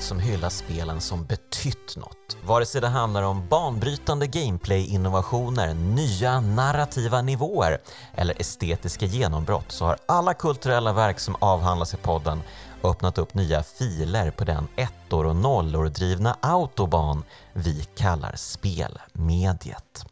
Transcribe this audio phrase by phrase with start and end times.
[0.00, 2.36] Podcast som hyllar spelen som betytt något.
[2.44, 7.78] Vare sig det handlar om banbrytande gameplay-innovationer, nya narrativa nivåer
[8.14, 12.42] eller estetiska genombrott så har alla kulturella verk som avhandlas i podden
[12.82, 20.04] öppnat upp nya filer på den ettor och nollor drivna autobahn vi kallar spelmediet.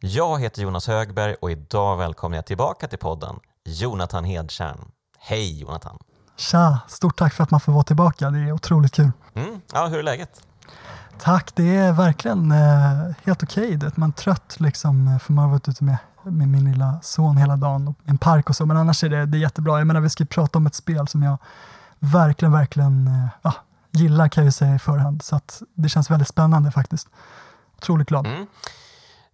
[0.00, 4.90] Jag heter Jonas Högberg och idag välkomnar jag tillbaka till podden Jonathan Hedtjärn.
[5.18, 5.98] Hej Jonathan!
[6.36, 8.30] Tja, stort tack för att man får vara tillbaka.
[8.30, 9.10] Det är otroligt kul.
[9.34, 9.60] Mm.
[9.72, 10.46] Ja, hur är läget?
[11.18, 13.76] Tack, det är verkligen eh, helt okej.
[13.76, 13.90] Okay.
[13.94, 17.36] Man är trött liksom, eh, för man har varit ute med, med min lilla son
[17.36, 19.78] hela dagen och en park och så, men annars är det, det är jättebra.
[19.78, 21.38] Jag menar, vi ska prata om ett spel som jag
[21.98, 23.06] verkligen, verkligen
[23.44, 23.52] eh,
[23.90, 27.08] gillar kan jag ju säga i förhand, så att det känns väldigt spännande faktiskt.
[27.76, 28.26] Otroligt glad.
[28.26, 28.46] Mm.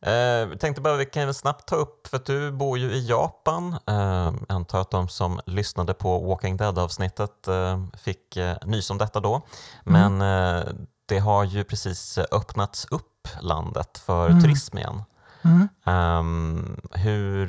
[0.00, 3.76] Eh, tänkte bara vi kan snabbt ta upp, för att du bor ju i Japan.
[3.86, 9.20] Eh, antar att de som lyssnade på Walking Dead-avsnittet eh, fick eh, nys om detta
[9.20, 9.42] då.
[9.84, 10.56] Men mm.
[10.56, 10.74] eh,
[11.06, 14.42] det har ju precis öppnats upp landet för mm.
[14.42, 15.02] turism igen.
[15.42, 15.68] Mm.
[15.84, 17.46] Um, hur,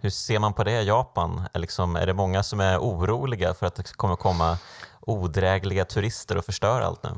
[0.00, 1.48] hur ser man på det i Japan?
[1.54, 4.58] Liksom, är det många som är oroliga för att det kommer komma
[5.00, 7.10] odrägliga turister och förstöra allt nu?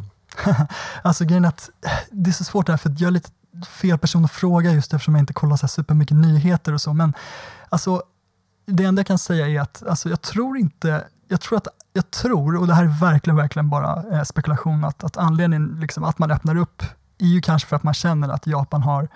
[1.03, 1.70] alltså grejen är att
[2.11, 3.31] det är så svårt där, för jag är lite
[3.68, 6.92] fel person att fråga just eftersom jag inte kollar så här supermycket nyheter och så.
[6.92, 7.14] Men
[7.68, 8.02] alltså,
[8.66, 12.10] det enda jag kan säga är att alltså, jag tror inte, jag tror att jag
[12.10, 16.18] tror, och det här är verkligen, verkligen bara eh, spekulation, att, att anledningen liksom, att
[16.18, 16.82] man öppnar upp
[17.18, 19.08] är ju kanske för att man känner att Japan har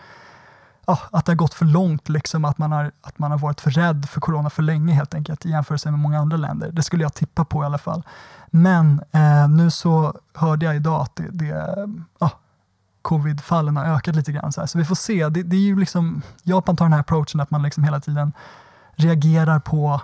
[0.86, 3.60] ja, att det har gått för långt, liksom, att, man har, att man har varit
[3.60, 6.70] för rädd för corona för länge helt enkelt i jämförelse med många andra länder.
[6.72, 8.02] Det skulle jag tippa på i alla fall.
[8.50, 11.76] Men eh, nu så hörde jag idag att det, det
[12.18, 12.30] ja,
[13.04, 14.52] covid-fallen har ökat lite grann.
[14.52, 14.66] Så, här.
[14.66, 15.28] så vi får se.
[15.28, 18.32] Det, det, är ju liksom, Japan tar den här approachen att man liksom hela tiden
[18.96, 20.00] reagerar på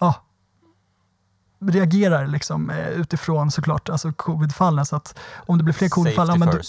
[0.00, 0.14] ja,
[1.60, 4.86] reagerar liksom eh, utifrån såklart alltså covid-fallen.
[4.86, 6.60] Så att om det blir fler covid-fall, ja, men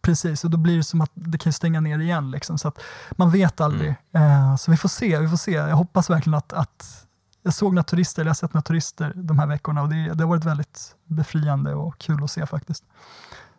[0.00, 2.30] precis, och då blir det som att det kan stänga ner igen.
[2.30, 2.78] Liksom, så att
[3.10, 3.94] man vet aldrig.
[4.12, 4.30] Mm.
[4.30, 5.52] Eh, så vi får se, vi får se.
[5.52, 7.06] Jag hoppas verkligen att, att
[7.42, 10.14] jag såg några turister, eller jag har sett några turister de här veckorna och det,
[10.14, 12.84] det har varit väldigt befriande och kul att se faktiskt.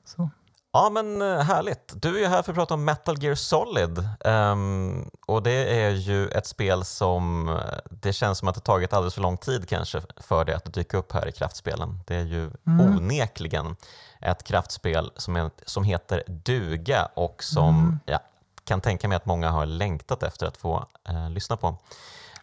[0.05, 0.29] Så.
[0.73, 1.93] Ja men eh, härligt.
[1.95, 5.89] Du är ju här för att prata om Metal Gear Solid um, och det är
[5.89, 7.55] ju ett spel som eh,
[7.89, 10.97] det känns som att det tagit alldeles för lång tid kanske för det att dyka
[10.97, 11.99] upp här i kraftspelen.
[12.07, 12.95] Det är ju mm.
[12.97, 13.75] onekligen
[14.19, 17.99] ett kraftspel som, är, som heter Duga och som mm.
[18.05, 18.19] ja,
[18.63, 21.77] kan tänka mig att många har längtat efter att få uh, lyssna på.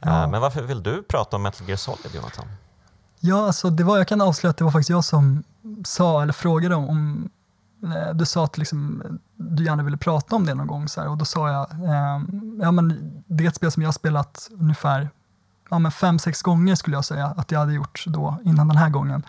[0.01, 0.11] Ja.
[0.11, 2.47] Uh, men varför vill du prata om Metal Gear Solid Jonathan?
[3.21, 5.45] Ja, alltså det var, jag kan avslöja att det var faktiskt jag som
[5.85, 7.31] sa eller frågade om, om
[7.83, 9.03] Eh, du sa att liksom,
[9.37, 12.21] du gärna ville prata om det någon gång så här, och då sa jag, eh,
[12.61, 15.11] ja men det är ett spel som jag har spelat ungefär
[15.71, 18.77] ja, men fem, sex gånger skulle jag säga att jag hade gjort då innan den
[18.77, 19.23] här gången.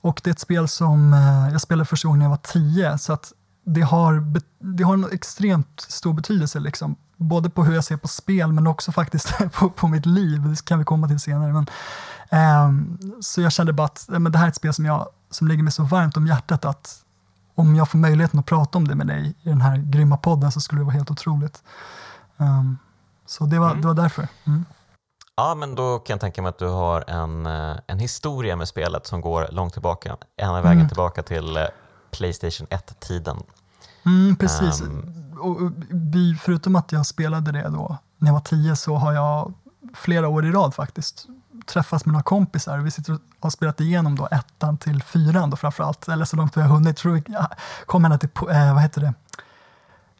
[0.00, 2.98] Och det är ett spel som eh, jag spelade första gången när jag var tio,
[2.98, 3.32] så att
[3.64, 8.08] det har, det har en extremt stor betydelse, liksom, både på hur jag ser på
[8.08, 11.52] spel men också faktiskt på, på mitt liv, det kan vi komma till senare.
[11.52, 11.66] Men,
[12.30, 15.48] eh, så jag kände bara att men det här är ett spel som, jag, som
[15.48, 17.03] ligger mig så varmt om hjärtat att
[17.54, 20.52] om jag får möjligheten att prata om det med dig i den här grymma podden
[20.52, 21.62] så skulle det vara helt otroligt.
[22.36, 22.78] Um,
[23.26, 23.80] så det var, mm.
[23.80, 24.28] det var därför.
[24.44, 24.64] Mm.
[25.36, 28.68] Ja, men då kan jag tänka mig att du har en, eh, en historia med
[28.68, 30.16] spelet som går långt tillbaka.
[30.36, 30.88] Ena vägen mm.
[30.88, 31.64] tillbaka till eh,
[32.10, 33.42] Playstation 1-tiden.
[34.06, 34.80] Mm, precis.
[34.80, 39.12] Um, och vi, förutom att jag spelade det då när jag var tio så har
[39.12, 39.54] jag
[39.94, 41.26] flera år i rad faktiskt
[41.66, 42.78] träffats med några kompisar.
[42.78, 46.56] Vi sitter och har spelat igenom då ettan till fyran då framförallt, eller så långt
[46.56, 46.96] vi har hunnit.
[46.96, 47.22] Tror vi
[47.86, 49.14] kom ända till, eh, vad heter det,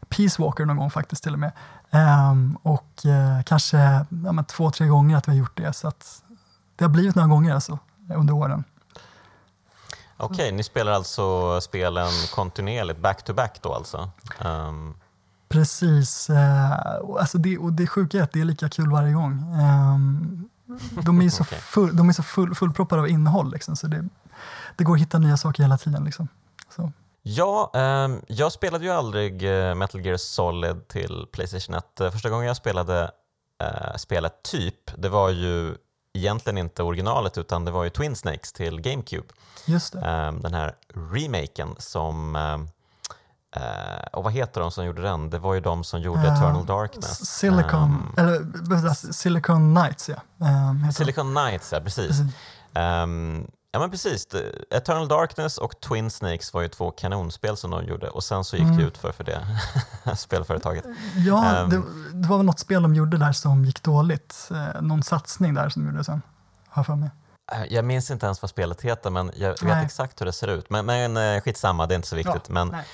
[0.09, 1.51] Peace Walker någon gång faktiskt till och med.
[1.91, 5.73] Um, och eh, kanske ja, två, tre gånger att vi har gjort det.
[5.73, 6.23] Så att
[6.75, 7.79] det har blivit några gånger alltså,
[8.15, 8.63] under åren.
[10.17, 14.09] Okej, okay, ni spelar alltså spelen kontinuerligt, back-to-back då alltså?
[14.45, 14.95] Um.
[15.49, 16.71] Precis, uh,
[17.19, 19.31] alltså det, och det sjuka är att det är lika kul varje gång.
[19.31, 20.49] Um,
[21.03, 24.05] de är så, full, de är så full, fullproppade av innehåll, liksom, så det,
[24.75, 26.03] det går att hitta nya saker hela tiden.
[26.03, 26.27] Liksom.
[26.75, 26.91] Så.
[27.21, 31.99] Ja, eh, jag spelade ju aldrig eh, Metal Gear Solid till Playstation 1.
[31.99, 33.11] Eh, första gången jag spelade
[33.63, 35.75] eh, spelet typ, det var ju
[36.13, 39.27] egentligen inte originalet utan det var ju Twin Snakes till GameCube.
[39.65, 39.99] Just det.
[39.99, 40.75] Eh, den här
[41.13, 42.67] remaken som ehm,
[43.57, 45.29] Uh, och vad heter de som gjorde den?
[45.29, 47.25] Det var ju de som gjorde uh, Eternal Darkness.
[47.25, 50.47] Silicon, um, eller Silicon Knights ja.
[50.69, 52.07] Um, Silicon Knights ja, precis.
[52.07, 52.25] precis.
[52.73, 54.27] Um, ja men precis,
[54.71, 58.55] Eternal Darkness och Twin Snakes var ju två kanonspel som de gjorde och sen så
[58.55, 58.77] gick mm.
[58.77, 59.47] det ut för, för det
[60.15, 60.85] spelföretaget.
[61.15, 61.81] Ja, det,
[62.13, 64.49] det, var väl något spel de gjorde där som gick dåligt.
[64.51, 66.21] Eh, någon satsning där som de gjorde sen,
[66.67, 67.09] har för mig.
[67.69, 69.85] Jag minns inte ens vad spelet heter, men jag vet Nej.
[69.85, 70.69] exakt hur det ser ut.
[70.69, 72.43] Men, men skitsamma, det är inte så viktigt.
[72.47, 72.85] Ja, men, nej.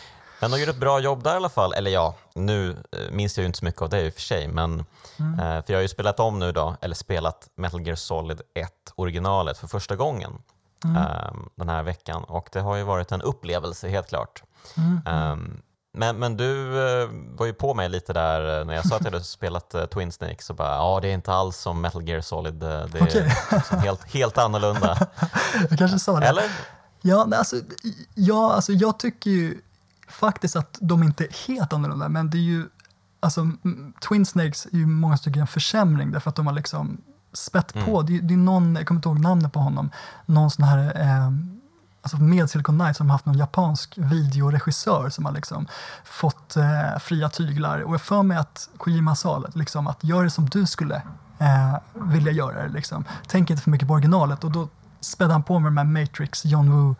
[0.41, 1.73] Men de gjorde ett bra jobb där i alla fall.
[1.73, 4.21] Eller ja, nu eh, minns jag ju inte så mycket av det i och för
[4.21, 4.47] sig.
[4.47, 4.85] Men,
[5.19, 5.39] Mm.
[5.39, 8.69] eh, för jag har ju spelat om nu då, eller spelat Metal Gear Solid 1
[8.95, 10.31] originalet för första gången
[10.85, 10.97] Mm.
[10.97, 12.23] eh, den här veckan.
[12.23, 14.43] Och det har ju varit en upplevelse, helt klart.
[14.77, 15.01] Mm.
[15.05, 15.61] Ehm,
[15.93, 19.11] men, men du eh, var ju på mig lite där när jag sa att jag
[19.11, 22.53] hade spelat Twin Snakes och bara ja, det är inte alls som Metal Gear Solid.
[22.53, 23.35] Det är Okej.
[23.51, 24.97] liksom helt, helt annorlunda.
[25.69, 26.27] Jag kanske sa det.
[26.27, 26.43] Eller?
[27.01, 27.55] Ja, nej, alltså,
[28.15, 29.61] ja, alltså jag tycker ju
[30.11, 32.65] faktiskt att de inte är helt annorlunda, men det är ju,
[33.19, 36.97] alltså mm, Twin Snakes är ju många stycken en försämring därför att de har liksom
[37.33, 38.01] spett på.
[38.01, 39.89] Det, är- det är någon, jag kommer inte ihåg namnet på honom,
[40.25, 41.31] någon sån här eh,
[42.03, 45.67] Alltså med Silicon Knights har de haft någon japansk videoregissör som har liksom
[46.05, 47.79] fått eh, fria tyglar.
[47.79, 50.95] Och jag för mig att Kojima sa liksom, att gör det som du skulle
[51.39, 52.69] eh, vilja göra det.
[52.69, 53.05] Liksom.
[53.27, 54.43] Tänk inte för mycket på originalet.
[54.43, 54.67] Och då
[55.01, 56.95] spädde han på med de här Matrix, John Woo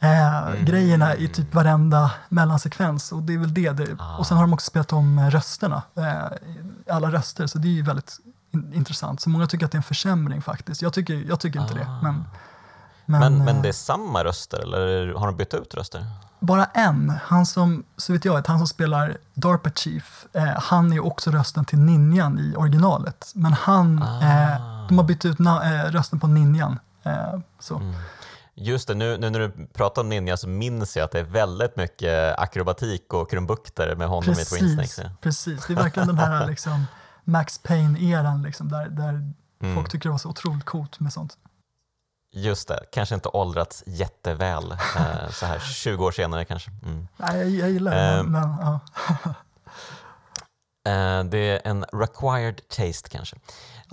[0.00, 3.12] eh, grejerna i typ varenda mellansekvens.
[3.12, 3.70] Och det är väl det.
[3.70, 7.46] det Och sen har de också spelat om eh, rösterna, eh, alla röster.
[7.46, 8.16] Så det är ju väldigt
[8.50, 9.20] in, intressant.
[9.20, 10.82] Så många tycker att det är en försämring faktiskt.
[10.82, 11.86] Jag tycker, jag tycker inte det.
[12.02, 12.24] Men,
[13.06, 16.06] Men, men eh, det är samma röster eller har de bytt ut röster?
[16.40, 20.92] bara en, han som, så vet jag, vet, han som spelar DARPA Chief, eh, han
[20.92, 23.32] är också rösten till Ninjan i originalet.
[23.34, 24.22] Men han, Ah.
[24.22, 26.78] eh, de har bytt ut eh, rösten på Ninjan.
[27.02, 27.76] Eh, så.
[27.76, 27.94] Mm.
[28.62, 31.24] Just det, nu, nu när du pratar om Ninja så minns jag att det är
[31.24, 34.98] väldigt mycket akrobatik och krumbukter med honom i Twin Precis, Snakes.
[34.98, 35.10] ja.
[35.20, 36.86] precis, det är verkligen den här liksom,
[37.24, 39.74] Max Payne-eran liksom, där, där Mm.
[39.74, 41.38] folk tycker det var så otroligt coolt med sånt.
[42.32, 46.70] Just det, kanske inte åldrats jätteväl eh, så här 20 år senare kanske.
[46.84, 47.08] Mm.
[47.16, 48.80] Nej, jag, jag gillar det, men, men ja.
[50.86, 53.36] Eh, det är en required taste kanske.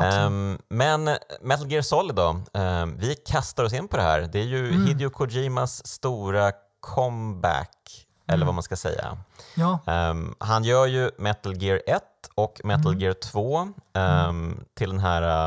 [0.06, 1.04] Ehm, men
[1.42, 4.22] Metal Gear Solid då, ehm, vi kastar oss in på det här.
[4.22, 4.86] Det är ju Mm.
[4.88, 8.46] Hideo Kojimas stora comeback, eller Mm.
[8.46, 9.18] vad man ska säga.
[9.56, 12.02] ja, Ehm, han gör ju Metal Gear 1
[12.36, 13.00] och Metal Mm.
[13.00, 15.46] Gear 2 ehm, till den här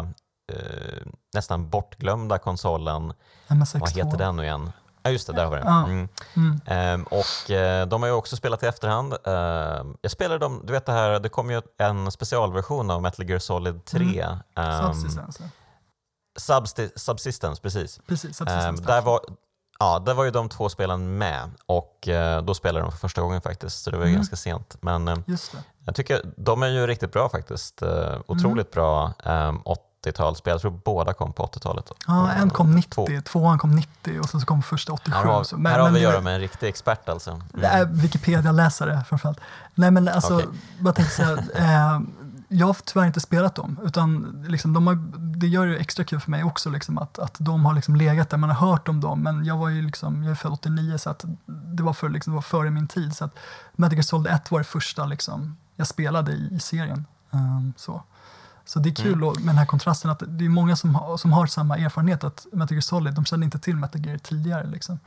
[0.52, 3.12] eh, nästan bortglömda konsolen.
[3.48, 3.80] MSX2.
[3.80, 4.72] Vad heter den nu igen?
[5.02, 5.68] Ja just det, där har vi den.
[5.68, 6.08] Mm.
[6.36, 6.60] Mm.
[6.66, 9.12] Ehm, och eh, de har ju också spelat i efterhand.
[9.24, 13.28] Ehm, jag spelade dem, du vet det här, det kom ju en specialversion av Metal
[13.28, 14.26] Gear Solid 3.
[14.56, 15.42] ehm, Subsistence.
[16.40, 18.00] Substi- Subsistence, precis.
[18.06, 18.84] Precis, subsistence.
[18.84, 19.20] där, var,
[19.78, 23.20] ja, där var ju de två spelen med och eh, då spelade de för första
[23.22, 24.18] gången faktiskt, så det var ju Mm.
[24.18, 24.76] ganska sent.
[24.80, 25.24] Men
[25.86, 27.82] jag tycker de är ju riktigt bra faktiskt.
[27.82, 29.62] Eh, otroligt bra um,
[30.06, 30.50] 80-talsspel.
[30.50, 31.90] Jag tror båda kom på 80-talet.
[32.06, 33.06] Ja, en kom 90, två.
[33.24, 35.12] tvåan kom 90 och sen så kom första 87.
[35.16, 37.30] Här har, men, här har men vi att göra med en riktig expert alltså.
[37.30, 37.64] Mm.
[37.64, 39.40] Är Wikipedia-läsare framförallt.
[39.74, 40.48] Nej men alltså, Okej.
[40.84, 42.00] jag tänkte säga, eh,
[42.48, 44.94] jag har tyvärr inte spelat dem, utan liksom, de har,
[45.36, 48.30] det gör det extra kul för mig också liksom, att, att de har liksom legat
[48.30, 50.98] där, man har hört om dem, men jag var ju liksom, jag är född 89
[50.98, 53.16] så att det var, för, liksom, det var före min tid.
[53.16, 53.38] Så att
[53.72, 57.06] Metal Gear Solid 1 var det första liksom, jag spelade i, i serien.
[57.30, 58.02] Um, så.
[58.64, 59.28] Så det är kul Mm.
[59.28, 62.46] med den här kontrasten att det är många som, har- som har samma erfarenhet att
[62.52, 64.66] Metal Gear Solid, de kände inte till Metal Gear tidigare.
[64.66, 64.98] Liksom.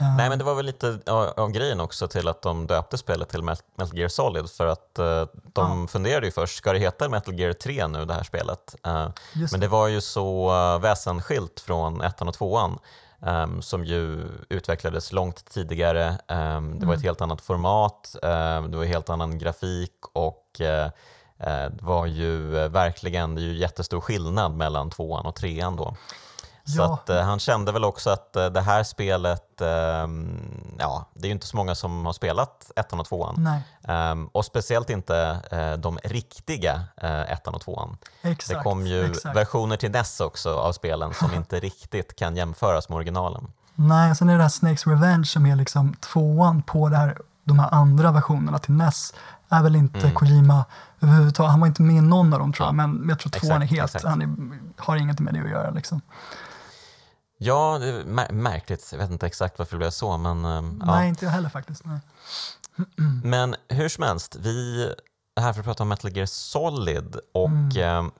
[0.00, 2.98] Um, Nej, men det var väl lite av, av grejen också till att de döpte
[2.98, 5.04] spelet till Met- Metal Gear Solid för att eh,
[5.52, 5.86] de Ja.
[5.86, 8.76] funderade ju först, ska det heta Metal Gear 3 nu det här spelet?
[8.86, 12.78] Eh, just men det var ju så uh, väsensskilt från ettan och tvåan
[13.22, 16.18] ehm, som ju utvecklades långt tidigare.
[16.28, 20.84] Ehm, det var ett helt annat format, ehm, det var helt annan grafik och eh,
[20.86, 20.90] eh,
[21.46, 25.96] det var ju eh, verkligen det är ju jättestor skillnad mellan tvåan och trean då.
[26.64, 26.94] Så Ja.
[26.94, 30.40] att, eh, han kände väl också att eh, det här spelet, ehm,
[30.78, 33.34] ja, det är ju inte så många som har spelat ettan och tvåan.
[33.38, 37.96] Nej, Ehm, och speciellt inte eh, de riktiga eh, ettan och tvåan.
[38.22, 38.58] exakt.
[38.58, 39.36] Det kom ju exakt.
[39.36, 43.52] versioner till NES också av spelen som inte riktigt kan jämföras med originalen.
[43.74, 47.58] Nej, sen är det här Snakes Revenge som är liksom tvåan på det här, de
[47.58, 49.14] här andra versionerna till NES.
[49.48, 50.14] Är väl inte Mm.
[50.14, 50.64] Kojima
[51.00, 51.50] överhuvudtaget.
[51.50, 53.62] Han var inte med i någon av dem tror Ja, jag, men jag tror tvåan
[53.62, 54.04] är helt, exakt.
[54.04, 54.28] han är,
[54.82, 56.00] har inget med det att göra liksom.
[57.38, 58.88] Ja, det är mär- märkligt.
[58.92, 60.94] Jag vet inte exakt varför det blev så, men ehm, ja.
[60.96, 61.84] Nej, inte jag heller faktiskt.
[61.84, 61.98] Nej.
[63.24, 64.84] Men hur som helst, vi
[65.36, 67.76] är här för att prata om Metal Gear Solid och Mm.
[67.76, 68.10] ehm,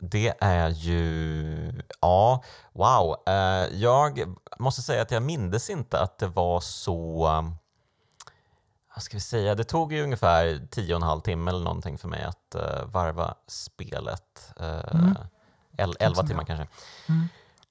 [0.00, 3.16] det är ju, ja, wow.
[3.26, 3.34] Eh,
[3.78, 7.54] jag måste säga att jag mindes inte att det var så, ehm,
[8.96, 11.98] vad ska vi säga, det tog ju ungefär tio och en halv timme eller någonting
[11.98, 14.52] för mig att eh, varva spelet.
[14.60, 15.16] Uh,
[15.78, 15.94] Mm.
[15.98, 16.46] elva timmar jag.
[16.46, 16.66] kanske.
[17.08, 17.28] Mm.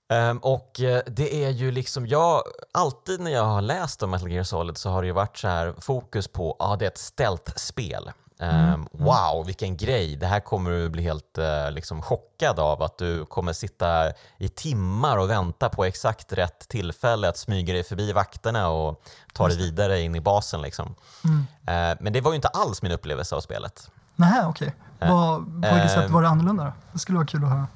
[0.10, 4.32] Ehm, och eh, det är ju liksom, jag, alltid när jag har läst om Metal
[4.32, 6.98] Gear Solid så har det ju varit så här fokus på, ja det är ett
[6.98, 8.12] stealth-spel.
[8.40, 8.74] Mm.
[8.74, 10.16] Um, wow, vilken grej!
[10.16, 12.84] Det här kommer du bli helt uh, liksom chockad av.
[12.84, 17.84] Att du kommer sitta i timmar och vänta på exakt rätt tillfälle att smyga dig
[17.84, 19.02] förbi vakterna och
[19.34, 20.62] ta dig vidare in i basen.
[20.62, 20.96] Liksom.
[21.24, 21.38] Mm.
[21.40, 23.92] Uh, men det var ju inte alls min upplevelse av spelet.
[24.16, 24.76] Nej, okej.
[24.98, 25.10] Okay.
[25.10, 26.72] Uh, på vilket sätt var det annorlunda då?
[26.92, 27.68] Det skulle vara kul att höra.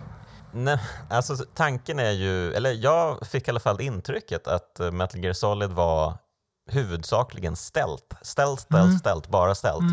[0.52, 5.34] Nej, alltså tanken är ju, eller jag fick i alla fall intrycket att Metal Gear
[5.34, 6.18] Solid var
[6.70, 8.14] huvudsakligen ställt.
[8.22, 9.00] Ställt, ställt, mm.
[9.00, 9.84] ställt, bara ställt.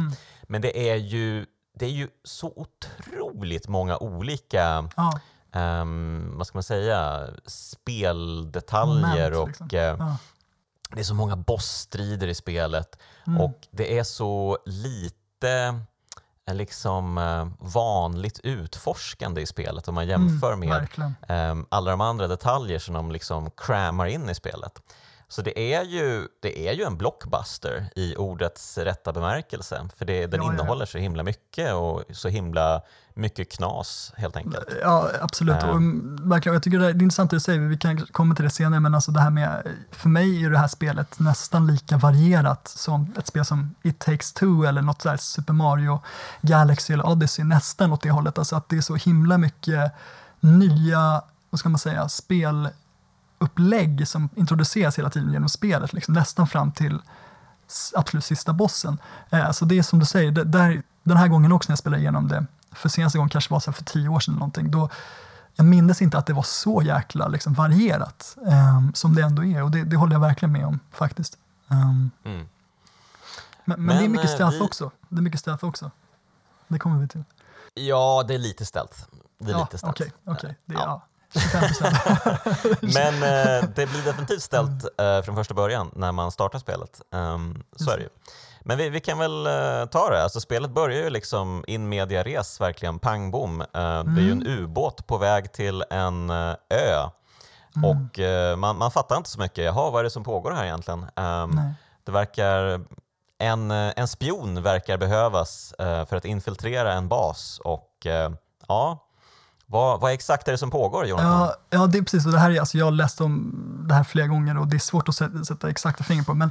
[0.49, 0.53] Mm.
[0.53, 5.21] Men det är, ju, det är ju så otroligt många olika ja.
[5.81, 9.67] um, vad ska man säga, speldetaljer Moment, och liksom.
[9.67, 10.17] uh, ja.
[10.91, 13.41] det är så många bossstrider i spelet mm.
[13.41, 15.81] och det är så lite
[16.47, 22.01] eh, liksom uh, vanligt utforskande i spelet om man jämför mm, med um, alla de
[22.01, 24.83] andra detaljer som de liksom crammar in i spelet.
[25.29, 29.89] Så det är, ju, det är ju en blockbuster i ordets rätta bemärkelse.
[29.97, 30.87] För det, den ja, innehåller ja.
[30.87, 32.83] så himla mycket och så himla
[33.15, 34.69] mycket knas helt enkelt.
[34.83, 35.63] Ja, absolut.
[35.63, 35.69] Um.
[35.69, 38.45] Och, mm, verkligen, jag tycker det är intressant det du säger, vi kan komma till
[38.45, 41.97] det senare, men alltså det här med, för mig är det här spelet nästan lika
[41.97, 46.01] varierat som ett spel som It takes two eller något sådär Super Mario
[46.41, 48.39] Galaxy eller Odyssey, nästan åt det hållet.
[48.39, 49.93] Alltså att det är så himla mycket
[50.41, 52.69] nya, vad ska man säga, spel
[53.39, 56.99] upplägg som introduceras hela tiden genom spelet, liksom, nästan fram till
[57.95, 58.99] absolut sista bossen.
[59.31, 61.79] Eh, så det är som du säger, det, där, den här gången också när jag
[61.79, 64.71] spelade igenom det, för senaste gången kanske var så för tio år sedan eller någonting,
[64.71, 64.89] då,
[65.55, 69.63] jag minns inte att det var så jäkla liksom, varierat eh, som det ändå är
[69.63, 71.39] och det, det, håller jag verkligen med om faktiskt.
[71.69, 72.11] Um, mm.
[72.25, 72.49] men,
[73.65, 74.65] men, men, det är mycket eh, stealth vi...
[74.65, 74.91] också.
[75.09, 75.91] Det är mycket stealth också.
[76.69, 77.25] Det kommer vi till.
[77.75, 79.09] Ja, det är lite ställt.
[79.39, 79.87] Det är ja, lite.
[79.87, 80.55] Okej, okay, okay.
[80.65, 80.81] det, ja.
[80.81, 81.03] ja.
[82.81, 87.01] Men eh, det blir definitivt ställt eh, från första början när man startar spelet.
[87.11, 88.09] Um, så är det ju.
[88.61, 90.23] Men vi, vi kan väl uh, ta det.
[90.23, 93.65] Alltså, spelet börjar ju liksom in media res, verkligen pang bom.
[93.73, 94.15] Mm.
[94.15, 94.59] Det är ju en mm.
[94.59, 97.09] ubåt på väg till en uh, ö.
[97.77, 97.91] Mm.
[97.91, 98.19] Och
[98.59, 99.65] man, man fattar inte så mycket.
[99.65, 101.07] Jaha, vad är det som pågår här egentligen?
[101.17, 101.61] Um,
[102.05, 102.81] det verkar...
[103.39, 108.07] En, en spion verkar behövas för att infiltrera en bas och
[108.69, 109.06] ja,
[109.67, 111.31] vad, vad exakt är det som pågår Jonathan?
[111.31, 112.27] Ja, ja det är precis.
[112.27, 113.55] Och det här är, alltså jag har läst om
[113.89, 116.35] det här flera gånger och det är svårt att sätta, sätta exakta fingrar på.
[116.35, 116.51] Men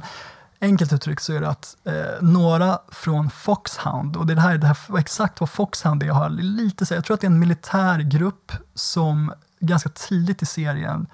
[0.60, 4.98] enkelt uttryckt så är det att eh, några från Foxhound, och det, här, det här
[4.98, 7.98] exakt vad Foxhound är, jag har lite så jag tror att det är en militär
[7.98, 11.06] grupp som ganska tidigt i serien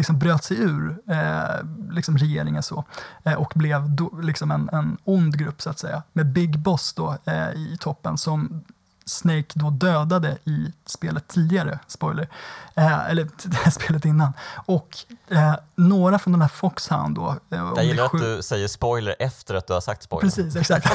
[0.00, 2.84] liksom bröt sig ur eh, liksom regeringen så,
[3.24, 6.92] eh, och blev do, liksom en, en ond grupp så att säga, med Big Boss
[6.92, 8.64] då, eh, i toppen som
[9.10, 12.28] Snake då dödade i spelet tidigare, spoiler,
[12.74, 14.32] eh, eller spelet innan.
[14.66, 14.96] Och
[15.28, 17.36] eh, några från den här Foxhound då.
[17.50, 20.30] Eh, Jag gillar att du säger spoiler efter att du har sagt spoiler.
[20.30, 20.86] Precis, exakt.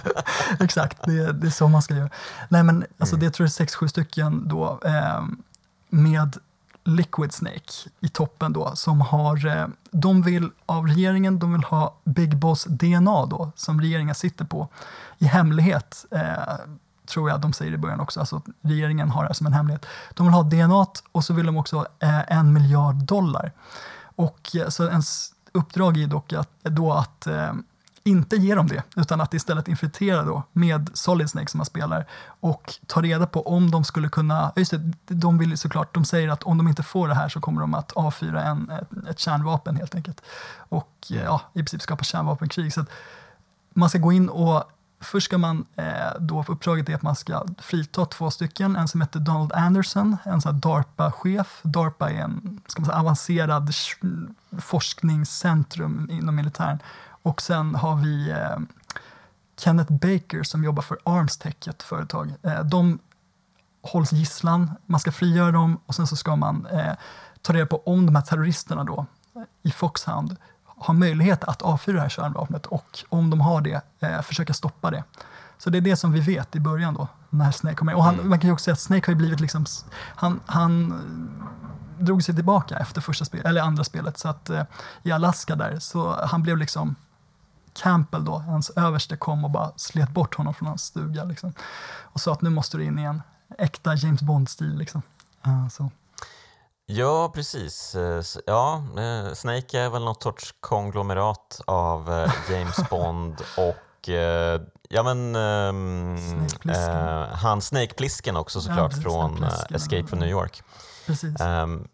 [0.60, 2.10] exakt, det, det, är så man ska göra.
[2.48, 3.26] Nej men alltså mm.
[3.26, 5.24] det tror jag är sex, sju stycken då eh,
[5.88, 6.36] med
[6.86, 11.96] Liquid Snake i toppen då som har, eh, de vill av regeringen, de vill ha
[12.04, 14.68] Big Boss DNA då som regeringen sitter på
[15.18, 16.54] i hemlighet eh,
[17.06, 19.86] tror jag de säger i början också, alltså regeringen har det som en hemlighet.
[20.14, 23.52] De vill ha DNA och så vill de också ha eh, en miljard dollar.
[24.16, 27.52] Och eh, så ens uppdrag är dock att, då att eh,
[28.04, 32.06] inte ge dem det, utan att istället infiltrera då med Solid Snake som man spelar
[32.40, 36.28] och ta reda på om de skulle kunna, just det, de vill såklart, de säger
[36.28, 39.18] att om de inte får det här så kommer de att avfyra en, ett, ett
[39.18, 40.22] kärnvapen helt enkelt.
[40.56, 42.72] Och eh, ja, i princip skapa kärnvapenkrig.
[42.72, 42.90] Så att
[43.74, 44.64] man ska gå in och
[45.00, 49.00] Först ska man eh, då, uppdraget är att man ska frita två stycken, en som
[49.00, 51.60] heter Donald Anderson, en sån DARPA-chef.
[51.62, 53.74] DARPA är en ska man säga, avancerad
[54.58, 56.78] forskningscentrum inom militären.
[57.22, 58.58] Och sen har vi eh,
[59.58, 62.34] Kenneth Baker som jobbar för Armstech, ett företag.
[62.42, 62.98] Eh, de
[63.82, 66.92] hålls gisslan, man ska frigöra dem och sen så ska man eh,
[67.42, 70.36] ta reda på om de här terroristerna då eh, i Foxhound
[70.78, 74.90] har möjlighet att avfyra det här kärnvapnet och om de har det, eh, försöka stoppa
[74.90, 75.04] det.
[75.58, 77.94] Så det är det som vi vet i början då, när Snake kommer.
[77.94, 78.28] Och han, mm.
[78.28, 80.94] man kan ju också säga att Snake har ju blivit liksom, han, han
[81.98, 84.62] drog sig tillbaka efter första spel, eller andra spelet, så att eh,
[85.02, 86.94] i Alaska där, så han blev liksom
[87.72, 91.52] Campbell då, hans överste kom och bara slet bort honom från hans stuga liksom.
[92.02, 93.22] Och sa att nu måste du in i en
[93.58, 95.02] äkta James Bond-stil liksom.
[95.46, 95.90] Uh, så.
[96.86, 97.94] Ja, precis.
[97.94, 103.76] Eh, ja, eh, Snake är väl något sorts konglomerat av eh, James Bond och
[104.88, 106.18] ja men um,
[106.58, 106.78] Snake
[107.32, 110.62] han Snake-plisken också såklart ja, från Escape from New York.
[111.40, 111.88] Um,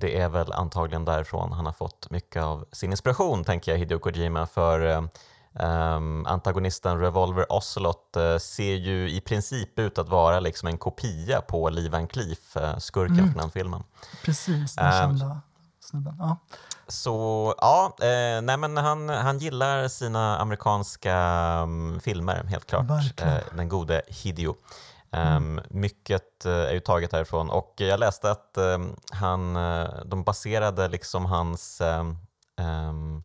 [0.00, 3.98] det är väl antagligen därifrån han har fått mycket av sin inspiration, tänker jag, Hideo
[3.98, 5.08] Kojima, för
[5.60, 11.40] Um, antagonisten Revolver Ocelot uh, ser ju i princip ut att vara liksom en kopia
[11.40, 13.32] på Lee Van Cleef, uh, skurken mm.
[13.32, 13.82] från den filmen.
[14.24, 15.40] Precis, den um, kända
[15.80, 16.16] snubben.
[16.18, 16.36] Ja.
[16.88, 21.16] Så ja, eh, nej men han, han gillar sina amerikanska
[21.62, 24.56] um, filmer helt klart, eh, den gode Hideo.
[25.10, 25.58] Mm.
[25.58, 29.54] Um, mycket uh, är ju taget härifrån och jag läste att um, han,
[30.04, 31.82] de baserade liksom hans,
[32.56, 33.22] um,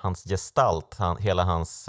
[0.00, 1.88] hans gestalt, han, hela hans,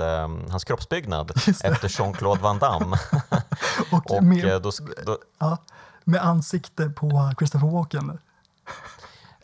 [0.50, 1.32] hans kroppsbyggnad
[1.64, 2.98] efter Jean-Claude Van Damme.
[3.92, 4.72] och, och med, uh, då,
[5.06, 5.58] då, ja,
[6.04, 8.20] med ansikte på Christopher Walken.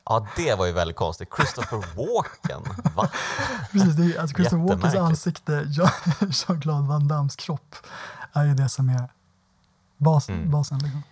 [0.05, 1.29] Ja, det var ju väldigt konstigt.
[1.35, 2.63] Christopher Walken,
[2.95, 3.09] va?
[3.71, 5.67] Precis, det är, alltså Christopher Walkens ansikte,
[6.19, 7.75] Jean-Claude Van Dammes kropp
[8.33, 9.09] är ju det som är
[9.97, 10.51] bas, mm.
[10.51, 10.77] basen.
[10.77, 11.03] Liksom.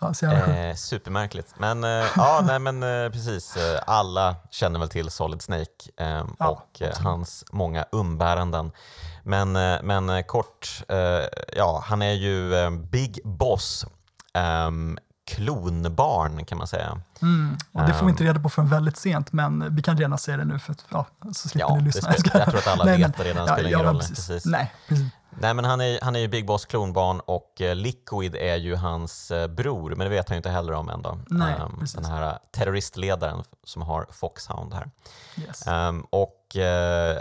[0.00, 1.54] Ja, så eh, supermärkligt.
[1.58, 3.56] Men, eh, ja, nej, men eh, precis.
[3.56, 8.72] Eh, alla känner väl till Solid Snake eh, ja, och eh, hans många umbäranden.
[9.22, 9.52] Men,
[9.82, 10.82] men kort,
[11.56, 13.86] ja, han är ju Big Boss.
[14.34, 17.00] Um, klonbarn kan man säga.
[17.22, 20.18] Mm, och det får vi inte reda på förrän väldigt sent, men vi kan redan
[20.18, 22.10] säga det nu för att, ja, så slipper ja, ni lyssna.
[22.10, 23.98] Det jag tror att alla vet det redan, det spelar ingen roll.
[23.98, 24.26] Precis.
[24.26, 24.46] Precis.
[24.46, 25.06] Nej, precis.
[25.38, 28.76] Nej, men han är, han är ju Big Boss klonbarn och eh, Liquid är ju
[28.76, 31.02] hans eh, bror, men det vet han ju inte heller om än.
[31.02, 31.18] Då.
[31.26, 34.90] Nej, um, den här terroristledaren som har Foxhound här.
[35.36, 35.66] Yes.
[35.66, 36.62] Um, och uh,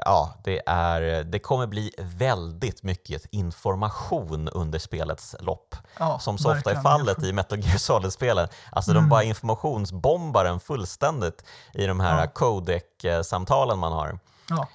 [0.05, 5.75] ja, det, är, det kommer bli väldigt mycket information under spelets lopp.
[5.99, 8.47] Ja, som så ofta är fallet i Metal Gear Solid-spelen.
[8.71, 9.03] Alltså mm.
[9.03, 12.27] de bara informationsbombar en fullständigt i de här ja.
[12.27, 14.19] codec-samtalen man har.
[14.49, 14.67] Ja,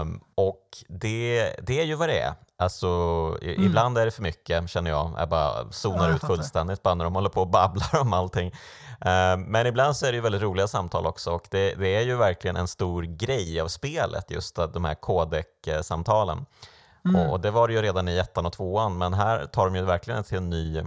[0.00, 2.34] um, och det, det är ju vad det är.
[2.64, 2.88] Alltså,
[3.42, 3.62] mm.
[3.62, 5.12] Ibland är det för mycket känner jag.
[5.18, 8.46] Jag bara zonar ja, ut fullständigt bara när de håller på och babblar om allting.
[8.46, 12.00] Uh, men ibland så är det ju väldigt roliga samtal också och det, det är
[12.00, 16.46] ju verkligen en stor grej av spelet just de här codec-samtalen.
[17.04, 17.30] Mm.
[17.30, 19.82] Och det var det ju redan i ettan och tvåan men här tar de ju
[19.82, 20.82] verkligen till en ny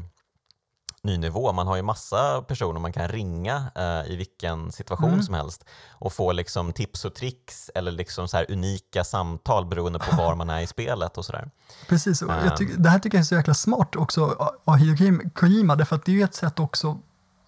[1.04, 1.54] ny nivå.
[1.54, 5.24] Man har ju massa personer man kan ringa eh, i vilken situation mm.
[5.24, 10.16] som helst och få liksom tips och tricks eller liksom så unika samtal beroende på
[10.16, 11.52] var man är i spelet och sådär.
[11.90, 12.68] Precis, och uh.
[12.78, 16.12] det här tycker jag är så jäkla smart också av Hideo Kojima, därför att det
[16.12, 17.00] är ju ett sätt också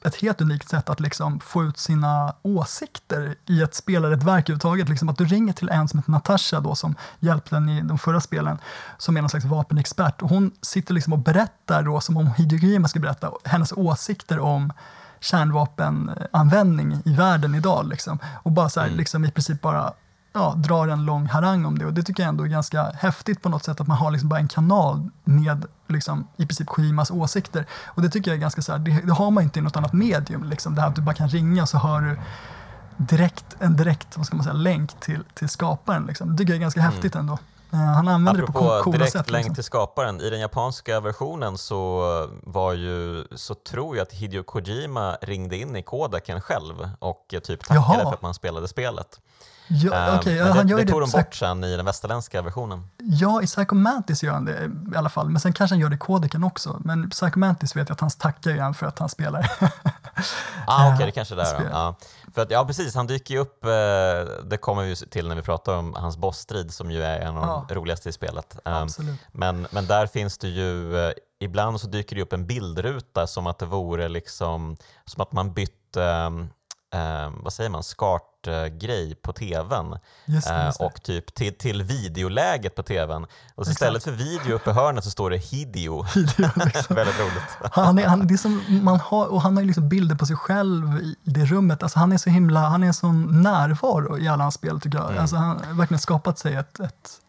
[0.02, 4.24] ett helt unikt sätt att liksom få ut sina åsikter i ett spel eller ett
[4.24, 4.90] verk överhuvudtaget.
[4.90, 7.98] Liksom att du ringer till en som heter Natasha då, som hjälpte den i de
[7.98, 8.58] förra spelen,
[8.98, 10.22] som är någon slags vapenexpert.
[10.22, 14.74] Och hon sitter liksom och berättar då, som om Hideo skulle berätta, hennes åsikter om
[15.20, 17.88] kärnvapenanvändning i världen idag.
[17.88, 18.20] Liksom.
[18.44, 18.98] Och bara så här, mm.
[18.98, 19.94] liksom i princip bara
[20.34, 21.86] ja, drar en lång harang om det.
[21.86, 24.30] Och det tycker jag ändå är ganska häftigt på något sätt, att man har liksom
[24.30, 27.66] bara en kanal med liksom, i princip Kojimas åsikter.
[27.86, 29.78] Och det tycker jag är ganska så här, det, det, har man inte i något
[29.78, 32.20] annat medium, liksom, det här att du bara kan ringa så hör du
[32.98, 36.06] direkt, en direkt vad ska man säga, länk till, till skaparen.
[36.06, 36.32] Liksom.
[36.32, 36.92] Det tycker jag är ganska mm.
[36.92, 37.38] häftigt ändå.
[37.74, 39.30] Uh, han använder Apropå det på coola direkt sätt.
[39.30, 39.56] länk liksom.
[39.56, 42.04] till skaparen, i den japanska versionen så
[42.44, 47.60] var ju, så tror jag att Hideo Kojima ringde in i kodeken själv och typ
[47.60, 48.04] tackade Jaha.
[48.04, 49.20] för att man spelade spelet.
[49.72, 52.88] Ja, um, okay, ja, han det, det tog de bort sen i den västerländska versionen.
[52.98, 55.96] Ja, i Psychomantis gör han det i alla fall, men sen kanske han gör det
[55.96, 56.82] i kodeken också.
[56.86, 59.52] Men Psychomantis vet jag att han tackar ju för att han spelar.
[60.68, 61.70] ah, Okej, okay, det kanske är där.
[61.72, 61.96] Ja.
[62.34, 63.70] För att, ja, precis, han dyker ju upp, eh,
[64.44, 67.48] det kommer vi till när vi pratar om hans bossstrid som ju är en av
[67.48, 67.76] de ja.
[67.76, 68.60] roligaste i spelet.
[68.66, 73.28] Um, men, men där finns det ju, eh, ibland så dyker det upp en bildruta
[73.28, 76.50] som att det vore liksom, som att man bytt um,
[76.94, 80.86] eh, vad säger man, SCART-grej på tvn just det, just det.
[80.86, 83.26] och typ till, till videoläget på tvn.
[83.56, 86.04] Och så istället för video uppe i hörnet så står det Hideo.
[86.16, 86.96] Hideo liksom.
[86.96, 87.72] Väldigt roligt.
[87.72, 91.00] Han, är, han, det som man har, och han har liksom bilder på sig själv
[91.00, 91.84] i det rummet.
[91.84, 94.98] Alltså han är så himla, han är en sån närvaro i alla hans spel tycker
[94.98, 95.10] jag.
[95.10, 95.22] Mm.
[95.22, 97.22] Alltså han har verkligen skapat sig ett, ett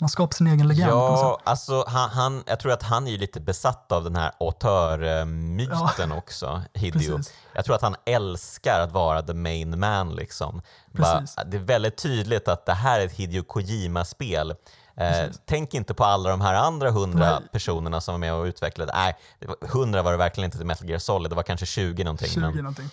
[0.00, 0.90] han skapar sin egen legend.
[0.90, 6.10] Ja, alltså han, han, jag tror att han är lite besatt av den här auteur-myten
[6.10, 7.20] ja, också, Hideo.
[7.54, 10.16] Jag tror att han älskar att vara the main man.
[10.16, 10.62] Liksom.
[10.92, 14.54] Bara, det är väldigt tydligt att det här är ett Hideo Kojima-spel.
[14.96, 18.92] Eh, tänk inte på alla de här andra hundra personerna som var med och utvecklade.
[18.94, 19.16] Nej,
[19.60, 22.28] hundra var det verkligen inte till Metal Gear Solid, det var kanske 20 någonting.
[22.28, 22.90] 20 men, någonting.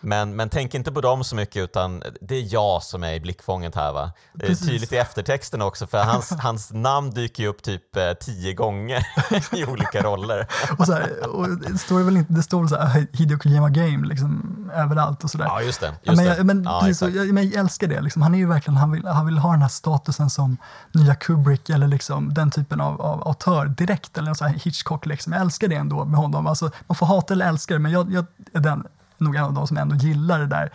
[0.00, 3.20] Men, men tänk inte på dem så mycket utan det är jag som är i
[3.20, 4.12] blickfånget här va.
[4.32, 4.66] Det är Precis.
[4.66, 9.06] tydligt i eftertexten också för hans, hans namn dyker ju upp typ eh, tio gånger
[9.56, 10.46] i olika roller.
[10.78, 13.68] och så här, och det står väl inte, det står väl så här Hideo Kojima
[13.70, 15.44] Game liksom överallt och sådär.
[15.44, 15.86] Ja just det.
[15.86, 18.22] Just ja, men jag, men, ja, precis, jag, men jag älskar det, liksom.
[18.22, 20.56] han är ju verkligen, han vill, han vill ha den här statusen som
[20.92, 25.32] nya Kubrick eller liksom den typen av, av autör direkt eller så här Hitchcock liksom.
[25.32, 26.46] Jag älskar det ändå med honom.
[26.46, 28.86] Alltså, man får hata eller älska det men jag, jag är den
[29.20, 30.72] nog en av de som ändå gillar det där.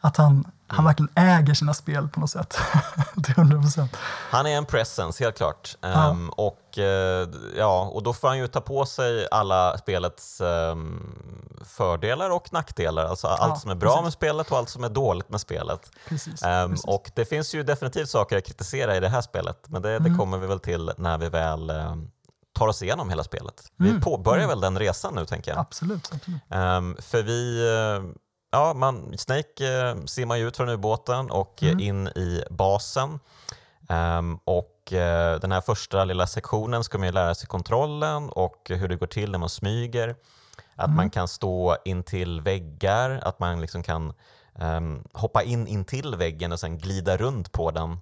[0.00, 0.84] Att han, han mm.
[0.84, 2.58] verkligen äger sina spel på något sätt.
[3.24, 3.88] Till 100%.
[4.30, 5.76] Han är en presence, helt klart.
[5.80, 6.08] Ja.
[6.08, 6.84] Um, och, uh,
[7.56, 11.14] ja, och då får han ju ta på sig alla spelets um,
[11.64, 13.06] fördelar och nackdelar.
[13.06, 14.04] Alltså ja, allt som är bra precis.
[14.04, 15.90] med spelet och allt som är dåligt med spelet.
[16.08, 16.84] Precis, um, precis.
[16.84, 20.12] Och det finns ju definitivt saker att kritisera i det här spelet, men det, mm.
[20.12, 21.70] det kommer vi väl till när vi väl
[22.54, 23.72] tar oss igenom hela spelet.
[23.76, 24.00] Vi mm.
[24.00, 24.48] påbörjar mm.
[24.48, 25.60] väl den resan nu, tänker jag.
[25.60, 26.10] Absolut.
[26.12, 27.04] absolut.
[27.04, 27.68] för vi
[28.02, 28.14] uh,
[28.54, 31.80] ja, man, Snake eh, simmar ju ut från ubåten och mm.
[31.80, 33.18] in i basen.
[33.88, 38.70] Um, och eh, den här första lilla sektionen ska man ju lära sig kontrollen och
[38.70, 40.16] hur det går till när man smyger.
[40.74, 40.96] Att mm.
[40.96, 44.12] man kan stå in till väggar, att man liksom kan
[44.54, 47.98] um, hoppa in in till väggen och sen glida runt på den.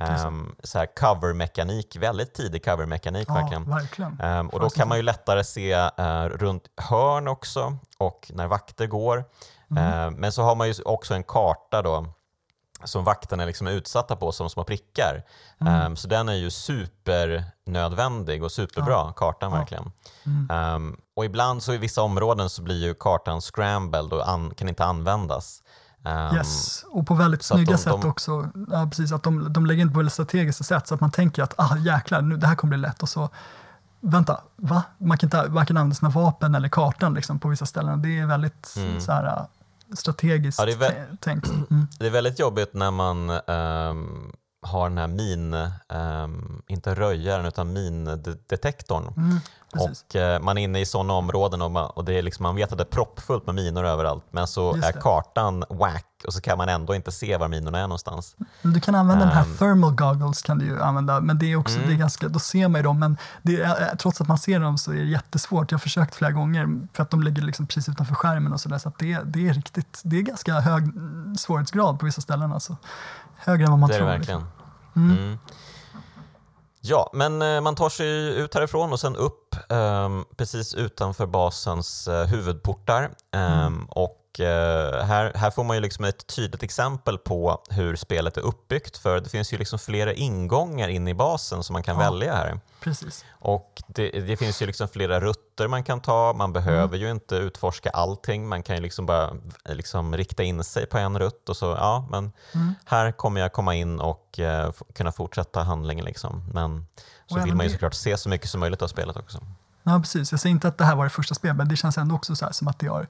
[0.00, 3.70] Um, så här covermekanik, väldigt tidig covermekanik ja, verkligen.
[3.70, 4.20] verkligen.
[4.20, 8.86] Um, och då kan man ju lättare se uh, runt hörn också och när vakter
[8.86, 9.24] går.
[9.70, 9.84] Mm.
[9.84, 12.06] Uh, men så har man ju också en karta då
[12.84, 15.22] som vakterna liksom är utsatta på som små prickar.
[15.60, 15.86] Mm.
[15.86, 19.12] Um, så den är ju supernödvändig och superbra, ja.
[19.16, 19.58] kartan ja.
[19.58, 19.92] verkligen.
[20.26, 20.96] Mm.
[21.16, 24.84] Och ibland så i vissa områden så blir ju kartan scrambled och an kan inte
[24.84, 25.62] användas.
[26.04, 28.48] Um, yes, och på väldigt snygga de, sätt de, också.
[28.70, 31.42] Ja, precis, att de, de lägger in på väldigt strategiska sätt så att man tänker
[31.42, 33.30] att ah, jäklar, nu, det här kommer bli lätt och så
[34.00, 34.82] vänta, va?
[34.98, 38.02] Man kan inte varken använda sina vapen eller kartan liksom, på vissa ställen.
[38.02, 39.00] Det är väldigt mm.
[39.00, 39.44] så här, äh,
[39.94, 41.50] strategiskt ja, det är tänkt.
[41.70, 41.86] Mm.
[41.98, 44.32] Det är väldigt jobbigt när man um,
[44.62, 45.54] har den här min,
[45.88, 49.14] um, inte röjaren utan mindetektorn.
[49.16, 49.40] Mm.
[49.74, 52.56] Och eh, man är inne i sådana områden och, man, och det är liksom, man
[52.56, 56.40] vet att det är proppfullt med minor överallt men så är kartan whack och så
[56.40, 58.36] kan man ändå inte se var minorna är någonstans.
[58.62, 59.56] Du kan använda um, den här ehm.
[59.56, 61.88] thermal goggles kan du använda men det är också, mm.
[61.88, 64.78] det är ganska, då ser man ju dem men är, trots att man ser dem
[64.78, 65.70] så är det jättesvårt.
[65.70, 68.78] Jag har försökt flera gånger för att de ligger liksom precis utanför skärmen och sådär
[68.78, 70.92] så, så det, det är riktigt, det är ganska hög
[71.38, 72.76] svårighetsgrad på vissa ställen alltså.
[73.44, 74.06] Högre än vad man det tror.
[74.06, 74.40] Det verkligen.
[74.40, 75.10] Liksom.
[75.10, 75.18] Mm.
[75.18, 75.38] Mm.
[76.80, 82.08] Ja, men eh, man tar sig ut härifrån och sen upp um, precis utanför basens
[82.08, 83.04] uh, huvudportar.
[83.32, 83.84] Um, mm.
[83.84, 84.46] Och uh,
[85.04, 89.20] här, här får man ju liksom ett tydligt exempel på hur spelet är uppbyggt för
[89.20, 92.60] det finns ju liksom flera ingångar in i basen som man kan ja, välja här.
[92.80, 93.24] Precis.
[93.30, 97.00] Och det, det, finns ju liksom flera rutter man kan ta, man behöver mm.
[97.00, 101.18] ju inte utforska allting, man kan ju liksom bara liksom rikta in sig på en
[101.18, 102.74] rutt och så, ja men mm.
[102.84, 106.44] här kommer jag komma in och uh, kunna fortsätta handlingen liksom.
[106.52, 106.86] Men
[107.26, 109.38] så vill man ju såklart se så mycket som möjligt av spelet också.
[109.82, 111.98] Ja precis, jag säger inte att det här var det första spelet men det känns
[111.98, 113.06] ändå också så som att det har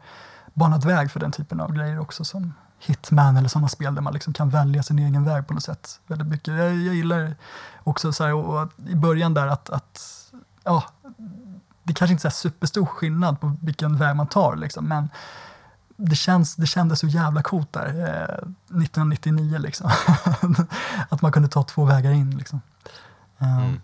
[0.54, 4.12] banat väg för den typen av grejer också som Hitman eller sådana spel där man
[4.12, 6.00] liksom kan välja sin egen väg på något sätt.
[6.06, 6.54] Väldigt mycket.
[6.54, 7.34] Jag, jag gillar
[7.84, 10.00] också så här, och, och, i början där att, att
[10.64, 10.84] ja,
[11.82, 15.08] det kanske inte är superstor skillnad på vilken väg man tar liksom, men
[15.96, 18.48] det, känns, det kändes så jävla coolt där, eh,
[18.82, 19.90] 1999 liksom.
[21.08, 22.60] att man kunde ta två vägar in liksom.
[23.38, 23.80] Um, mm.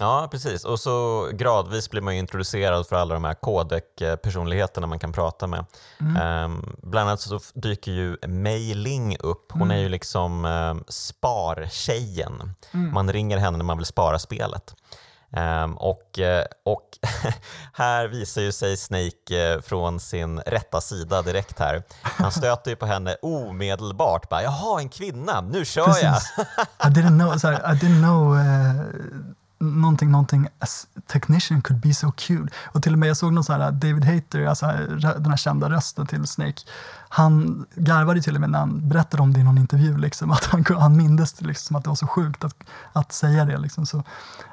[0.00, 0.64] Ja, precis.
[0.64, 5.64] Och så gradvis blir man introducerad för alla de här kodek-personligheterna man kan prata med.
[6.00, 6.44] Mm.
[6.44, 9.52] Um, bland annat så dyker ju Mei Ling upp.
[9.52, 9.76] Hon mm.
[9.76, 12.54] är ju liksom um, spartjejen.
[12.72, 12.94] Mm.
[12.94, 14.74] Man ringer henne när man vill spara spelet.
[15.36, 16.98] Um, och, eh, och
[17.72, 21.82] här visar ju sig Snake eh, från sin rätta sida direkt här.
[22.02, 24.28] Han stöter ju på henne omedelbart.
[24.28, 26.02] Bara, Jaha, en kvinna, nu kör Precis.
[26.02, 26.46] jag!
[26.90, 32.12] I didn't know, sorry, I didn't know uh någonting, någonting, as technician could be so
[32.12, 32.54] cute.
[32.64, 34.66] Och till och med jag såg någon sån här David Hater, alltså
[34.98, 36.62] den här kända rösten till Snake,
[37.08, 40.44] han garvade till och med när han berättade om det i någon intervju, liksom, att
[40.44, 42.56] han, han mindes liksom, att det var så sjukt att,
[42.92, 43.58] att säga det.
[43.58, 43.86] Liksom.
[43.86, 44.02] Så,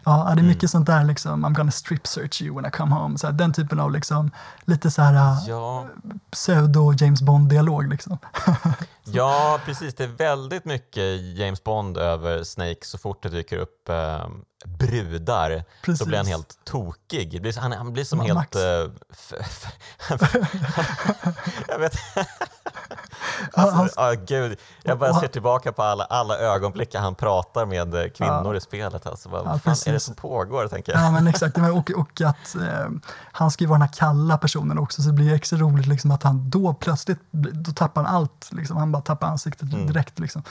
[0.04, 0.48] ja, det är mm.
[0.48, 0.70] mycket mm.
[0.70, 3.18] sånt där, liksom, I'm gonna strip search you when I come home.
[3.18, 4.32] Så här, den typen av liksom,
[4.66, 5.88] lite så här ja.
[6.32, 7.90] pseudo James Bond-dialog.
[7.90, 8.18] Liksom.
[9.04, 9.96] ja, precis.
[9.96, 14.28] Det är väldigt mycket James Bond över Snake så fort det dyker upp eh,
[14.66, 15.64] brudar.
[15.82, 16.00] Precis.
[16.00, 17.56] Då blir han helt tokig.
[17.58, 18.56] Han, han blir som Ma helt...
[18.56, 18.62] Uh,
[21.68, 21.94] jag vet
[23.54, 24.60] alltså, oh, gud.
[24.84, 28.56] Jag bara ser tillbaka på alla, alla ögonblick han pratar med eh, kvinnor ja.
[28.56, 29.06] i spelet.
[29.06, 30.68] Alltså, vad ja, fan är det som pågår?
[30.68, 31.02] Tänker jag.
[31.02, 31.58] Ja, men exakt.
[31.58, 32.90] Och, och att eh,
[33.32, 36.12] han ska ju vara den här kalla personen också, så det blir extra roligt liksom,
[36.12, 38.50] att han då plötsligt då tappar han allt.
[38.52, 38.78] Liksom.
[38.78, 39.88] Han bara tappar ansiktet mm.
[39.88, 40.20] direkt.
[40.20, 40.44] Liksom.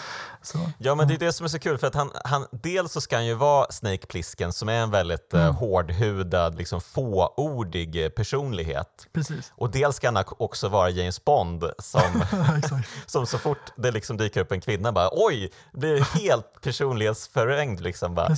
[0.43, 2.93] Så, ja, men det är det som är så kul, för att han, han, dels
[2.93, 5.51] så ska han ju vara Snake Plissken som är en väldigt eh, mm.
[5.51, 9.07] eh, hårdhudad, liksom, fåordig personlighet.
[9.13, 9.53] Precis.
[9.57, 12.23] Och dels ska han också vara James Bond som,
[13.07, 17.81] som så fort det liksom dyker upp en kvinna bara oj, blir helt personlighetsförvrängd.
[17.81, 18.29] Liksom, bara.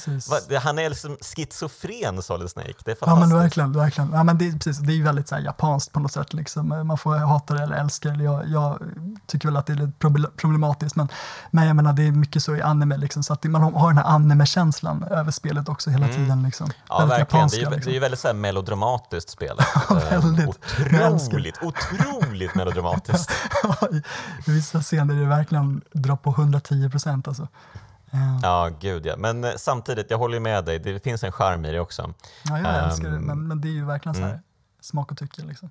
[0.50, 2.72] Va, han är liksom schizofren Solid Snake.
[2.84, 3.32] Det är Ja fantastiskt.
[3.32, 4.12] men verkligen, verkligen.
[4.12, 6.32] Ja, men det, är, precis, det är väldigt så här, japanskt på något sätt.
[6.32, 6.68] Liksom.
[6.86, 8.24] Man får hata det eller älska det.
[8.24, 8.78] Jag, jag
[9.26, 10.96] tycker väl att det är lite proble- problematiskt.
[10.96, 11.08] Men,
[11.50, 12.96] men jag menar det är mycket så i anime.
[12.96, 16.42] Liksom, så att man har den här anime-känslan över spelet också hela tiden.
[16.42, 16.64] Liksom.
[16.64, 16.76] Mm.
[16.88, 17.38] Ja, Väldigt verkligen.
[17.40, 17.90] japanska, Det är, ju- liksom.
[17.90, 19.66] det är ju väldigt så här melodramatiskt spelet.
[19.88, 20.48] Ja, Eh, väldigt.
[20.48, 23.30] Otroligt, otroligt melodramatiskt.
[24.46, 27.28] Vissa scener är det verkligen dra på 110 procent.
[27.28, 27.48] Alltså.
[28.12, 29.16] Eh, Ja, gud ja.
[29.16, 30.78] Men eh, samtidigt, jag håller med dig.
[30.78, 32.14] Det finns en charm i det också.
[32.44, 34.42] Ja, jag älskar det, Ehm, men, men det är ju verkligen så här, mm.
[34.80, 35.42] smak och tycke.
[35.42, 35.70] Liksom.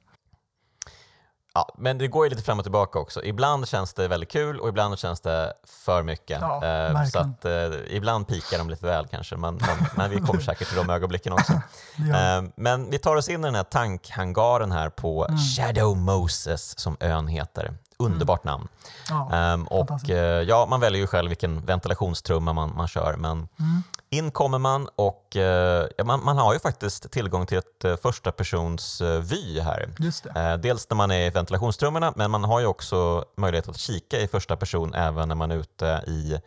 [1.54, 3.24] Ja, men det går ju lite fram och tillbaka också.
[3.24, 5.54] Ibland känns det väldigt kul och ibland känns det
[5.86, 6.42] för mycket.
[6.42, 7.52] Ja, Eh, så att, eh,
[7.90, 11.34] ibland pikar de lite väl kanske, men, men, men vi kommer säkert till de ögonblicken
[11.34, 11.54] också.
[11.54, 15.38] Eh, men vi tar oss in i den här tankhangaren här på Mm.
[15.40, 17.74] Shadow Moses, som ön heter.
[18.06, 18.68] Underbart namn.
[19.10, 23.32] ja, Ehm, och eh, ja, man väljer ju själv vilken ventilationstrumma man, man kör, men
[23.60, 23.84] Mm.
[24.10, 27.96] in kommer man och eh, ja, man, man har ju faktiskt tillgång till ett uh,
[27.96, 29.90] första persons eh, vy här.
[30.36, 34.20] Eh, dels när man är i ventilationstrummorna, men man har ju också möjlighet att kika
[34.20, 36.38] i första person även när man är ute i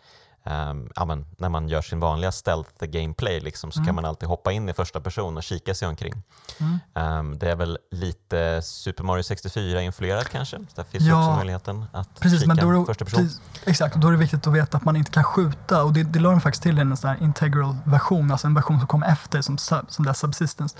[0.45, 4.29] ehm, ja, men, när man gör sin vanliga stealth gameplay liksom, så kan man alltid
[4.29, 6.23] hoppa in i första person och kika sig omkring.
[6.61, 6.79] Mm.
[6.95, 10.57] Ehm, det är väl lite Super Mario 64-influerat kanske?
[10.57, 13.21] Så där finns Ja, också möjligheten att Precis, kika men då det, första person.
[13.23, 15.93] precis, exakt, och då är det viktigt att veta att man inte kan skjuta och
[15.93, 18.79] det, det la de faktiskt till i en sån här integral version, alltså en version
[18.79, 20.77] som kom efter som, sub- som det är subsistence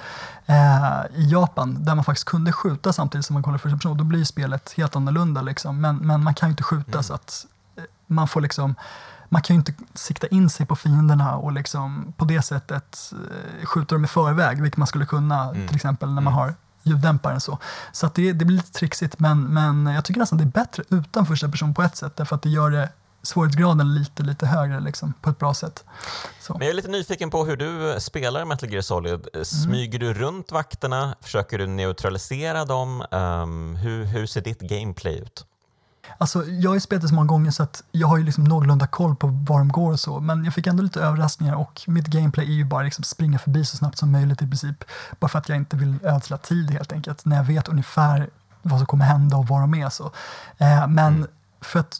[0.47, 3.97] eh, i Japan där man faktiskt kunde skjuta samtidigt som man kollar första person.
[3.97, 7.03] Då blir spelet helt annorlunda liksom, men, men man kan ju inte skjuta Mm.
[7.03, 7.47] så att
[7.77, 8.75] eh, man får liksom
[9.35, 13.13] man kan ju inte sikta in sig på fienderna och liksom på det sättet
[13.61, 15.67] eh, skjuta dem i förväg, vilket man skulle kunna Mm.
[15.69, 16.39] till exempel när man Mm.
[16.39, 17.59] har ljuddämparen så.
[17.93, 21.27] Så det, det blir lite trixigt men, men jag tycker nästan det är bättre utan
[21.27, 22.89] första person på ett sätt därför att det gör det
[23.23, 25.85] svårighetsgraden lite, lite högre liksom, på ett bra sätt.
[26.41, 26.53] Så.
[26.53, 29.29] Men jag är lite nyfiken på hur du spelar Metal Gear Solid.
[29.35, 29.45] Mm.
[29.45, 31.15] Smyger du runt vakterna?
[31.21, 33.05] Försöker du neutralisera dem?
[33.11, 35.45] Ehm, hur, hur ser ditt gameplay ut?
[36.19, 38.45] Alltså, jag har ju spelat det så många gånger så att jag har ju liksom
[38.45, 40.21] någorlunda koll på var de går och så.
[40.21, 43.65] Men jag fick ändå lite överraskningar och mitt gameplay är ju bara liksom springa förbi
[43.65, 44.85] så snabbt som möjligt i princip.
[45.21, 47.25] Bara för att jag inte vill ödsla tid helt enkelt.
[47.25, 48.31] När jag vet ungefär
[48.63, 49.89] vad som kommer hända och var de är.
[49.89, 50.05] Så.
[50.59, 51.27] Eh, men Mm.
[51.61, 51.97] för att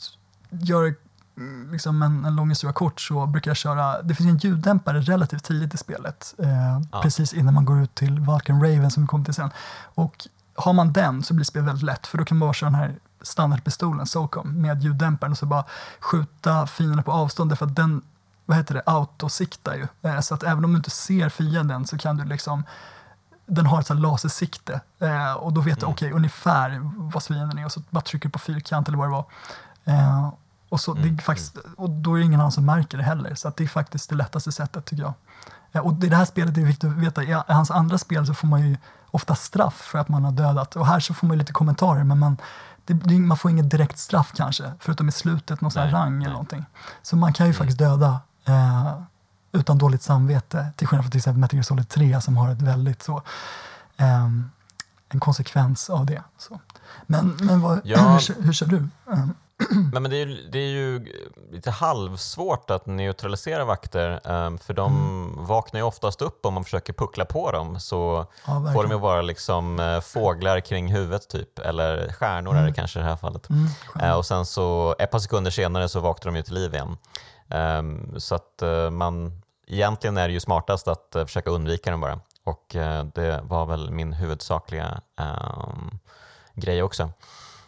[0.51, 0.95] göra
[1.37, 5.01] mm, liksom en, en lång historia kort så brukar jag köra, det finns en ljuddämpare
[5.01, 6.35] relativt tidigt i spelet.
[6.39, 6.49] Eh,
[6.93, 7.03] Ja.
[7.03, 9.51] Precis innan man går ut till Vulcan Raven som vi kommer till sen.
[9.95, 12.71] Och har man den så blir spelet väldigt lätt för då kan man bara köra
[12.71, 12.95] den här
[13.25, 15.65] standardpistolen, SOCOM, med ljuddämparen och så bara
[16.01, 18.03] skjuta fienden på avstånd därför att den,
[18.47, 19.87] vad heter det, autosiktar ju.
[20.11, 22.65] Eh, Så att även om du inte ser fienden så kan du liksom
[23.47, 26.81] den har ett så här lasersikte eh, och då vet du okej ungefär
[27.13, 29.25] vad fienden är och så bara trycker du på fyrkant eller vad det var.
[29.85, 30.29] Eh,
[30.69, 33.05] och, så, det Mm, är faktiskt, och då är det ingen annan som märker det
[33.05, 35.15] heller så att det är faktiskt det lättaste sättet tycker jag.
[35.87, 38.35] Och i det här spelet är det viktigt att veta, i hans andra spel så
[38.35, 38.77] får man ju
[39.11, 42.05] ofta straff för att man har dödat och här så får man ju lite kommentarer
[42.05, 42.37] men man,
[42.87, 46.23] det, man får inget direkt straff kanske förutom i slutet någon Nej, rang nej.
[46.25, 46.65] eller någonting.
[47.03, 47.59] Så man kan ju Mm.
[47.59, 49.01] faktiskt döda eh,
[49.53, 52.63] utan dåligt samvete till skillnad från till exempel Metal Gear Solid 3 som har ett
[52.63, 53.23] väldigt så
[53.97, 54.51] ehm,
[55.09, 56.23] en konsekvens av det.
[56.39, 56.61] Så.
[57.07, 57.99] Men, men vad, Ja.
[58.29, 58.89] hur, hur kör du?
[59.13, 59.35] Ehm,
[59.93, 61.05] Men, men det, är ju, det är ju
[61.53, 65.47] lite halvsvårt att neutralisera vakter ehm, för de Mm.
[65.47, 68.99] vaknar ju oftast upp om man försöker puckla på dem så ja, får de ju
[68.99, 72.75] vara liksom eh, fåglar kring huvudet typ eller stjärnor är det Mm.
[72.75, 73.51] kanske i det här fallet.
[73.51, 73.67] Mm,
[74.01, 76.97] Eh, och sen så ett par sekunder senare så vaknar de ju till liv igen.
[77.51, 82.21] Ehm, så att eh, man, egentligen är det ju smartast att försöka undvika dem bara.
[82.45, 82.67] Och
[83.15, 85.99] det var väl min huvudsakliga ehm,
[86.55, 87.11] grej också.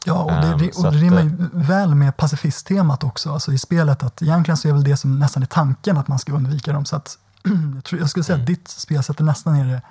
[0.07, 3.53] Ja, och det, så och det att, rimmar eh, ju väl med pacifisttemat också, alltså
[3.53, 4.03] i spelet.
[4.03, 6.85] att Egentligen så är väl det som nästan är tanken att man ska undvika dem.
[6.85, 7.19] Så att,
[7.75, 8.55] jag, tror, jag skulle säga att Mm.
[8.55, 9.83] ditt spelsätt är nästan är det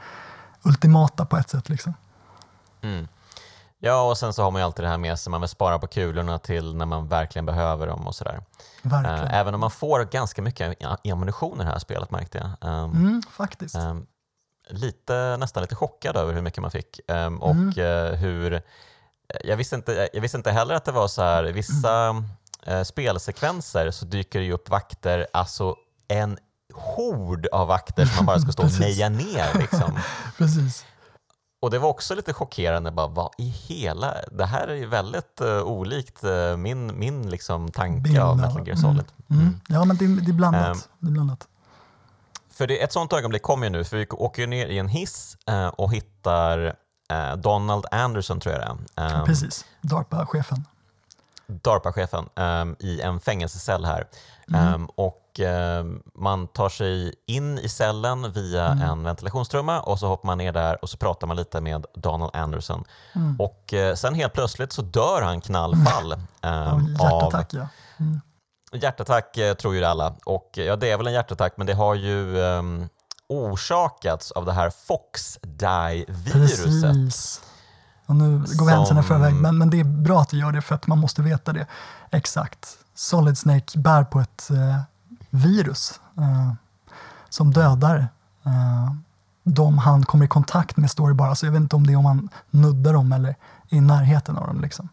[0.64, 1.70] ultimata på ett sätt.
[1.70, 1.94] Liksom.
[2.82, 3.08] Mm.
[3.80, 5.80] Ja, och sen så har man ju alltid det här med sig, man vill spara
[5.80, 8.42] på kulorna till när man verkligen behöver dem och sådär.
[8.82, 9.20] Verkligen.
[9.28, 10.78] Eh, även om man får ganska mycket
[11.12, 12.70] ammunition i det här spelet märkte jag.
[12.72, 13.76] Ehm, Mm, faktiskt.
[13.76, 14.06] ehm,
[14.70, 17.00] lite, nästan lite chockad över hur mycket man fick.
[17.40, 17.70] Och Mm.
[17.70, 18.62] eh, hur...
[19.44, 22.24] Jag visste, inte, jag visste inte heller att det var så här, vissa
[22.64, 25.76] eh, spelsekvenser så dyker det ju upp vakter, alltså
[26.08, 26.38] en
[26.74, 29.60] hord av vakter som man bara ska stå och meja ner.
[29.60, 30.00] Liksom.
[30.38, 30.86] Precis.
[31.60, 34.16] Och det var också lite chockerande, bara, vad i hela...
[34.32, 38.68] Det här är ju väldigt eh, olikt eh, min, min liksom, tanke Bild av Metal
[38.68, 39.06] Gear mm, Solid.
[39.30, 39.42] Mm.
[39.42, 39.60] Mm.
[39.68, 40.76] Ja, men det, det är blandat.
[40.76, 41.48] Ehm, det är blandat.
[42.52, 44.88] För det, ett sånt ögonblick kommer ju nu, för vi åker ju ner i en
[44.88, 46.76] hiss eh, och hittar
[47.10, 49.20] eh, Donald Anderson, tror jag det är.
[49.20, 49.66] Ehm, Precis.
[49.82, 50.66] DARPA-chefen.
[51.48, 54.08] DARPA-chefen um, i en fängelsecell här.
[54.54, 54.86] Mm.
[54.86, 55.40] Och
[55.80, 58.82] um, Man tar sig in i cellen via Mm.
[58.90, 62.36] en ventilationstrumma och så hoppar man ner där och så pratar man lite med Donald
[62.36, 62.84] Anderson.
[63.16, 63.36] Mm.
[63.40, 67.68] Och uh, sen helt plötsligt så dör han knallfall um, Ja, av hjärtattack ja.
[67.98, 68.22] Mm.
[68.72, 70.16] Hjärtattack eh, tror ju alla.
[70.26, 72.90] Och eh, ja, det är väl en hjärtattack, men det har ju um,
[73.30, 77.42] orsakats av det här Fox-die-viruset.
[78.06, 80.52] Och nu går vi händelserna i förväg, men, men det är bra att du gör
[80.52, 81.68] det för att man måste veta det.
[82.12, 82.78] Exakt.
[82.96, 84.80] Solid Snake bär på ett eh,
[85.30, 86.54] virus eh,
[87.30, 88.08] som dödar
[88.46, 88.92] eh,
[89.44, 91.36] de han kommer i kontakt med, står det bara.
[91.36, 93.36] Så jag vet inte om det är om han nuddar dem eller
[93.70, 94.62] i närheten av dem.
[94.62, 94.90] Liksom.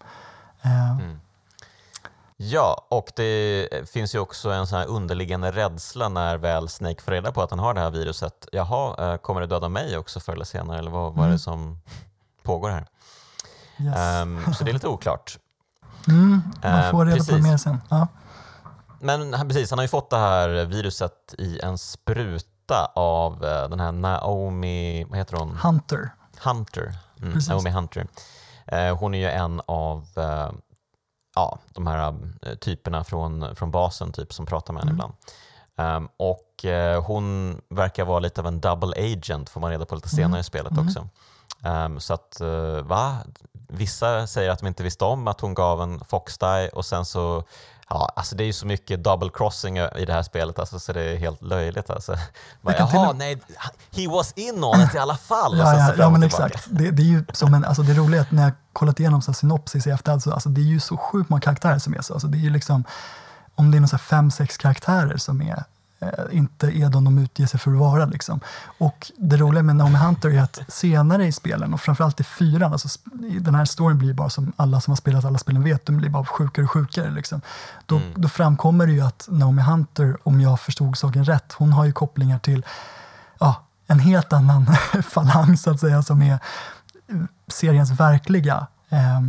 [0.63, 1.21] Eh, Mm.
[2.51, 7.13] Ja, och det finns ju också en sån här underliggande rädsla när väl Snake får
[7.13, 8.49] reda på att han har det här viruset.
[8.53, 10.79] Jaha, eh, kommer det döda mig också förr eller senare?
[10.79, 11.33] Eller vad, vad är Mm.
[11.33, 11.79] det som
[12.43, 12.87] pågår här?
[13.81, 13.97] yes.
[13.99, 15.39] Ehm, så det är lite oklart.
[16.09, 17.37] mm, man eh, får reda på precis.
[17.37, 17.81] det mer sen.
[17.91, 18.07] Ja.
[19.01, 23.69] Men han, precis, han har ju fått det här viruset i en spruta av eh,
[23.69, 25.57] den här Naomi, vad heter hon?
[25.63, 26.11] Hunter.
[26.45, 26.95] Hunter.
[27.23, 27.39] Mm.
[27.49, 28.07] Naomi Hunter.
[28.67, 30.07] Eh, hon är ju en av
[31.35, 34.97] ja, de här eh, typerna från, från basen typ, som pratar med henne Mm.
[34.97, 35.15] ibland.
[35.77, 39.95] Ehm, och eh, hon verkar vara lite av en double agent får man reda på
[39.95, 40.41] lite senare Mm.
[40.41, 40.87] i spelet Mm.
[40.87, 41.09] också.
[41.65, 43.17] Ehm, så att, eh, va?
[43.69, 47.45] Vissa säger att de inte visste om att hon gav en Fox-die och sen så
[47.95, 50.93] Ja, alltså det är ju så mycket double crossing i det här spelet alltså, så
[50.93, 51.91] det är helt löjligt.
[51.91, 52.17] Alltså.
[52.61, 53.43] Bara, Jaha, och- nej,
[53.97, 55.59] he was in on it i alla fall.
[55.59, 56.67] Ja, ja, ja men exakt.
[56.71, 59.23] Det, det är ju som en, alltså det roliga är att när jag kollat igenom
[59.23, 61.95] så här synopsis i efterhand, så, alltså det är ju så sjukt många karaktärer som
[61.95, 62.13] är så.
[62.13, 62.85] Alltså det är ju liksom,
[63.55, 65.65] om det är någon fem, sex karaktärer som är,
[66.31, 68.05] inte är de de utger sig för att vara.
[68.07, 68.41] Liksom.
[68.79, 72.73] Och det roliga med Naomi Hunter är att senare i spelen, och framförallt i fyran,
[72.73, 72.89] alltså
[73.41, 76.11] den här storyn blir bara som alla som har spelat alla spelen vet, de blir
[76.11, 77.11] bara sjukare och sjukare.
[77.11, 77.41] Liksom.
[77.87, 78.13] Då, Mm.
[78.17, 81.93] då framkommer det ju att Naomi Hunter, om jag förstod saken rätt, hon har ju
[81.93, 82.65] kopplingar till
[83.39, 84.67] ja, en helt annan
[85.09, 86.39] falang så att säga som är
[87.49, 89.21] seriens verkliga eh,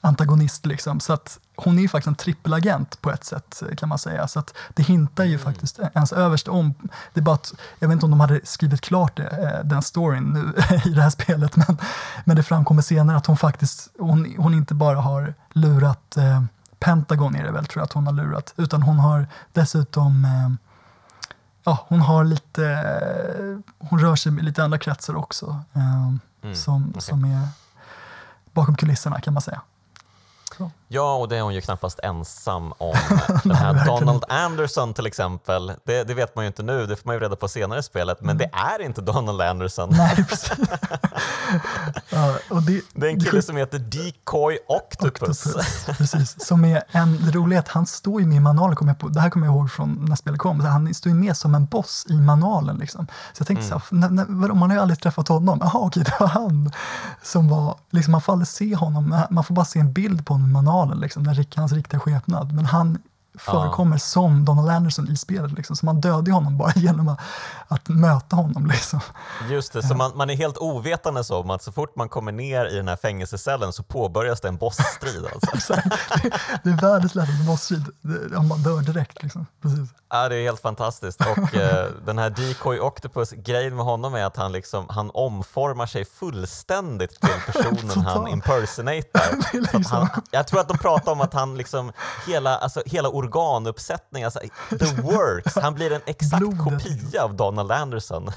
[0.00, 0.66] antagonist.
[0.66, 1.00] Liksom.
[1.00, 4.28] Så att hon är ju faktiskt en trippelagent på ett sätt kan man säga.
[4.28, 6.74] Så att det hintar ju faktiskt ens överst om.
[7.14, 9.82] Det är bara att, jag vet inte om de hade skrivit klart det, eh, den
[9.82, 11.78] storyn nu i det här spelet men,
[12.24, 16.42] men det framkommer senare att hon faktiskt, hon, hon inte bara har lurat eh,
[16.78, 20.50] Pentagon är det väl tror jag att hon har lurat, utan hon har dessutom eh,
[21.64, 22.84] ja, hon har lite,
[23.78, 25.62] hon rör sig i lite andra kretsar också.
[25.74, 27.02] Eh, Mm, som, okej.
[27.02, 27.48] som är
[28.52, 29.60] bakom kulisserna kan man säga.
[30.90, 32.94] Ja, och det är hon ju knappast ensam om.
[33.44, 37.06] Den här Donald Anderson till exempel, det, det vet man ju inte nu, det får
[37.06, 39.92] man ju reda på senare i spelet, men det är inte Donald Anderson.
[39.92, 40.06] Mm.
[40.06, 40.26] Nej,
[42.10, 45.46] ja, och det, Det är en kille som heter Decoy Octopus.
[45.46, 46.46] Octopus, precis.
[46.46, 49.08] Som är en, det roliga är att han står ju med i manualen, jag på,
[49.08, 51.66] det här kommer jag ihåg från när spelet kom, han står ju med som en
[51.66, 52.76] boss i manualen.
[52.76, 53.06] Liksom.
[53.06, 53.80] Så jag tänkte Mm.
[53.90, 55.58] så här, när, man har ju aldrig träffat honom.
[55.60, 56.72] Jaha, okej, det var han
[57.22, 60.34] som var, liksom, man får aldrig se honom, man får bara se en bild på
[60.34, 62.52] honom i manualen, liksom, den, rik- hans riktiga skepnad.
[62.52, 62.98] Men han
[63.38, 65.76] förekommer som Donald Anderson i spelet, liksom.
[65.76, 67.18] så man dödar honom bara genom att,
[67.68, 68.66] att möta honom.
[68.66, 69.00] Liksom.
[69.50, 72.66] Just det, så man, man är helt ovetande om att så fort man kommer ner
[72.66, 75.24] i den här fängelsecellen så påbörjas det en bossstrid.
[75.52, 75.74] Alltså.
[75.74, 76.30] Det,
[76.64, 77.84] det är världens lättaste bossstrid,
[78.32, 79.22] ja, man dör direkt.
[79.22, 79.46] Liksom.
[79.62, 79.88] Precis.
[80.10, 81.20] Ja, det är helt fantastiskt.
[81.20, 85.86] Och eh, den här Decoy Octopus, grejen med honom är att han, liksom, han omformar
[85.86, 89.52] sig fullständigt till personen han impersonatar.
[89.52, 91.92] Liksom- han, jag tror att de pratar om att han liksom,
[92.26, 97.72] hela, alltså, hela organuppsättning, alltså, the works, han blir en exakt Blodet, kopia av Donald
[97.72, 98.28] Anderson.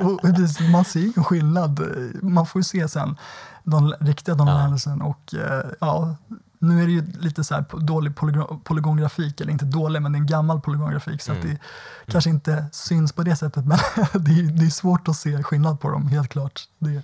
[0.72, 1.80] Man ser ingen skillnad.
[2.22, 3.16] Man får ju se sen
[3.64, 4.64] de riktiga Donald Ja.
[4.64, 6.16] Anderson och eh, ja,
[6.58, 10.20] nu är det ju lite så dålig polygon, polygongrafik, eller inte dålig, men det är
[10.20, 11.50] en gammal polygongrafik så att Mm.
[12.06, 13.78] det kanske inte syns på det sättet, men
[14.12, 16.60] det är, det är svårt att se skillnad på dem, helt klart.
[16.78, 17.02] Det,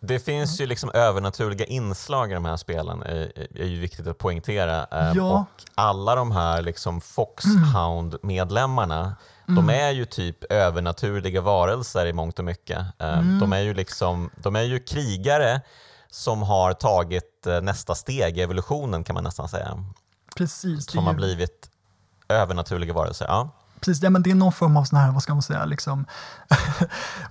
[0.00, 4.18] Det finns ju liksom övernaturliga inslag i de här spelen, är, är ju viktigt att
[4.18, 4.86] poängtera.
[4.92, 5.40] Eh, Ja.
[5.40, 9.16] Och alla de här liksom Foxhound-medlemmarna,
[9.48, 9.66] Mm.
[9.66, 12.78] de är ju typ övernaturliga varelser i mångt och mycket.
[12.98, 13.38] Eh, Mm.
[13.38, 15.60] De, är ju liksom, de är ju krigare
[16.10, 19.84] som har tagit eh, nästa steg i evolutionen kan man nästan säga.
[20.36, 20.90] precis.
[20.90, 21.68] Som har blivit
[22.28, 23.26] övernaturliga varelser.
[23.28, 23.50] Ja.
[23.80, 25.92] Precis, ja, men det är någon form av sån här, vad ska man säga, liksom,
[25.92, 26.06] om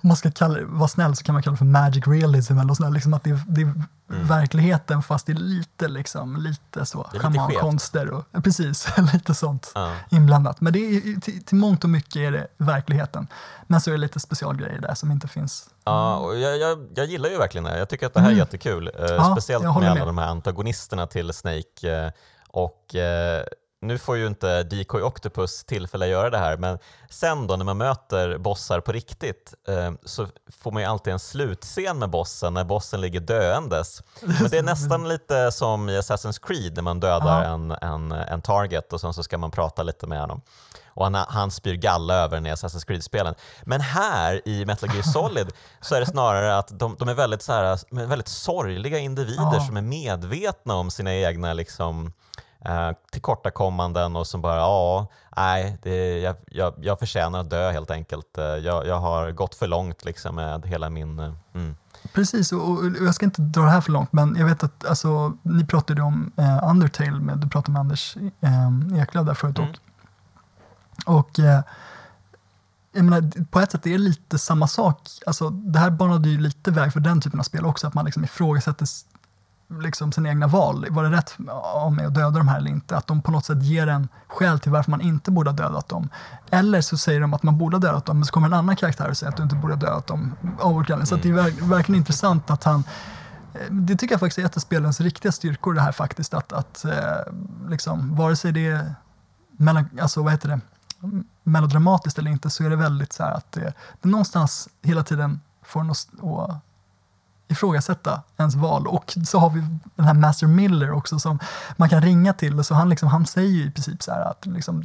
[0.08, 2.76] man ska kalla, vara snäll så kan man kalla det för magic realism eller något
[2.76, 3.72] sånt där, liksom att det det är
[4.08, 7.22] verkligheten fast det är lite, liksom, lite så, Mm.
[7.22, 9.92] Schamankonster och precis, lite sånt Ja.
[10.10, 10.60] inblandat.
[10.60, 13.26] Men det är, till, till mångt och mycket är det verkligheten.
[13.66, 15.68] Men så är det lite specialgrejer där som inte finns.
[15.84, 17.78] Ja, och jag, jag, jag gillar ju verkligen det.
[17.78, 18.38] Jag tycker att det här är Mm.
[18.38, 18.90] jättekul.
[18.98, 20.06] Eh, Ja, speciellt med alla med.
[20.06, 22.04] de här antagonisterna till Snake.
[22.04, 22.10] Eh,
[22.50, 23.44] Och eh,
[23.80, 26.78] nu får ju inte Decoy Octopus tillfälle att göra det här, men
[27.10, 30.26] sen då när man möter bossar på riktigt eh, så
[30.60, 34.02] får man ju alltid en slutscen med bossen när bossen ligger döendes.
[34.22, 38.42] Men det är nästan lite som i Assassin's Creed när man dödar en, en, en
[38.42, 40.40] target och sen så ska man prata lite med honom.
[40.86, 43.34] Och han, han spyr galla över den i Assassin's Creed-spelen.
[43.62, 45.48] Men här i Metal Gear Solid
[45.80, 49.60] så är det snarare att de, de är väldigt, så här, väldigt sorgliga individer Ja.
[49.66, 52.12] som är medvetna om sina egna liksom,
[52.64, 55.06] eh, tillkortakommanden och som bara, ja,
[55.36, 58.38] nej, det, jag, jag, jag förtjänar att dö helt enkelt.
[58.38, 61.18] Eh, Jag, jag har gått för långt liksom med hela min...
[61.18, 61.76] eh, Mm.
[62.12, 64.86] Precis, och, och jag ska inte dra det här för långt, men jag vet att
[64.86, 69.58] alltså, ni pratade om eh, Undertale, med, du pratade med Anders eh, Eklöf där förut.
[69.58, 69.70] Mm.
[71.06, 71.60] Och, och eh,
[72.92, 75.08] jag menar, på ett sätt är det lite samma sak.
[75.26, 78.04] Alltså, det här banade ju lite väg för den typen av spel också, att man
[78.04, 78.86] liksom ifrågasätter
[79.70, 80.86] liksom sina egna val.
[80.90, 82.96] Var det rätt av mig att döda de här eller inte?
[82.96, 85.88] Att de på något sätt ger en skäl till varför man inte borde ha dödat
[85.88, 86.08] dem.
[86.50, 88.76] Eller så säger de att man borde ha dödat dem, men så kommer en annan
[88.76, 91.22] karaktär och säger att du inte borde ha dödat dem av olika anledningar.
[91.22, 92.84] Så det är verk- verkligen intressant att han
[93.54, 96.34] eh, det tycker jag faktiskt är ett av spelens riktiga styrkor det här faktiskt.
[96.34, 97.32] Att, att eh,
[97.68, 98.94] liksom, vare sig det är
[99.56, 100.60] mellan, alltså, vad heter det,
[101.42, 105.40] melodramatiskt eller inte så är det väldigt så här att det, det någonstans hela tiden
[105.62, 106.60] får en att
[107.48, 108.86] ifrågasätta ens val.
[108.86, 109.64] Och så har vi
[109.96, 111.38] den här Master Miller också som
[111.76, 112.58] man kan ringa till.
[112.58, 114.82] Och så han, liksom, han säger ju i princip så här att liksom,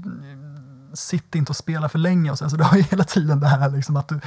[0.93, 2.31] sitt inte och spela för länge.
[2.31, 4.19] Och så, så du har ju hela tiden det här liksom, att du,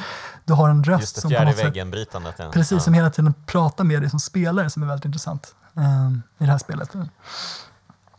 [0.45, 1.75] du har en röst Just det som på något sätt.
[2.53, 6.45] Precis, som hela tiden pratar med dig som spelare som är väldigt intressant eh, i
[6.47, 6.97] det här spelet.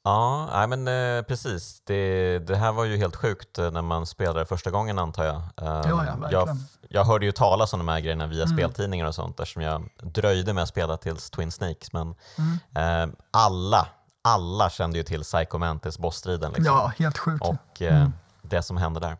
[0.07, 0.87] Ja, nej men
[1.17, 1.81] eh, precis.
[1.85, 5.35] Det, det här var ju helt sjukt eh, när man spelade första gången antar jag.
[5.35, 6.63] Eh, ja, jag, verkligen.
[6.89, 8.57] jag hörde ju talas om de här grejerna via Mm.
[8.57, 11.93] speltidningar och sånt eftersom jag dröjde med att spela tills Twin Snakes.
[11.93, 13.09] Men Mm.
[13.09, 13.87] eh, alla,
[14.21, 16.51] alla kände ju till Psycho Mantis bossstriden.
[16.51, 16.65] Liksom.
[16.75, 17.45] Ja, helt sjukt.
[17.45, 17.49] ju.
[17.49, 18.13] och eh, Mm.
[18.41, 19.17] det som hände där.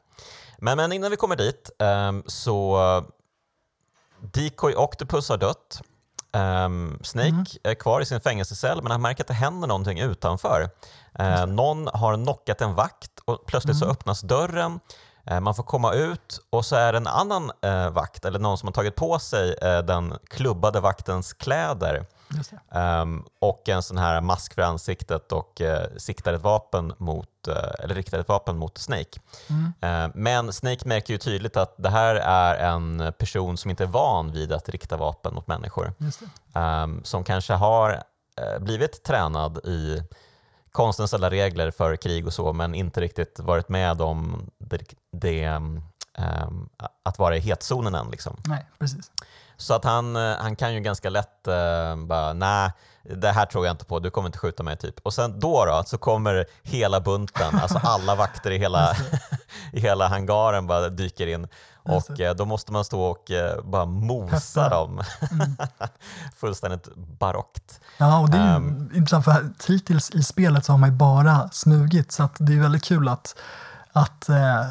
[0.58, 2.78] Men, men innan vi kommer dit ehm, så
[4.20, 5.82] Decoy Octopus har dött.
[6.34, 7.46] Ehm, Snake Mm.
[7.64, 10.70] är kvar i sin fängelsecell men han märker att det händer någonting utanför.
[11.20, 13.92] Eh, någon har knockat en vakt och plötsligt så Mm.
[13.92, 14.80] öppnas dörren.
[15.26, 18.58] Eh, man får komma ut och så är det en annan eh, vakt eller någon
[18.58, 22.06] som har tagit på sig eh, den klubbade vaktens kläder
[22.72, 27.84] Ehm, och en sån här mask för ansiktet och eh, siktar ett vapen mot, eh,
[27.84, 29.20] eller riktar ett vapen mot Snake.
[29.50, 29.74] Mm.
[29.82, 33.88] Eh, men Snake märker ju tydligt att det här är en person som inte är
[33.88, 35.94] van vid att rikta vapen mot människor.
[36.54, 38.04] Ehm, som kanske har
[38.38, 40.04] eh, blivit tränad i
[40.72, 45.44] konstens alla regler för krig och så, men inte riktigt varit med om det, det,
[45.44, 45.82] ehm,
[47.04, 48.12] att vara i hetzonen än.
[48.12, 48.38] Liksom.
[48.46, 49.12] Nej, precis.
[49.58, 52.72] Så att han, eh, han kan ju ganska lätt eh, bara, nej,
[53.16, 55.00] det här tror jag inte på, du kommer inte skjuta mig typ.
[55.04, 58.96] Och sen då, då så kommer hela bunten, alltså alla vakter i hela,
[59.74, 61.48] i hela hangaren bara dyker in.
[61.84, 65.02] Och eh, då måste man stå och eh, bara mosa dem.
[66.36, 67.80] Fullständigt barockt.
[67.98, 68.92] Ja, och det är ju Ehm.
[68.96, 72.60] intressant för hittills i spelet så har man ju bara smugit så att det är
[72.62, 73.36] väldigt kul att,
[73.92, 74.62] att eh,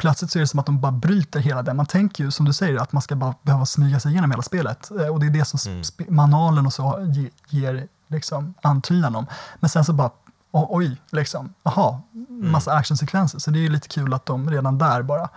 [0.00, 1.74] plötsligt så är det som att de bara bryter hela det.
[1.74, 4.42] Man tänker ju som du säger att man ska bara behöva smyga sig igenom hela
[4.42, 6.14] spelet eh, och det är det som Mm.
[6.16, 7.30] manualen och så ge,
[7.60, 9.26] ger liksom antydan om.
[9.60, 10.10] Men sen så bara
[10.50, 12.52] o- oj, liksom, jaha, Mm.
[12.52, 13.38] massa actionsekvenser.
[13.38, 15.28] Så det är ju lite kul att de redan där bara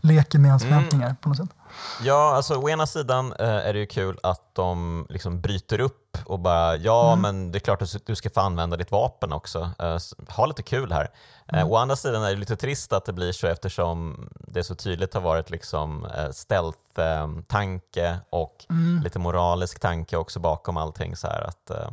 [0.00, 0.74] leker med ens Mm.
[0.74, 1.48] förväntningar på något sätt.
[2.02, 6.18] Ja, alltså å ena sidan eh, är det ju kul att de liksom bryter upp
[6.24, 9.70] och bara, ja men det är klart att du ska få använda ditt vapen också.
[9.78, 9.98] Eh,
[10.36, 11.08] ha lite kul här.
[11.48, 14.74] Eh, å andra sidan är det lite trist att det blir så eftersom det så
[14.74, 18.66] tydligt har varit liksom eh, stealth-tanke och
[19.04, 21.16] lite moralisk tanke också bakom allting.
[21.16, 21.90] Så här att eh,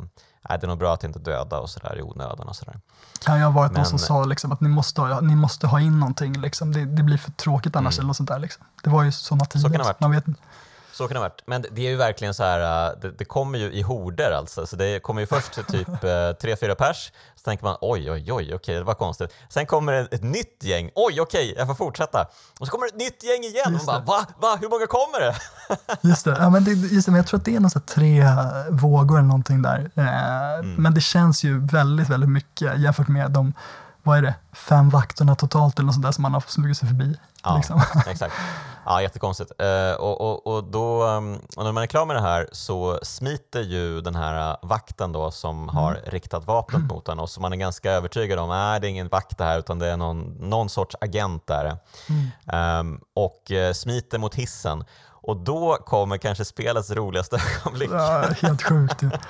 [0.48, 2.80] det är nog bra att inte döda och sådär i onödan och sådär.
[3.24, 5.80] Kan ju ha varit någon som sa liksom, att ni måste, ha, ni måste ha
[5.80, 6.72] in någonting, liksom.
[6.72, 7.98] det, det blir för tråkigt annars.
[7.98, 8.64] Eller något sånt där, liksom.
[8.82, 9.66] Det var ju sådana tider.
[9.66, 9.72] Mm.
[9.72, 10.00] kan det ha varit.
[10.00, 10.24] Man vet.
[11.00, 11.42] Så kan det ha varit.
[11.46, 14.66] Men det är ju verkligen så här, äh, det, det kommer ju i horder alltså.
[14.66, 18.32] Så det kommer ju först typ eh, tre, fyra pers, så tänker man oj, oj,
[18.32, 19.32] oj, okej, det var konstigt.
[19.48, 22.26] Sen kommer det ett nytt gäng, oj, okej, jag får fortsätta.
[22.58, 24.86] Och så kommer det ett nytt gäng igen, och man bara va, va, hur många
[24.86, 25.34] kommer det?
[26.08, 28.24] Just det, ja, men det, just det, men jag tror att det är någon tre
[28.70, 29.90] vågor eller någonting där.
[29.94, 30.74] Eh, Mm.
[30.74, 33.52] Men det känns ju väldigt, väldigt mycket jämfört med de,
[34.02, 36.88] vad är det, fem vakterna totalt eller något sånt där som man har smugit sig
[36.88, 37.16] förbi.
[37.44, 37.82] Ja, Liksom.
[38.06, 38.34] exakt.
[38.84, 39.52] Ja, jättekonstigt.
[39.58, 42.98] Eh, och, och, och, då, um, och när man är klar med det här så
[43.02, 47.40] smiter ju den här uh, vakten då som har riktat vapnet mot en och så
[47.40, 49.96] man är ganska övertygad om att det är ingen vakt det här utan det är
[49.96, 51.76] någon, någon sorts agent där.
[52.52, 54.84] Ehm, och eh, smiter mot hissen.
[55.22, 57.90] Och då kommer kanske spelets roligaste ögonblick.
[57.92, 59.10] Ja, helt sjukt ju.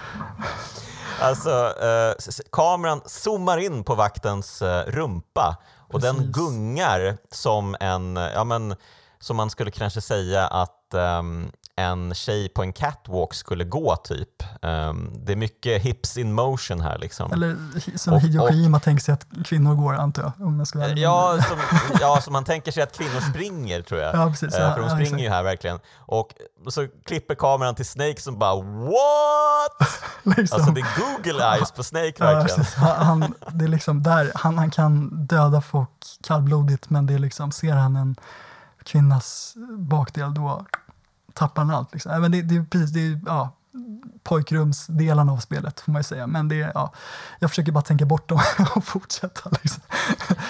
[1.20, 2.14] Alltså, eh,
[2.52, 5.56] kameran zoomar in på vaktens eh, rumpa
[5.92, 6.32] och den Precis.
[6.34, 8.76] gungar som en, ja men,
[9.18, 14.42] som man skulle kanske säga att ehm, en tjej på en catwalk skulle gå typ.
[14.62, 17.32] Ehm, det är mycket hips in motion här liksom.
[17.32, 17.56] Eller
[17.98, 20.46] som Och- Hideo och- Kojima tänker sig att kvinnor går, antar jag.
[20.46, 20.88] Om jag ska vara.
[20.90, 21.58] Ja som,
[22.00, 24.14] ja, som man tänker sig att kvinnor springer tror jag.
[24.14, 24.54] Ja, precis.
[24.54, 25.22] Eh, Ja, för de ja, springer exakt.
[25.22, 25.78] ju här verkligen.
[25.96, 26.28] Och
[26.68, 29.90] så klipper kameran till Snake som bara what?
[30.38, 30.56] liksom.
[30.56, 32.64] Alltså det är Google eyes på Snake Ja, verkligen.
[32.96, 35.90] han, det är liksom där, han, han kan döda folk
[36.26, 38.16] kallblodigt men det är liksom, ser han en
[38.84, 40.64] kvinnas bakdel då
[41.40, 41.92] tappar han allt.
[41.92, 42.12] Liksom.
[42.12, 43.56] Ja, Men det, det är precis, det är, ja,
[44.24, 46.26] pojkrumsdelen av spelet får man ju säga.
[46.26, 46.92] Men det ja,
[47.38, 48.40] jag försöker bara tänka bort dem
[48.76, 49.50] och fortsätta.
[49.62, 49.82] Liksom.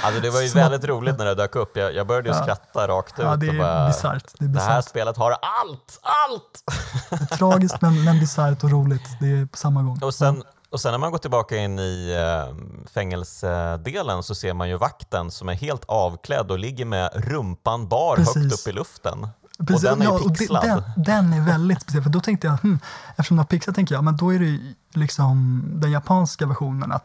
[0.03, 1.77] Alltså det var ju att- väldigt roligt när det dök upp.
[1.77, 2.43] Jag, jag började ju Ja.
[2.43, 3.25] skratta rakt ut.
[3.25, 4.25] Ja, det och är bara, bisarrt.
[4.39, 6.01] Det är Det här spelet har allt!
[6.03, 6.65] Allt!
[7.11, 9.09] Det är tragiskt men, men bisarrt och roligt.
[9.21, 9.99] Det är på samma gång.
[10.03, 12.57] Och sen, och sen när man går tillbaka in i eh,
[12.95, 18.17] fängelsedelen så ser man ju vakten som är helt avklädd och ligger med rumpan bar
[18.17, 18.67] högt Precis.
[18.67, 19.29] upp i luften.
[19.67, 20.65] Precis, och den är ja, ju pixlad.
[20.65, 22.79] den, den är väldigt speciell, för då tänkte jag, hmm,
[23.11, 26.93] eftersom den har pixlat tänker jag, men då är det ju liksom den japanska versionen,
[26.93, 27.05] att,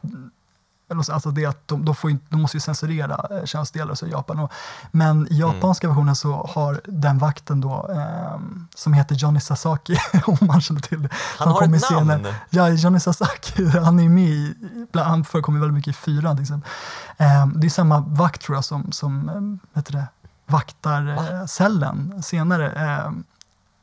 [1.10, 4.06] alltså det att de, de, får inte, de måste ju censurera eh, könsdelar och så
[4.06, 4.40] i Japan.
[4.40, 4.52] Och,
[4.92, 10.38] men i japanska versionen så har den vakten då, ehm, som heter Johnny Sasaki, om
[10.42, 11.10] man känner till det.
[11.14, 12.28] Han har ett namn!
[12.50, 14.56] Ja, Johnny Sasaki, han är med i,
[14.92, 16.72] bland- han förekommer väldigt mycket i fyran till exempel.
[17.18, 20.08] Ehm, det är samma vakt tror jag som, som um, heter det,
[20.46, 22.72] vaktar eh, cellen senare.
[22.72, 23.24] Ehm,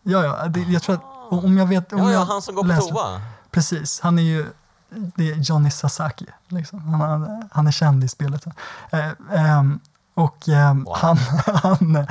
[0.03, 1.03] ja, ja, det, jag tror att
[1.45, 1.93] om jag vet...
[1.93, 3.21] Om Ja, ja, jag han som går på läser- toa.
[3.51, 4.47] Precis, han är ju
[5.17, 6.27] det är Johnny Sasaki.
[6.49, 6.81] Liksom.
[6.89, 8.47] Han, han, han är känd i spelet.
[8.91, 9.81] Eh, ehm,
[10.15, 10.97] och ehm, Wow.
[10.99, 11.17] han,
[11.63, 12.07] han,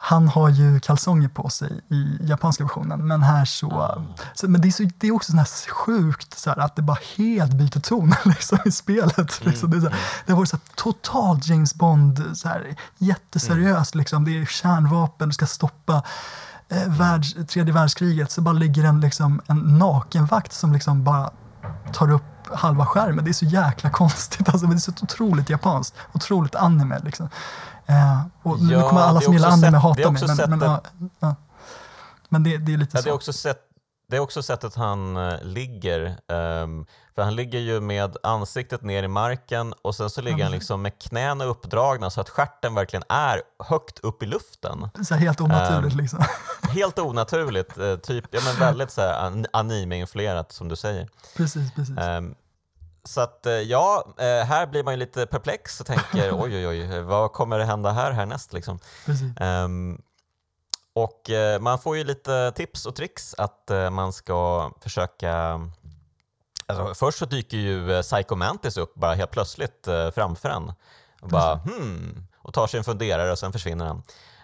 [0.00, 4.04] han har ju kalsonger på sig i japanska versionen, men här så...
[4.34, 6.82] så men det är, så, det är också sån här sjukt så här, att det
[6.82, 9.44] bara helt byter ton liksom, i spelet.
[9.44, 9.70] Liksom.
[9.70, 13.94] Det, är så här, det har varit så här, totalt James Bond, så här, jätteseriöst.
[13.94, 14.24] Liksom.
[14.24, 16.02] Det är kärnvapen, du ska stoppa
[16.68, 18.30] eh, världs, tredje världskriget.
[18.30, 21.30] Så bara ligger en, liksom, en nakenvakt som liksom bara
[21.92, 22.22] tar upp
[22.54, 23.24] halva skärmen.
[23.24, 24.48] Det är så jäkla konstigt.
[24.48, 26.98] Alltså, det är så otroligt japanskt, otroligt anime.
[26.98, 27.28] Liksom.
[28.42, 30.22] Och nu Ja, kommer alla som gillar anime hata mig.
[30.48, 30.82] Men, men, ja,
[31.20, 31.34] ja.
[32.28, 33.08] men det, det är lite Ja, det, så.
[33.08, 33.58] är också sätt,
[34.08, 36.16] det är också sättet han eh, ligger.
[36.32, 40.52] ehm, för han ligger ju med ansiktet ner i marken och sen så ligger han
[40.52, 44.88] liksom med knäna uppdragna så att stjärten verkligen är högt upp i luften.
[45.04, 45.92] så helt onaturligt.
[45.92, 46.24] Ehm, liksom.
[46.70, 51.08] Helt onaturligt, eh, typ, ja, men väldigt så här, anime-influerat som du säger.
[51.36, 51.98] Precis, precis.
[51.98, 52.34] Ehm,
[53.08, 56.68] så att eh, ja, eh, här blir man ju lite perplex och tänker oj oj
[56.68, 58.78] oj, vad kommer det hända här härnäst liksom?
[59.40, 60.02] Ehm,
[60.92, 65.60] och eh, man får ju lite tips och tricks att man ska försöka
[66.66, 70.72] Alltså, först så dyker ju Psycho Mantis upp bara helt plötsligt framför en.
[71.20, 74.02] Och bara hmm, och tar sig en funderare och sen försvinner han.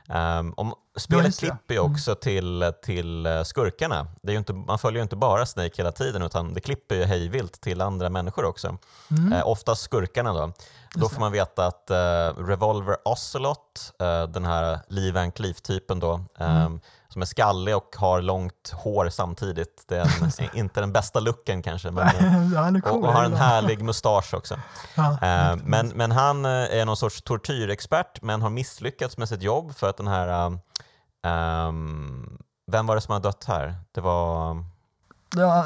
[0.09, 1.47] Um, om, spelet det.
[1.47, 4.07] klipper ju också till, till eh, skurkarna.
[4.23, 6.95] Det är ju inte, man följer ju inte bara Snake hela tiden utan det klipper
[6.95, 8.79] ju hejvilt till andra människor också.
[9.11, 9.33] Mm.
[9.33, 10.53] Eh, oftast skurkarna då.
[10.95, 11.97] Då får man veta att eh,
[12.47, 16.81] Revolver Ocelot, eh, den här Lee Van Cleef-typen då, eh, Mm.
[17.15, 19.85] Som är skallig och har långt hår samtidigt.
[19.87, 22.07] Det är en, inte den bästa looken kanske, men,
[22.55, 23.03] ja, cool.
[23.03, 24.61] och, och har en härlig mustasch också.
[24.95, 29.43] Ja, Eh, men, men han eh, är någon sorts tortyrexpert men har misslyckats med sitt
[29.43, 30.59] jobb för att den här...
[31.25, 33.75] ehm, vem var det som har dött här?
[33.93, 34.57] Det var
[35.37, 35.65] ja,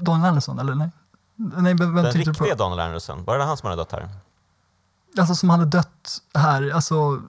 [0.00, 0.90] Don Anderson, eller nej?
[1.36, 3.24] Nej, vem, den riktiga Donald Anderson.
[3.24, 4.08] Var det han som hade dött här?
[5.18, 7.22] Alltså som hade dött här, alltså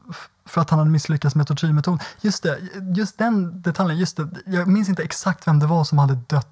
[0.45, 1.99] för att han hade misslyckats med tortyrmetoden.
[2.21, 2.59] Just det,
[2.95, 6.47] just den detaljen, just det, jag minns inte exakt vem det var som hade dött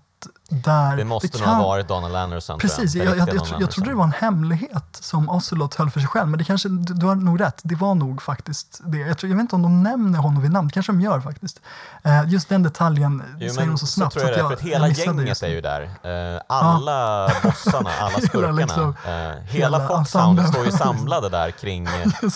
[0.49, 0.97] där.
[0.97, 2.59] Det måste nog kan- ha varit Donald Anderson.
[2.59, 6.09] Precis, jag, jag, jag, jag, trodde det var en hemlighet som Ocelot höll för sig
[6.09, 8.97] själv, men det kanske, du, du har nog rätt, det var nog faktiskt det.
[8.97, 11.19] Jag, tror, jag vet inte om de nämner honom vid namn, det kanske de gör
[11.19, 11.61] faktiskt.
[12.03, 14.13] Eh, just den detaljen Jo, säger de så snabbt.
[14.13, 15.53] tror jag att det, jag, för att hela gänget är det.
[15.53, 16.36] ju där.
[16.36, 18.51] Eh, alla bossarna, alla Hela skurkarna.
[18.51, 21.86] liksom- eh, hela hela Foxhound står ju samlade där kring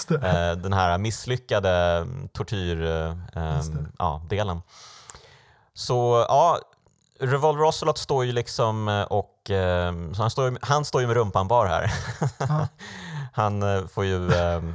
[0.08, 0.56] det.
[0.56, 3.24] den här misslyckade tortyrdelen.
[3.34, 3.86] Det.
[3.98, 4.62] ja, delen.
[5.74, 6.60] Så ja,
[7.20, 11.16] Revolver Ocelot står ju liksom eh, och eh, så han, står han står ju med
[11.16, 11.94] rumpan bar här.
[12.38, 12.68] Ja.
[13.34, 14.30] han eh, får ju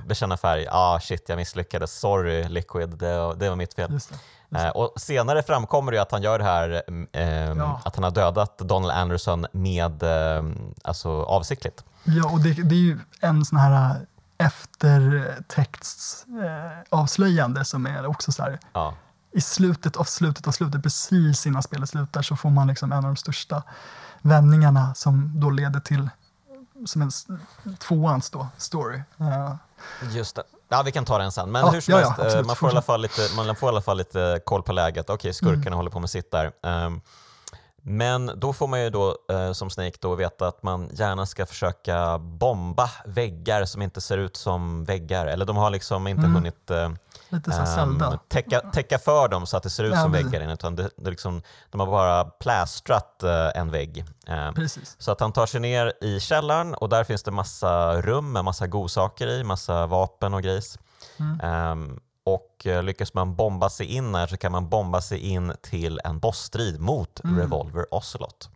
[0.07, 0.67] bekänna färg.
[0.71, 1.99] Ah shit, jag misslyckades.
[1.99, 3.93] Sorry Liquid, det, det var mitt fel.
[3.93, 4.17] Just det.
[4.59, 7.81] Eh, och senare framkommer det ju att han gör det här, mm, ehm, Ja.
[7.85, 11.85] att han har dödat Donald Anderson med, ehm, alltså avsiktligt.
[12.05, 13.97] Ja, och det, det är ju en sån här
[14.39, 18.95] eftertextsavslöjande eh, avslöjande som är också så här, Ja.
[19.33, 22.99] I slutet av slutet av slutet, precis innan spelet slutar, så får man liksom en
[22.99, 23.63] av de största
[24.23, 26.11] vändningarna som då leder till
[26.87, 27.11] som en
[27.79, 29.03] tvåans då, story.
[29.21, 29.55] Eh,
[30.11, 30.43] Just det.
[30.69, 31.53] Ja, vi kan ta den sen.
[31.53, 32.47] Men Ja, hur som ja, ja, helst, eh, absolut.
[32.47, 35.11] man, får i alla fall lite, man får i alla fall lite koll på läget.
[35.11, 35.73] Okej, skurkarna Mm.
[35.77, 36.53] håller på med sitt där.
[36.63, 37.01] Ehm,
[37.83, 41.47] men då får man ju då eh, som Snake då veta att man gärna ska
[41.47, 45.27] försöka bomba väggar som inte ser ut som väggar.
[45.27, 46.35] Eller de har liksom inte Mm.
[46.35, 46.91] hunnit eh,
[47.33, 48.19] lite här ehm, Zelda.
[48.29, 51.11] täcka, täcka för dem så att det ser ut Ja, som väggar utan det, det
[51.11, 54.05] liksom, de har bara plästrat eh, en vägg.
[54.55, 54.97] Precis.
[54.99, 58.45] så att han tar sig ner i källaren och där finns det massa rum med
[58.45, 60.79] massa godsaker i, massa vapen och grejs.
[61.19, 61.41] Mm.
[61.41, 65.53] Ehm, och eh, lyckas man bomba sig in här så kan man bomba sig in
[65.63, 67.39] till en bossstrid mot Mm.
[67.39, 68.51] Revolver Ocelot.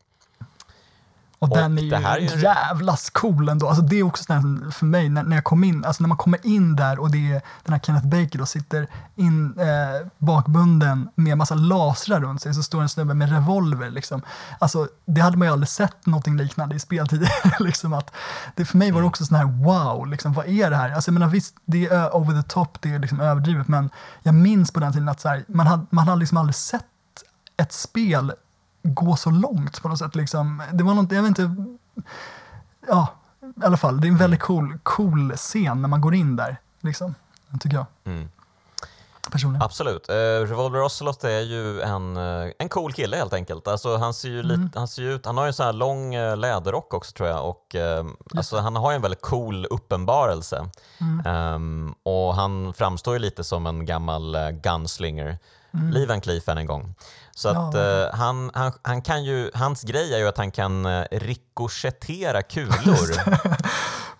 [1.38, 3.68] Och, Och den är ju, det här är ju jävlas cool ändå.
[3.68, 6.08] Alltså det är också sån här, för mig, när, när jag kom in, alltså när
[6.08, 10.08] man kommer in där och det är den här Kenneth Baker då sitter in eh,
[10.18, 14.22] bakbunden med massa lasrar runt sig, så står en snubbe med revolver liksom.
[14.58, 17.56] Alltså det hade man ju aldrig sett någonting liknande i spel tidigare.
[17.60, 18.14] liksom att,
[18.54, 20.90] det, för mig var det också sån här wow, liksom, vad är det här?
[20.90, 23.90] Alltså jag menar visst, det är over the top, det är liksom överdrivet, men
[24.22, 26.84] jag minns på den tiden att här, man hade, man hade liksom aldrig sett
[27.56, 28.32] ett spel
[28.86, 30.14] gå så långt på något sätt.
[30.14, 30.62] Liksom.
[30.72, 31.64] Det var något, jag vet inte,
[32.88, 33.08] ja,
[33.62, 36.56] i alla fall, det är en väldigt cool, cool scen när man går in där,
[36.80, 37.14] liksom,
[37.60, 38.28] tycker jag Mm.
[39.30, 39.62] personligen.
[39.62, 40.08] Absolut.
[40.08, 40.14] Eh,
[40.48, 43.68] Revolver Ocelot är ju en, eh, en cool kille helt enkelt.
[43.68, 44.60] Alltså, han, ser ju Mm.
[44.60, 47.28] lite, han ser ut, han har ju en sån här lång eh, läderrock också tror
[47.28, 47.76] jag och
[48.36, 50.68] alltså, han har ju en väldigt cool uppenbarelse.
[51.00, 51.26] Mm.
[51.26, 55.38] Ehm, och han framstår ju lite som en gammal gunslinger.
[55.76, 55.90] Mm.
[55.90, 56.94] Lee Van Cleef än en gång.
[57.34, 58.02] Så Ja, att verkligen.
[58.08, 62.42] eh, han, han, han kan ju, hans grej är ju att han kan eh, rikoschettera
[62.42, 63.36] kulor.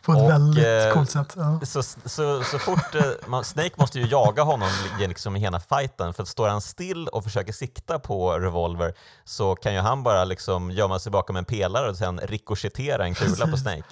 [0.03, 1.33] På ett och, väldigt eh, coolt sätt.
[1.37, 1.61] Ja.
[1.63, 2.95] Så, så, så fort
[3.27, 7.09] man, Snake måste ju jaga honom liksom i hela fighten för att står han still
[7.09, 8.95] och försöker sikta på Revolver
[9.25, 13.15] så kan ju han bara liksom gömma sig bakom en pelare och sen rikoschettera en
[13.15, 13.61] kula på Precis.
[13.63, 13.83] Snake.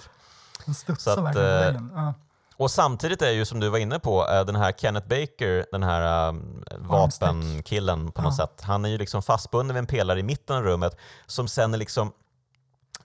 [0.65, 1.95] Den studsar så att, verkligen på.
[1.95, 2.13] Ja.
[2.57, 5.83] Och samtidigt är ju som du var inne på, eh, den här Kenneth Baker, den
[5.83, 8.45] här um, vapenkillen på något Ja.
[8.47, 11.73] sätt, han är ju liksom fastbunden vid en pelare i mitten av rummet som sen
[11.73, 12.11] är liksom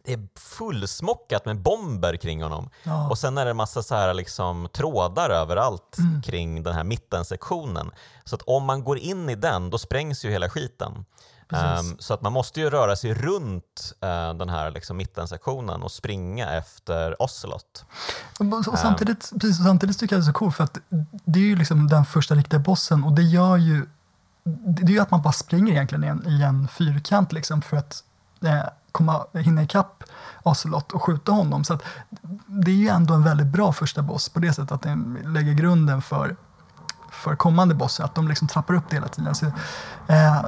[0.04, 2.70] det är fullsmockat med bomber kring honom.
[2.82, 3.08] Ja.
[3.10, 6.22] Och sen är det en massa så här liksom trådar överallt Mm.
[6.22, 7.90] kring den här mittensektionen.
[8.24, 11.04] Så att om man går in i den, då sprängs ju hela skiten.
[11.52, 15.92] Ehm, så att man måste ju röra sig runt eh, den här liksom mittensektionen och
[15.92, 17.84] springa efter Ocelot.
[18.38, 20.78] Och, och samtidigt, precis, och samtidigt tycker jag det är så coolt för att
[21.24, 23.86] det är ju liksom den första riktiga bossen och det gör ju
[24.44, 27.76] det är ju att man bara springer egentligen i en, i en fyrkant liksom för
[27.76, 28.04] att
[28.44, 30.04] eh, komma, hinna ikapp
[30.42, 31.64] Ocelot och skjuta honom.
[31.64, 31.78] Så
[32.46, 35.52] det är ju ändå en väldigt bra första boss på det sättet att den lägger
[35.52, 36.36] grunden för,
[37.10, 39.34] för kommande bossar, att de liksom trappar upp det hela tiden.
[39.34, 39.46] Så,
[40.06, 40.44] eh,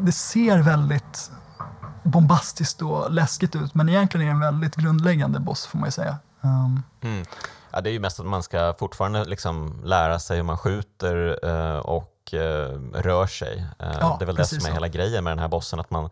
[0.00, 1.30] det ser väldigt
[2.02, 5.92] bombastiskt och läskigt ut men egentligen är det en väldigt grundläggande boss får man ju
[5.92, 6.16] säga.
[6.40, 7.24] Um, Mm.
[7.72, 11.38] Ja, det är ju mest att man ska fortfarande liksom lära sig hur man skjuter
[11.42, 13.66] eh, och eh, rör sig.
[13.78, 14.72] Eh, Ja, det är väl det som är så.
[14.72, 16.10] hela grejen med den här bossen, att man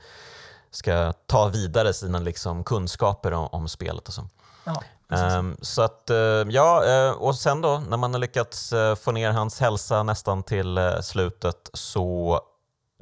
[0.70, 4.28] ska ta vidare sina liksom, kunskaper om, om spelet och så.
[4.64, 4.82] ja.
[5.10, 6.16] Ehm, så att, eh,
[6.48, 10.42] ja, eh, och sen då när man har lyckats eh, få ner hans hälsa nästan
[10.42, 12.40] till slutet så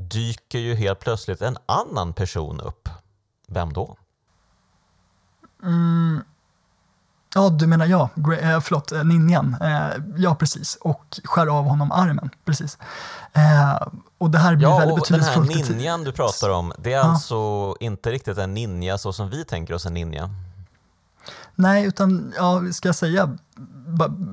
[0.00, 2.88] dyker ju helt plötsligt en annan person upp.
[3.48, 3.96] Vem då?
[5.62, 6.24] Mm.
[7.34, 8.02] Ja, du menar jag,
[8.42, 9.56] eh, förlåt, eh, ninjan.
[9.60, 10.78] Eh, ja, precis.
[10.80, 12.78] Och skär av honom armen, precis.
[13.32, 13.86] Eh,
[14.18, 15.78] och det här blir Ja, väldigt och den här betydelsefullt.
[15.78, 17.02] ninjan du pratar om, det är Ja.
[17.04, 20.30] alltså inte riktigt en ninja så som vi tänker oss en ninja.
[21.54, 23.36] Nej, utan ja, ska jag säga,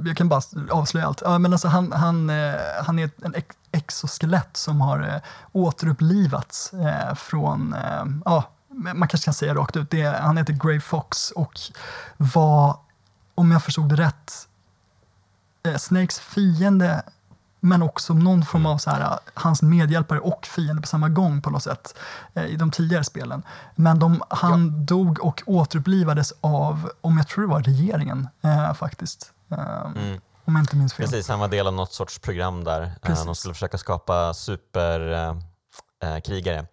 [0.06, 1.22] jag kan bara avslöja allt.
[1.26, 2.54] Ja, men alltså, han, han, eh,
[2.86, 3.34] han är ett- en
[3.72, 5.22] exoskelett som har eh,
[5.52, 7.76] återupplivats eh, från,
[8.26, 11.60] ja, man kanske kan säga rakt ut, det, är- han heter Grey Fox och
[12.18, 12.78] var,
[13.36, 14.48] om jag förstod det rätt,
[15.78, 17.02] Snakes fiende
[17.68, 21.50] men också någon form av så här, hans medhjälpare och fiende på samma gång på
[21.50, 21.98] något sätt
[22.34, 23.44] eh, i de tidigare spelen.
[23.76, 29.32] Men de, han dog och återupplivades av, om jag tror det var regeringen eh, faktiskt.
[29.52, 29.58] Eh,
[29.96, 30.22] Mm.
[30.46, 31.06] Om jag inte minns fel.
[31.06, 32.82] Precis, han var del av något sorts program där.
[32.82, 33.26] Eh, Precis.
[33.26, 36.56] De skulle försöka skapa superkrigare.
[36.56, 36.60] Eh.
[36.60, 36.66] Eh,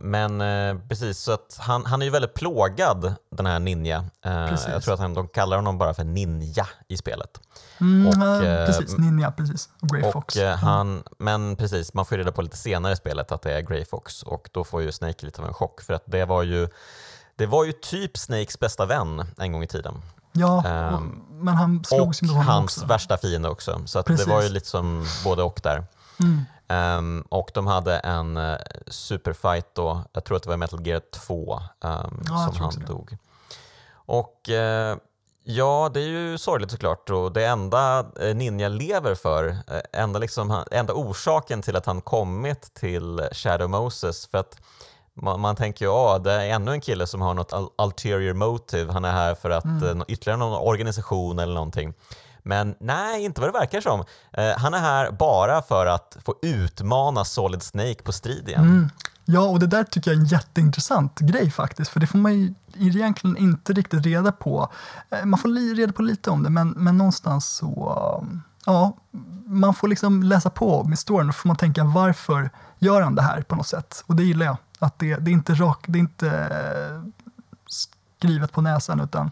[0.00, 4.04] men eh, precis, så att han, han är ju väldigt plågad den här Ninja.
[4.24, 4.68] Eh, Precis.
[4.68, 7.40] jag tror att han, de kallar honom bara för Ninja i spelet.
[7.80, 9.68] Mm, och, eh, eh, precis, Ninja, precis.
[9.82, 10.36] Och Grey Fox.
[10.36, 13.52] Och, eh, han, men precis, man får reda på lite senare i spelet att det
[13.52, 16.24] är Grey Fox och då får ju Snake lite av en chock för att det
[16.24, 16.68] var ju
[17.36, 20.02] det var ju typ Snakes bästa vän en gång i tiden.
[20.32, 20.56] Ja,
[20.92, 22.86] och, men han Och slogs ju med honom hans också.
[22.86, 23.82] värsta fiende också.
[23.86, 25.84] Så det var ju lite som både och där.
[26.20, 26.44] Mm.
[26.68, 28.56] Um, och de hade en uh,
[28.86, 33.16] superfight då, jag tror att det var Metal Gear 2 um, Ja, som han dog.
[33.92, 34.96] Och uh,
[35.44, 39.56] ja, det är ju sorgligt såklart och det enda uh, Ninja lever för,
[39.92, 44.56] enda, liksom, enda orsaken till att han kommit till Shadow Moses, för att
[45.14, 48.92] man, man tänker ju att det är ännu en kille som har något ulterior motive,
[48.92, 50.04] han är här för att mm.
[50.08, 51.94] ytterligare någon organisation eller någonting.
[52.46, 54.04] Men nej, inte vad det verkar som.
[54.32, 58.60] Eh, han är här bara för att få utmana Solid Snake på strid igen.
[58.62, 58.90] Mm.
[59.24, 62.34] Ja, och det där tycker jag är en jätteintressant grej faktiskt, för det får man
[62.34, 64.72] ju egentligen inte riktigt reda på.
[65.10, 68.24] Eh, man får reda på lite om det, men, men någonstans så,
[68.66, 68.96] ja,
[69.46, 73.22] man får liksom läsa på med storyn och får man tänka varför gör han det
[73.22, 74.04] här på något sätt?
[74.06, 77.24] Och det gillar jag, att det, det är inte rak, det är inte eh,
[77.66, 79.30] skrivet på näsan, utan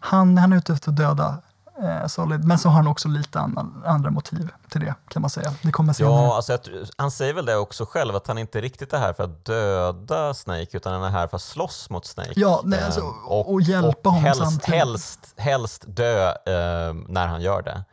[0.00, 1.38] han, han är ute efter att döda
[1.82, 2.44] eh, Solid.
[2.44, 5.54] Men så har han också lite annan, andra motiv till det kan man säga.
[5.62, 6.58] Det kommer ja, alltså,
[6.96, 10.34] han säger väl det också själv, att han inte riktigt är här för att döda
[10.34, 12.32] Snake, utan han är här för att slåss mot Snake.
[12.36, 14.74] Ja, nej, alltså, ehm, och, och hjälpa och honom helst, samtidigt.
[14.74, 17.84] Helst, helst dö eh, när han gör det.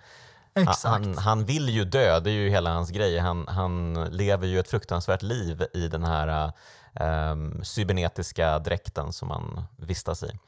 [0.55, 0.83] Exakt.
[0.83, 3.19] Han, han vill ju dö, det är ju hela hans grej.
[3.19, 6.51] Han, han lever ju ett fruktansvärt liv i den här
[6.99, 10.39] um, cybernetiska dräkten som han vistas i.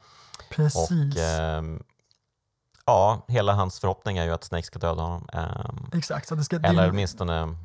[0.50, 0.90] Precis.
[0.90, 1.82] Och, um,
[2.88, 5.28] ja, hela hans förhoppning är ju att Snake ska döda honom.
[5.32, 6.28] Um, Exakt.
[6.28, 7.56] Så det ska, eller det, åtminstone...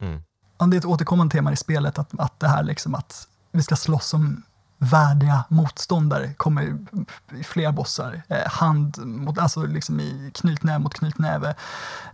[0.00, 0.22] Mm.
[0.70, 3.76] Det är ett återkommande tema i spelet att, att det här liksom att vi ska
[3.76, 4.42] slåss om
[4.78, 6.78] värdiga motståndare kommer
[7.32, 8.22] i flera bossar.
[8.28, 11.54] Eh, hand mot, alltså liksom i knytnäve mot knytnäve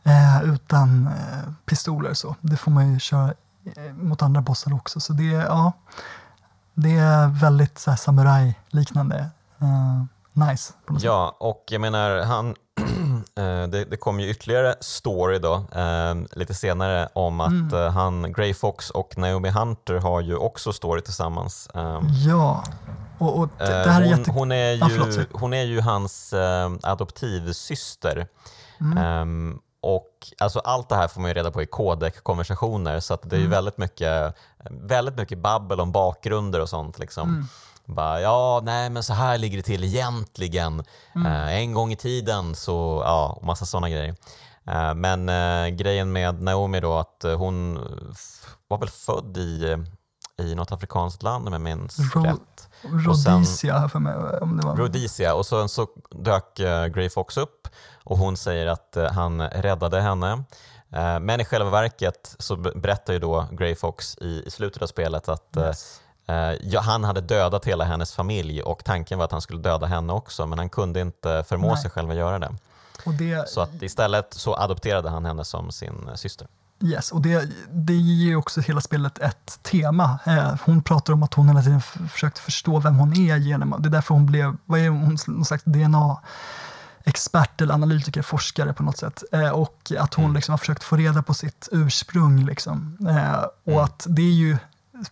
[0.02, 2.14] eh, utan eh, pistoler.
[2.14, 2.36] Så.
[2.40, 3.34] Det får man ju köra
[3.76, 5.00] eh, mot andra bossar också.
[5.00, 5.72] Så det, ja,
[6.74, 9.30] det är väldigt samurai-liknande.
[9.58, 10.72] Eh, nice.
[11.00, 12.48] ja, och jag menar, han,
[13.36, 17.74] eh, det, det kom ju ytterligare story då, eh, lite senare om att mm.
[17.74, 21.68] Eh, han, Grey Fox och Naomi Hunter har ju också story tillsammans.
[21.74, 22.64] Ehm, ja,
[23.18, 24.30] och, och det, det, här är hon, jätte...
[24.30, 26.34] hon, är ju, ah, hon är ju hans
[26.82, 28.26] adoptivsyster.
[28.80, 29.20] Mm.
[29.20, 33.30] Um, och alltså allt det här får man ju reda på i kodek-konversationer så att
[33.30, 33.50] det är ju mm.
[33.50, 34.36] väldigt, mycket,
[34.70, 36.98] väldigt mycket babbel om bakgrunder och sånt.
[36.98, 37.48] Liksom.
[37.86, 40.84] Bara, ja, nej men så här ligger det till egentligen.
[41.14, 41.26] Mm.
[41.26, 44.16] Uh, en gång i tiden så, ja, massa sådana grejer.
[44.68, 47.74] Uh, men uh, grejen med Naomi då att hon
[48.68, 49.76] var väl född i,
[50.42, 52.68] i något afrikanskt land om jag minns Ro rätt.
[52.82, 54.14] Rhodesia för mig.
[54.40, 54.76] Om det var.
[54.76, 56.56] Rhodesia och sen så dök
[56.94, 57.68] Grey Fox upp
[58.04, 60.44] och hon säger att han räddade henne.
[61.20, 65.28] Men i själva verket så berättar ju då Grey Fox i, i slutet av spelet
[65.28, 66.01] att yes.
[66.60, 70.12] Ja, han hade dödat hela hennes familj och tanken var att han skulle döda henne
[70.12, 71.82] också men han kunde inte förmå Nej.
[71.82, 72.50] sig själv att göra det.
[73.18, 73.48] det.
[73.48, 76.46] Så att istället så adopterade han henne som sin syster.
[76.84, 80.18] Yes, och det, det ger också hela spelet ett tema.
[80.26, 83.88] Eh, hon pratar om att hon hela tiden försökt förstå vem hon är genom, det
[83.88, 86.20] är därför hon blev, vad är hon, någon slags DNA
[87.04, 89.22] expert eller analytiker, forskare på något sätt.
[89.32, 90.34] Eh, och att hon mm.
[90.34, 92.44] liksom har försökt få reda på sitt ursprung.
[92.44, 92.96] Liksom.
[93.08, 93.84] Eh, och mm.
[93.84, 94.56] att det är ju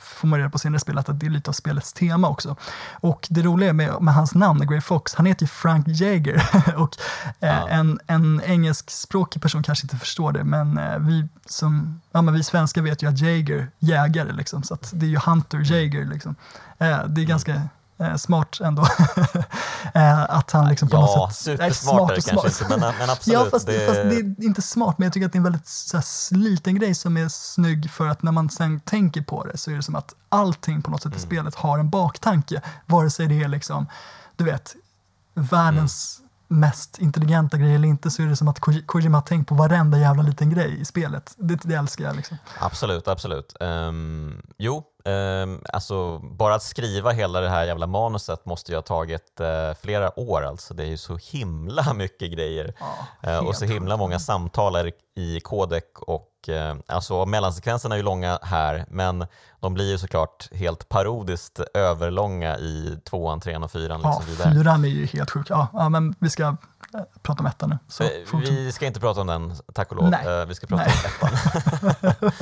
[0.01, 2.57] får man reda på senare i spelet att det är lite av spelets tema också.
[2.93, 6.51] Och det roliga med, med hans namn, Grey Fox, han heter ju Frank Jager.
[6.77, 6.97] och
[7.41, 12.35] eh, en, en engelskspråkig person kanske inte förstår det, men eh, vi som ja, men
[12.35, 15.69] vi svenskar vet ju att Jager, jägare, liksom, så det är ju Hunter mm.
[15.71, 16.05] Jager.
[16.05, 16.35] Liksom.
[16.79, 17.27] Eh, det är mm.
[17.27, 17.63] ganska eh,
[18.17, 18.83] smart ändå.
[19.95, 21.59] eh, att han liksom på ja, något sätt...
[21.59, 23.41] Supersmart är det kanske inte, men, men absolut.
[23.41, 23.87] ja, fast det...
[23.87, 24.17] fast det...
[24.17, 27.17] är inte smart, men jag tycker att det är en väldigt så liten grej som
[27.17, 30.15] är snygg för att när man sen tänker på det så är det som att
[30.29, 31.27] allting på något sätt i mm.
[31.27, 32.63] spelet har en baktanke.
[32.87, 33.87] Vare sig det är liksom,
[34.37, 34.75] du vet,
[35.35, 39.49] världens mm mest intelligenta grejer eller inte så är det som att Kojima har tänkt
[39.49, 41.35] på varenda jävla liten grej i spelet.
[41.37, 42.17] Det, det älskar jag.
[42.17, 42.37] Liksom.
[42.59, 43.57] Absolut, absolut.
[43.61, 48.83] Um, jo, um, alltså bara att skriva hela det här jävla manuset måste ju ha
[48.83, 50.43] tagit uh, flera år.
[50.43, 50.75] Alltså.
[50.75, 52.75] Det är ju så himla mycket grejer
[53.23, 58.03] ja, uh, och så himla många samtal i kodek och uh, alltså mellansekvenserna är ju
[58.03, 59.27] långa här men
[59.61, 64.01] de blir ju såklart helt parodiskt överlånga i tvåan, trean och fyran.
[64.05, 65.47] Ja, liksom fyran är ju helt sjuk.
[65.51, 67.79] Ja, ja, men vi ska eh, prata om ettan nu.
[67.89, 68.11] Så, eh,
[68.41, 70.11] vi ska inte prata om den, tack och lov.
[70.11, 70.41] Nej.
[70.41, 70.95] Eh, vi ska prata Nej.
[71.23, 72.33] om ettan.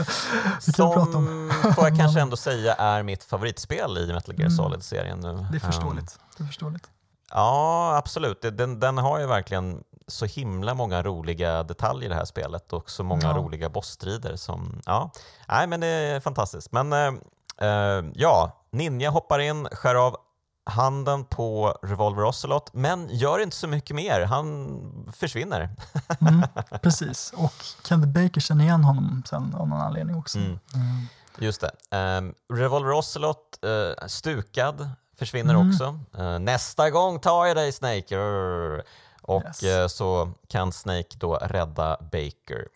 [0.60, 1.52] Som om.
[1.74, 4.56] får jag kanske ändå säga är mitt favoritspel i Metal Gear mm.
[4.56, 5.46] Solid-serien nu.
[5.50, 6.18] Det är förståeligt.
[6.36, 6.90] Det är förståeligt.
[7.30, 8.42] Ja, absolut.
[8.42, 12.90] Den, den har ju verkligen så himla många roliga detaljer i det här spelet och
[12.90, 13.32] så många ja.
[13.32, 14.36] roliga bossstrider.
[14.36, 15.10] Som, ja.
[15.48, 16.72] Nej, men det är fantastiskt.
[16.72, 20.16] Men äh, ja, Ninja hoppar in, skär av
[20.68, 24.20] handen på Revolver Ocelot, men gör inte så mycket mer.
[24.20, 25.68] Han försvinner.
[26.20, 26.42] Mm,
[26.82, 27.54] precis, och
[27.88, 30.38] Kenneth Baker känner igen honom sen av någon anledning också.
[30.38, 30.58] Mm.
[31.38, 31.96] Just det.
[31.96, 35.68] Um, Revolver Ocelot, uh, stukad, försvinner Mm.
[35.70, 35.98] också.
[36.18, 38.16] Uh, nästa gång tar jag dig Snake!
[39.22, 39.62] Och Yes.
[39.62, 42.68] eh, så kan Snake då rädda Baker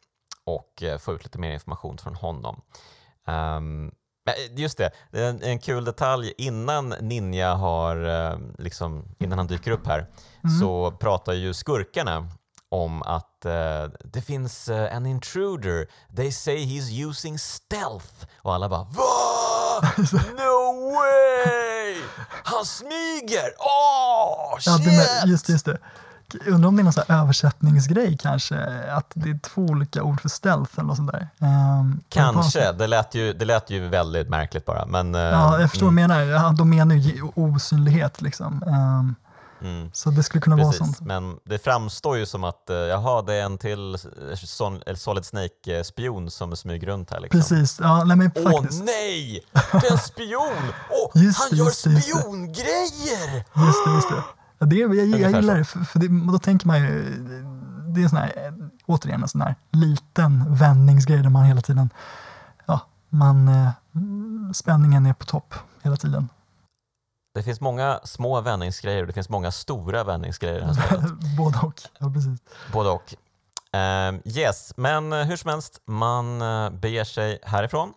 [0.45, 2.61] och eh, få ut lite mer information från honom.
[4.24, 6.32] Men just det, det är en, en kul detalj.
[6.38, 10.07] Innan Ninja har, eh, liksom, innan han dyker upp här,
[10.45, 10.61] Mm.
[10.61, 12.28] så pratar ju skurkarna
[12.68, 15.86] om att eh, det finns eh, en intruder.
[16.16, 18.26] They say he's using stealth.
[18.36, 19.03] Och alla bara VA?
[20.36, 22.02] No way!
[22.44, 23.48] Han smyger!
[23.58, 24.84] Åh, Ja, shit!
[24.84, 25.78] det med, just, just det.
[26.46, 28.58] Undrar om det är någon översättningsgrej kanske,
[28.90, 31.28] att det är två olika ord för stealth eller något sånt där.
[31.40, 34.86] Ehm, Kanske, det lät, ju, det lät ju väldigt märkligt bara.
[34.86, 36.42] Men, eh, Ja, jag förstår mm, vad du menar.
[36.44, 38.62] Ja, de menar ju osynlighet liksom.
[38.66, 39.14] Ehm,
[39.62, 39.90] mm.
[39.92, 41.00] så det skulle kunna vara Precis, sånt.
[41.00, 46.30] men det framstår ju som att eh, jaha, det är en till eh, Solid Snake-spion
[46.30, 47.20] som smyger runt här.
[47.20, 47.40] Liksom.
[47.40, 48.84] Precis, ja, nej men Åh faktiskt.
[48.84, 49.44] nej!
[49.52, 50.72] Det är en spion!
[50.90, 53.44] Åh, Just han det, gör just spiongrejer!
[53.56, 54.22] Just det, just det.
[54.58, 57.16] Ja, det jag, jag Ungefär gillar det, för, för det, då tänker man ju,
[57.88, 58.52] det är en sån här, eh,
[58.86, 61.90] återigen en sån här liten vändningsgrej där man hela tiden,
[62.66, 63.70] ja, man, eh,
[64.52, 66.28] spänningen är på topp hela tiden.
[67.34, 71.04] Det finns många små vändningsgrejer och det finns många stora vändningsgrejer i det här spelet.
[71.38, 71.82] Både och.
[71.98, 72.40] Ja, precis.
[72.72, 73.14] Både och.
[73.72, 77.92] Ehm, yes, men eh, hur som helst, man uh, beger sig härifrån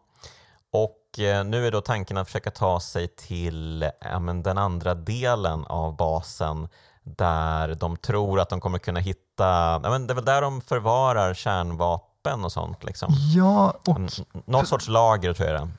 [0.72, 5.66] och eh, nu är då tanken att försöka ta sig till ja, den andra delen
[5.66, 6.68] av basen
[7.04, 9.46] där de tror att de kommer kunna hitta,
[9.84, 13.14] ja, men det är väl där de förvarar kärnvapen och sånt liksom.
[13.36, 14.00] Ja, och
[14.46, 15.70] Något sorts lager tror jag det är.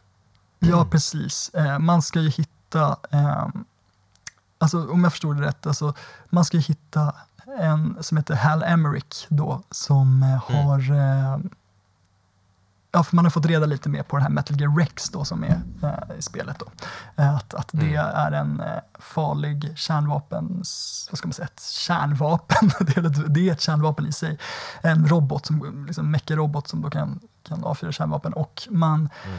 [0.71, 1.51] Ja, precis.
[1.55, 3.47] Eh, man ska ju hitta, eh,
[4.59, 5.95] alltså om jag förstod det rätt, alltså,
[6.31, 7.15] man ska ju hitta
[7.59, 10.67] en som heter Hal Emmerich då, som eh, Mm.
[10.67, 11.39] har eh,
[12.93, 15.25] Ja, för man har fått reda lite mer på det här Metal Gear Rex då,
[15.25, 16.59] som är eh, i spelet.
[16.59, 16.67] Då.
[17.17, 18.11] Eh, att, att det Mm.
[18.15, 20.57] är en eh, farlig kärnvapen,
[21.11, 24.39] vad ska man säga, ett kärnvapen, det, är ett, det är ett kärnvapen i sig.
[24.81, 28.33] En robot, som, liksom mecha-robot som då kan, kan avfyra kärnvapen.
[28.33, 29.39] Och man, Mm.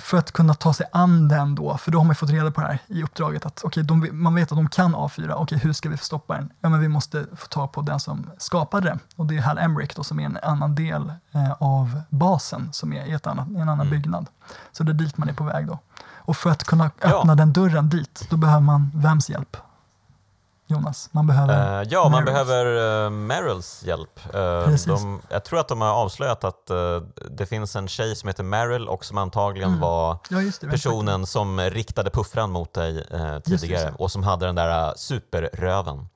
[0.00, 2.60] För att kunna ta sig an den då, för då har man fått reda på
[2.60, 5.72] det här i uppdraget att okej, de, man vet att de kan avfyra, okej hur
[5.72, 6.52] ska vi stoppa den?
[6.60, 9.58] Ja men vi måste få tag på den som skapade den och det är Hal
[9.58, 13.48] Emmerich då som är en annan del eh, av basen som är i ett annat,
[13.48, 13.90] en annan Mm.
[13.90, 14.26] byggnad.
[14.72, 15.78] Så det är dit man är på väg då.
[16.16, 17.08] Och för att kunna Ja.
[17.18, 19.56] öppna den dörren dit, då behöver man vems hjälp?
[20.68, 22.66] Jonas, man behöver Eh, ja, man behöver
[23.04, 24.20] uh, Merrills hjälp.
[24.64, 24.86] Precis.
[24.86, 26.76] de, jag tror att de har avslöjat att eh,
[27.30, 29.80] det finns en tjej som heter Meryl och som antagligen Mm.
[29.80, 33.92] var Ja, det, personen som riktade puffran mot dig tidigare just det.
[33.98, 36.08] och som hade den där uh, superröven.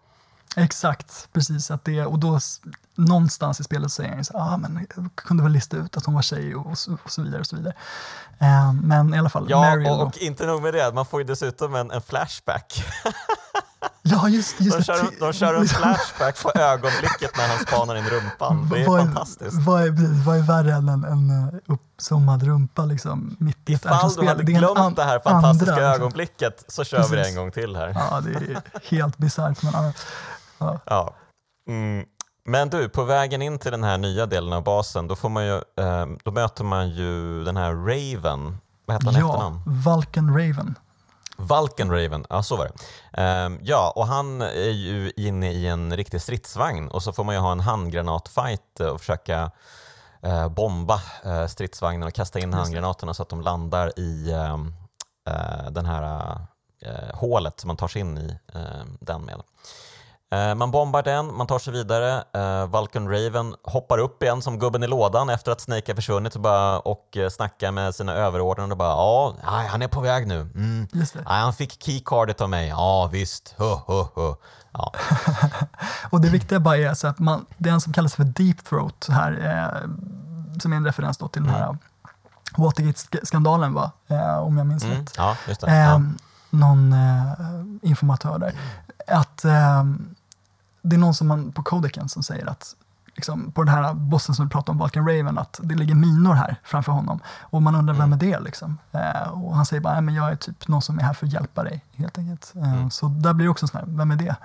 [0.55, 0.61] det.
[0.63, 1.71] Exakt, precis.
[1.71, 2.39] Att det, och då
[2.95, 6.15] någonstans i spelet säger han så ah, men jag kunde väl lista ut att hon
[6.15, 7.41] var tjej och, så, och så vidare.
[7.41, 7.75] Och så vidare.
[8.39, 11.21] Eh, men i alla fall, Ja, Meryl och, och inte nog med det, man får
[11.21, 12.85] ju dessutom en, en flashback.
[14.03, 14.99] Ja, just, det, just De det.
[14.99, 18.69] kör, de kör en flashback på ögonblicket när han spanar in rumpan.
[18.73, 19.57] Det är vad fantastiskt.
[19.67, 23.75] Vad är, precis, vad är värre än en, en eh, uppzoomad rumpa liksom, mitt i
[23.75, 26.03] ett Ifall du hade Det glömt an- det här fantastiska andra, liksom.
[26.03, 27.29] ögonblicket så kör vi det Precis.
[27.37, 27.89] en gång till här.
[28.11, 29.63] Ja, det är helt bisarrt.
[29.63, 29.93] Men,
[30.59, 30.79] ja.
[30.85, 31.15] ja.
[31.69, 32.05] Mm.
[32.45, 35.45] Men du, på vägen in till den här nya delen av basen, då, får man
[35.47, 38.57] ju, eh, då möter man ju den här Raven.
[38.87, 39.63] Vad heter han ja, efternamn?
[39.67, 40.75] Vulcan Raven.
[41.41, 42.73] Valken Raven, ja så var det.
[43.23, 47.35] Ehm, ja, och han är ju inne i en riktig stridsvagn och så får man
[47.35, 49.51] ju ha en handgranatfight och försöka
[50.23, 54.75] eh, bomba eh, stridsvagnen och kasta in handgranaterna så att de landar i ehm,
[55.29, 56.37] eh, den här
[56.83, 59.43] eh, hålet som man tar sig in i eh, den med.
[60.33, 62.25] Eh, Man bombar den, man tar sig vidare.
[62.35, 66.35] Eh, Vulcan Raven hoppar upp igen som gubben i lådan efter att Snake har försvunnit
[66.35, 69.35] och, bara, och eh, snackar med sina överordnade och bara ja,
[69.69, 70.41] han är på väg nu.
[70.41, 70.89] Mm.
[71.25, 72.69] Han fick keycardet av mig.
[72.69, 73.55] Ja, visst.
[73.59, 74.35] Huh, huh, huh.
[74.73, 74.93] Ja.
[76.11, 78.65] Och det viktiga bara är så att man, det är en som kallas för Deep
[78.65, 79.89] Throat här, eh,
[80.61, 81.77] som är en referens då till den här
[82.57, 83.91] Watergate-skandalen, va?
[84.09, 84.97] Eh, om jag minns Mm.
[85.01, 85.15] rätt.
[85.17, 85.67] ja, just det.
[85.67, 86.01] Eh, Ja.
[86.53, 86.95] Någon
[87.83, 88.53] informatör där.
[89.07, 89.85] Att eh,
[90.83, 92.75] det är någon som man på Codecen som säger att
[93.15, 96.35] liksom, på den här bossen som vi pratade om, Vulcan Raven, att det ligger minor
[96.35, 97.21] här framför honom.
[97.41, 98.79] Och man undrar, vem är det liksom?
[98.93, 101.33] Eh, och han säger bara, men jag är typ någon som är här för att
[101.33, 102.53] hjälpa dig, helt enkelt.
[102.57, 102.91] Eh, Mm.
[102.91, 104.37] Så där blir det också sån här, vem är det?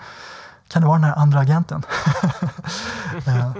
[0.67, 1.83] Kan det vara den här andra agenten?
[3.25, 3.51] eh,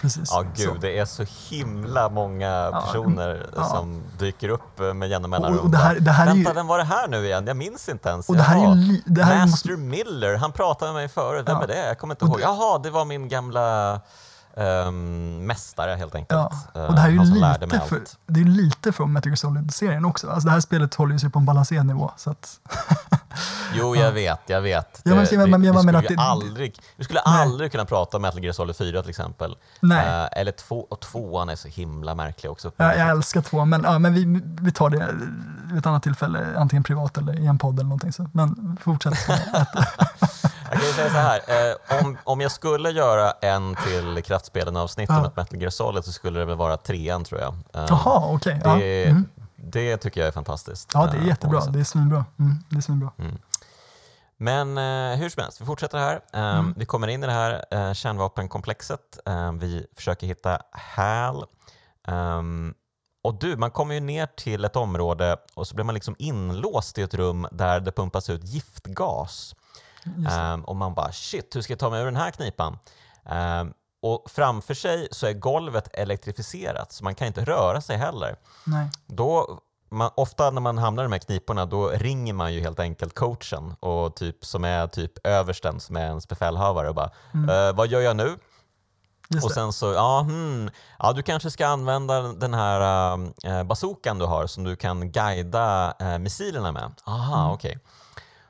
[0.00, 0.30] Precis.
[0.32, 0.74] Ja, gud, Så.
[0.80, 3.64] det är så himla många personer ja.
[3.64, 5.58] som dyker upp eh, med jämna Och, mellanrum.
[5.64, 6.54] och det här, det här är Vänta, ju...
[6.54, 7.46] vem var det här nu igen?
[7.46, 8.28] Jag minns inte ens.
[8.28, 8.74] Och det här är Jaha.
[8.74, 11.48] li- det här är- Master Miller, han pratade med mig förut.
[11.48, 11.62] Vem Ja.
[11.62, 11.86] är det?
[11.86, 12.40] Jag kommer inte Och ihåg.
[12.40, 14.00] Jaha, det var min gamla
[14.56, 16.40] um, mästare helt enkelt.
[16.74, 19.36] Ja, Eh, och det här är ju lite för, det är lite från Metal Gear
[19.36, 20.30] Solid-serien också.
[20.30, 22.10] Alltså det här spelet håller ju sig på en balanserad nivå.
[22.16, 22.60] Så att,
[23.74, 25.00] Jo, jag vet, jag vet.
[25.04, 27.40] Ja, men- Det- men- jag vi, menar skulle att det- aldrig, vi skulle Nej.
[27.42, 29.56] aldrig kunna prata om Metal Gear Solid 4 till exempel.
[29.80, 32.72] nej, Eh, eller två, och tvåan är så himla märklig också.
[32.76, 35.08] jag, jag älskar två, men, ja, men vi, vi tar det
[35.64, 38.12] vid ett annat tillfälle, antingen privat eller i en podd eller någonting.
[38.12, 38.28] Så.
[38.32, 39.14] Men fortsätt.
[40.70, 44.88] Jag kan säga så här, eh, om, om jag skulle göra en till kraftspelen-avsnitt om
[45.08, 45.26] Ja.
[45.26, 47.54] ett Metal Gear Solid så skulle det väl vara trean tror jag.
[47.74, 48.60] Eh, Jaha, okej.
[48.64, 48.74] Ja.
[48.74, 49.28] det, Mm.
[49.56, 50.90] det tycker jag är fantastiskt.
[50.94, 51.60] ja, det är eh, jättebra.
[51.60, 52.24] Det är svinbra.
[52.38, 53.10] Mm, det är svinbra.
[54.38, 56.20] Men eh, hur som helst, vi fortsätter här.
[56.32, 56.74] Eh, Mm.
[56.76, 59.18] Vi kommer in i det här eh, kärnvapenkomplexet.
[59.26, 61.44] Eh, vi försöker hitta HAL.
[62.08, 62.74] Ehm,
[63.22, 66.98] och du, man kommer ju ner till ett område och så blir man liksom inlåst
[66.98, 69.54] i ett rum där det pumpas ut giftgas.
[70.30, 72.78] Ehm, och man bara shit, hur ska jag ta mig ur den här knipan?
[74.12, 78.36] Och framför sig så är golvet elektrifierat så man kan inte röra sig heller.
[78.64, 78.90] Nej.
[79.06, 82.80] Då, man, ofta när man hamnar i de här kniporna då ringer man ju helt
[82.80, 87.48] enkelt coachen och typ, som är typ översten som är ens befälhavare och bara Mm.
[87.48, 88.38] "Eh, vad gör jag nu?
[89.28, 93.12] Just och sen så, ja, hmm, ja du kanske ska använda den här
[93.44, 96.92] äh, bazookan du har som du kan guida äh, missilerna med.
[97.04, 97.52] Aha, Mm.
[97.54, 97.78] okej.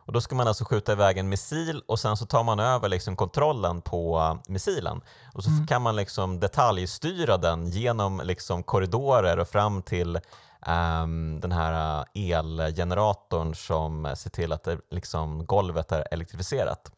[0.07, 2.88] Och då ska man alltså skjuta iväg en missil och sen så tar man över
[2.88, 5.00] liksom kontrollen på äh, missilen.
[5.34, 5.66] Och så Mm.
[5.66, 10.18] kan man liksom detaljstyra den genom liksom korridorer och fram till
[10.66, 16.92] ehm, den här äh, elgeneratorn som ser till att det, liksom, golvet är elektrifierat.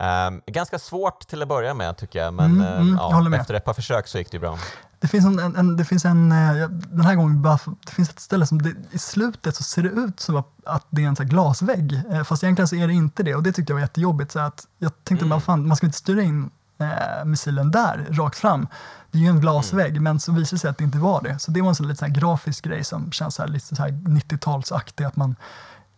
[0.00, 3.20] Ehm, ganska svårt till att börja med tycker jag, men Mm, ehm, mm, jag ja,
[3.28, 3.40] med.
[3.40, 4.58] efter ett par försök så gick det bra.
[5.00, 7.92] Det finns en, en, en, det finns en eh, jag- den här gången, bara, det
[7.92, 10.36] finns ett ställe som det, i slutet så ser det ut som
[10.66, 13.42] att, det är en så glasvägg, eh, fast egentligen så är det inte det och
[13.42, 14.32] det tyckte jag var jättejobbigt.
[14.32, 15.40] Så att jag tänkte, Mm.
[15.40, 18.66] fan, man ska inte styra in eh, missilen där, rakt fram.
[19.10, 20.02] Det är ju en glasvägg, Mm.
[20.02, 21.38] men så visade det sig att det inte var det.
[21.38, 23.82] Så det var en sån lite så grafisk grej som känns så här, lite så
[23.82, 25.36] här 90-talsaktig, att man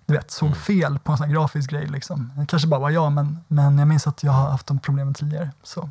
[0.06, 0.58] du vet, såg Mm.
[0.58, 1.86] fel på en sån grafisk grej.
[1.86, 2.32] Liksom.
[2.36, 5.14] Det kanske bara var jag, men, men jag minns att jag har haft de problemen
[5.14, 5.50] tidigare.
[5.62, 5.90] Så.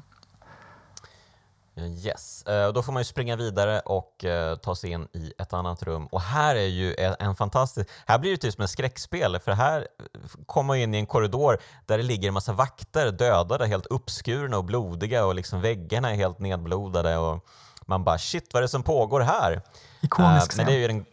[1.77, 5.53] Yes, Eh, då får man ju springa vidare och eh, ta sig in i ett
[5.53, 6.05] annat rum.
[6.07, 7.89] Och här är ju en, fantastisk...
[8.05, 11.05] Här blir det typ som ett skräckspel, för här eh, kommer man in i en
[11.05, 16.11] korridor där det ligger en massa vakter dödade, helt uppskurna och blodiga och liksom väggarna
[16.11, 17.17] är helt nedblodade.
[17.17, 17.45] Och
[17.85, 19.61] man bara shit, vad är det som pågår här?
[20.01, 21.05] Ikonisk Eh, men det är ju den,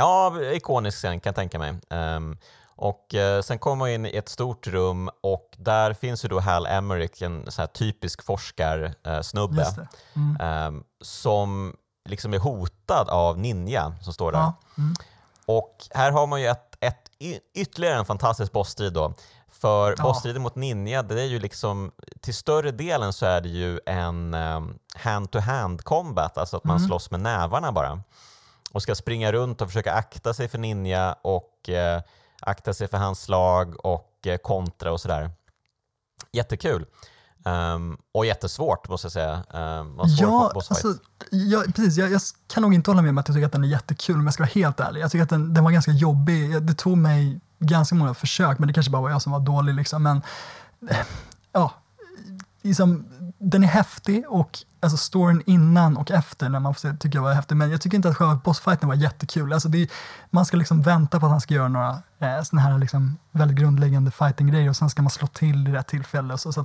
[0.00, 1.74] Ja, ikonisk scen kan jag tänka mig.
[1.90, 2.38] Ehm,
[2.76, 6.40] och eh, sen kommer man in i ett stort rum och där finns ju då
[6.40, 9.88] Hal Emmerich, en så här typisk forskarsnubbe, det.
[10.16, 10.36] Mm.
[10.40, 11.76] ehm, som
[12.08, 14.38] liksom är hotad av Ninja som står där.
[14.38, 14.54] Ja.
[14.78, 14.94] Mm.
[15.46, 17.10] Och här har man ju ett, ett,
[17.54, 19.14] ytterligare en fantastisk bossstrid då.
[19.52, 20.02] För Ja.
[20.02, 24.34] bossstriden mot Ninja, det är ju liksom, till större delen så är det ju en
[24.34, 26.88] um, hand-to-hand combat, alltså att man Mm.
[26.88, 28.00] slåss med nävarna bara.
[28.72, 32.02] Och ska springa runt och försöka akta sig för Ninja och eh,
[32.40, 35.30] akta sig för hans slag och eh, kontra och sådär.
[36.32, 36.86] Jättekul.
[37.44, 39.44] Ehm, och jättesvårt måste jag säga.
[39.50, 40.94] Um, Ja, alltså,
[41.30, 41.96] ja, precis.
[41.96, 44.14] Jag, jag kan nog inte hålla med om att jag tycker att den är jättekul,
[44.16, 45.00] om jag ska vara helt ärlig.
[45.00, 46.62] Jag tycker att den, den var ganska jobbig.
[46.62, 49.74] Det tog mig ganska många försök, men det kanske bara var jag som var dålig.
[49.74, 50.02] Liksom.
[50.02, 50.22] Men
[50.90, 51.06] eh,
[51.52, 51.72] ja,
[52.62, 53.04] liksom,
[53.38, 57.22] den är häftig och alltså storyn innan och efter när man får se, tycker jag
[57.22, 57.56] var häftig.
[57.56, 59.52] Men jag tycker inte att själva bossfighten var jättekul.
[59.52, 59.88] Alltså är,
[60.30, 63.58] man ska liksom vänta på att han ska göra några eh, såna här liksom väldigt
[63.58, 66.38] grundläggande fighting-grejer och sen ska man slå till i rätt tillfälle.
[66.38, 66.64] Så, så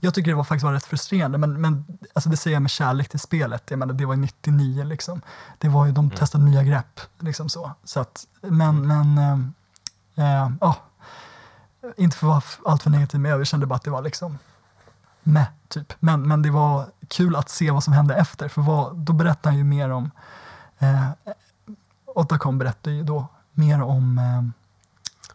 [0.00, 2.70] jag tycker det var faktiskt var rätt frustrerande, men, men alltså det säger jag med
[2.70, 3.62] kärlek till spelet.
[3.70, 5.22] Jag menar, det var ju 99 liksom.
[5.58, 7.00] Det var ju, de testade nya grepp.
[7.18, 7.72] Liksom så.
[7.84, 9.54] Så att, men, men, ehm,
[10.14, 10.76] eh, ja.
[11.96, 14.38] inte för att vara alltför negativ, men jag kände bara att det var liksom
[15.22, 15.92] med typ.
[15.98, 19.50] Men, men det var kul att se vad som hände efter, för vad, då berättar
[19.50, 20.10] han ju mer om,
[20.78, 21.08] eh,
[22.06, 24.42] Otacon berättar ju då mer om, eh,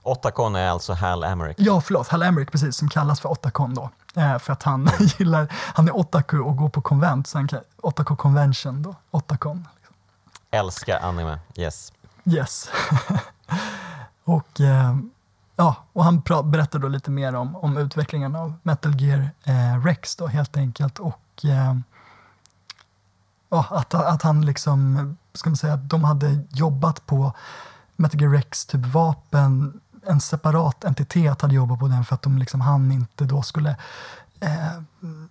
[0.04, 1.56] Otacon är alltså Hal Emmerich.
[1.60, 3.90] ja förlåt, Hal Emmerich precis, som kallas för Otacon då.
[4.16, 7.60] Eh, för att han gillar, han är otaku och går på konvent, så han kan,
[7.82, 9.68] Otaku convention då, Otacon.
[10.52, 11.94] Älskar anime, yes.
[12.26, 12.70] Yes.
[14.24, 14.96] och, eh,
[15.58, 20.16] ja, och han berättar då lite mer om, om utvecklingen av Metal Gear eh, Rex
[20.16, 21.00] då helt enkelt.
[21.00, 21.78] Och eh,
[23.50, 27.34] ja, att, att han liksom, ska man säga, att de hade jobbat på
[27.96, 32.38] Metal Gear Rex typ vapen, en separat entitet hade jobbat på den för att de
[32.38, 33.76] liksom han inte då skulle
[34.40, 34.82] eh,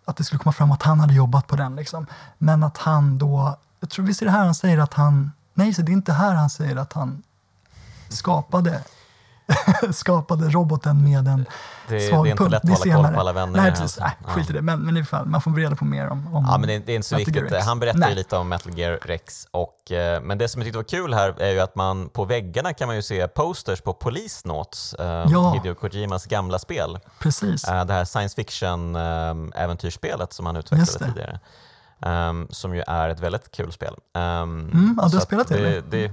[0.04, 1.76] att det skulle komma fram att han hade jobbat på den.
[1.76, 2.06] Liksom.
[2.38, 5.74] Men att han då, jag tror visst är det här han säger att han, nej
[5.74, 7.22] så det är inte här han säger att han
[8.08, 8.84] skapade
[9.92, 11.46] skapade roboten med en
[11.88, 13.62] det, svag det är inte lätt att hålla koll på alla vändningar.
[13.62, 13.98] Nej, precis.
[13.98, 14.16] Alltså.
[14.26, 14.62] Nej, skit i det.
[14.62, 16.92] Men, men i fall, man får reda på mer om, om Ja, men det, det
[16.92, 17.62] är inte så Metal viktigt.
[17.64, 18.08] Han berättar Nej.
[18.08, 19.46] ju lite om Metal Gear Rex.
[19.50, 22.24] Och, eh, men det som jag tyckte var kul här är ju att man på
[22.24, 25.52] väggarna kan man ju se posters på Police Notes, eh, Ja.
[25.52, 26.98] Hideo Kojimas gamla spel.
[27.18, 27.64] Precis.
[27.68, 31.04] Eh, det här science fiction-äventyrsspelet som han utvecklade det.
[31.12, 31.40] tidigare.
[32.02, 33.94] Ehm, som ju är ett väldigt kul spel.
[34.14, 35.82] Um, Mm, ja, du har spelat det, eller?
[35.90, 36.12] det?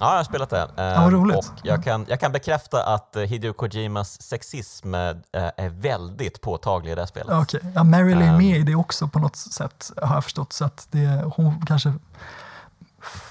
[0.00, 0.70] Ja, jag har spelat det.
[0.76, 1.36] Ehm, roligt.
[1.36, 5.00] Och jag, kan, jag kan bekräfta att eh, Hideo Kojimas sexism eh,
[5.32, 7.34] är väldigt påtaglig i det här spelet.
[7.42, 10.52] Okej, ja, Meryl är Um, med i det också på något sätt har jag förstått.
[10.52, 11.92] Så att det, hon kanske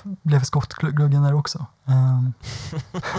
[0.03, 1.65] blev skottgluggen där också.
[1.85, 2.33] Um,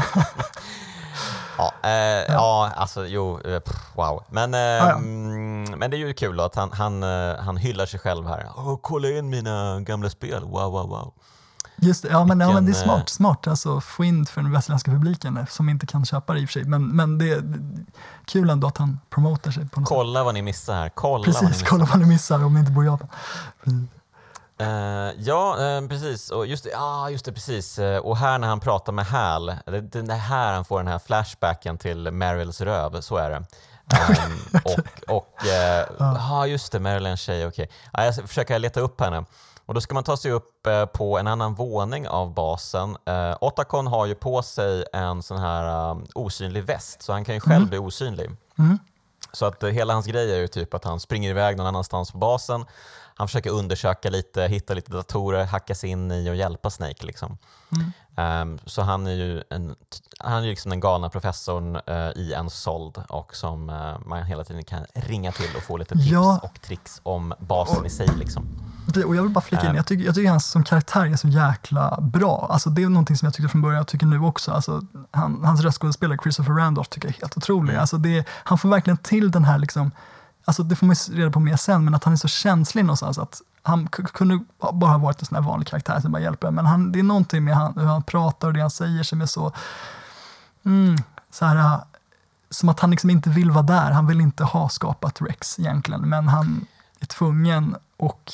[1.59, 2.73] Ja, eh, ja.
[2.77, 4.25] alltså jo, eh, pff, wow.
[4.31, 4.91] Men, eh, ja.
[4.97, 8.47] mm, men det är ju kul att han, han, eh, han hyllar sig själv här.
[8.57, 11.13] Åh, kolla in mina gamla spel, wow, wow, wow.
[11.81, 14.26] Just det, ja, men, ja, men det är Vilken, eh, smart, smart alltså få in
[14.26, 16.64] för den västerländska publiken eh, som inte kan köpa det i och för sig.
[16.64, 17.43] Men, men det är
[18.24, 19.97] kul ändå att han promotar sig på något sätt.
[19.97, 21.66] Kolla vad ni missar här, kolla vad ni Precis, missar.
[21.66, 23.09] kolla vad ni missar om ni inte bor i Japan.
[23.64, 23.83] Precis.
[24.61, 24.68] Eh,
[25.18, 26.31] ja, eh, precis.
[26.31, 27.79] Och just, det, ja, just det, precis.
[28.03, 30.99] Och här när han pratar med Hal, det, det är här han får den här
[30.99, 33.37] flashbacken till Meryls röv, så är det.
[33.37, 35.35] Ehm, och, och
[35.99, 37.70] ja, just det, en tjej, okej.
[37.93, 39.24] Ja, jag ska försöka leta upp henne.
[39.69, 42.97] Och då ska man ta sig upp eh, på en annan våning av basen.
[43.05, 47.35] Eh, Otacon har ju på sig en sån här um, osynlig väst, så han kan
[47.35, 48.31] ju själv bli osynlig.
[48.59, 48.79] Mm.
[49.33, 52.11] Så att eh, hela hans grej är ju typ att han springer iväg någon annanstans
[52.12, 52.64] på basen.
[53.14, 57.07] Han försöker undersöka lite, hitta lite datorer, hacka sig in i och hjälpa Snake.
[57.07, 57.39] Liksom.
[57.73, 57.93] Mm.
[58.19, 59.75] Ehm, så han är ju en,
[60.19, 64.45] han är liksom den galna professorn eh, i en sold och som eh, man hela
[64.45, 66.41] tiden kan ringa till och få lite tips Ja.
[66.43, 68.09] och tricks om basen i sig.
[68.19, 68.47] Liksom.
[68.95, 69.77] Det, och jag vill bara flika in, Ähm.
[69.77, 72.47] jag tycker, jag tycker han som karaktär är så jäkla bra.
[72.51, 74.53] Alltså, det är någonting som jag tyckte från början och tycker nu också.
[74.53, 77.71] Alltså, han, hans röstskådespelare Christopher Randolph tycker jag är helt otrolig.
[77.73, 77.81] Mm.
[77.81, 79.91] Alltså, det, han får verkligen till den här, liksom,
[80.45, 82.85] alltså, det får man ju reda på mer sen, men att han är så känslig
[82.85, 83.19] någonstans.
[83.19, 86.51] Att han kunde bara ha varit en sån här vanlig karaktär som bara hjälper.
[86.51, 89.21] Men han, det är någonting med han, hur han pratar och det han säger som
[89.21, 89.53] är så,
[90.65, 90.97] mm,
[91.31, 91.81] så här, äh,
[92.51, 93.91] som att han liksom inte vill vara där.
[93.91, 96.67] Han vill inte ha skapat Rex egentligen, men han
[97.01, 98.33] är tvungen och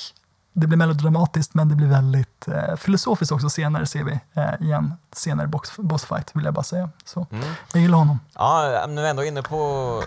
[0.56, 4.72] det blir melodramatiskt men det blir väldigt eh, filosofiskt också senare ser vi eh, i
[4.72, 6.90] en senare box, bossfight vill jag bara säga.
[7.04, 7.44] Så Mm.
[7.72, 8.20] jag gillar honom.
[8.34, 9.56] Ja, vi ändå är inne på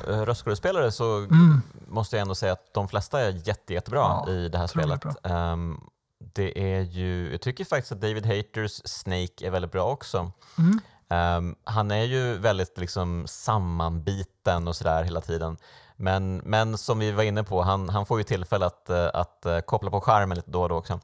[0.10, 1.62] uh, röstskådespelare så Mm.
[1.88, 5.06] måste jag ändå säga att de flesta är jätte, jättebra Ja, i det här spelet.
[5.24, 5.78] Ehm,
[6.34, 10.32] det är ju, jag tycker faktiskt att David Haters Snake är väldigt bra också.
[10.58, 10.80] Mm.
[11.10, 15.58] Ehm, han är ju väldigt liksom sammanbiten och sådär hela tiden.
[15.98, 19.46] Men, men som vi var inne på, han, han får ju tillfälle att, eh, att
[19.46, 21.00] eh, koppla på skärmen lite då och då också.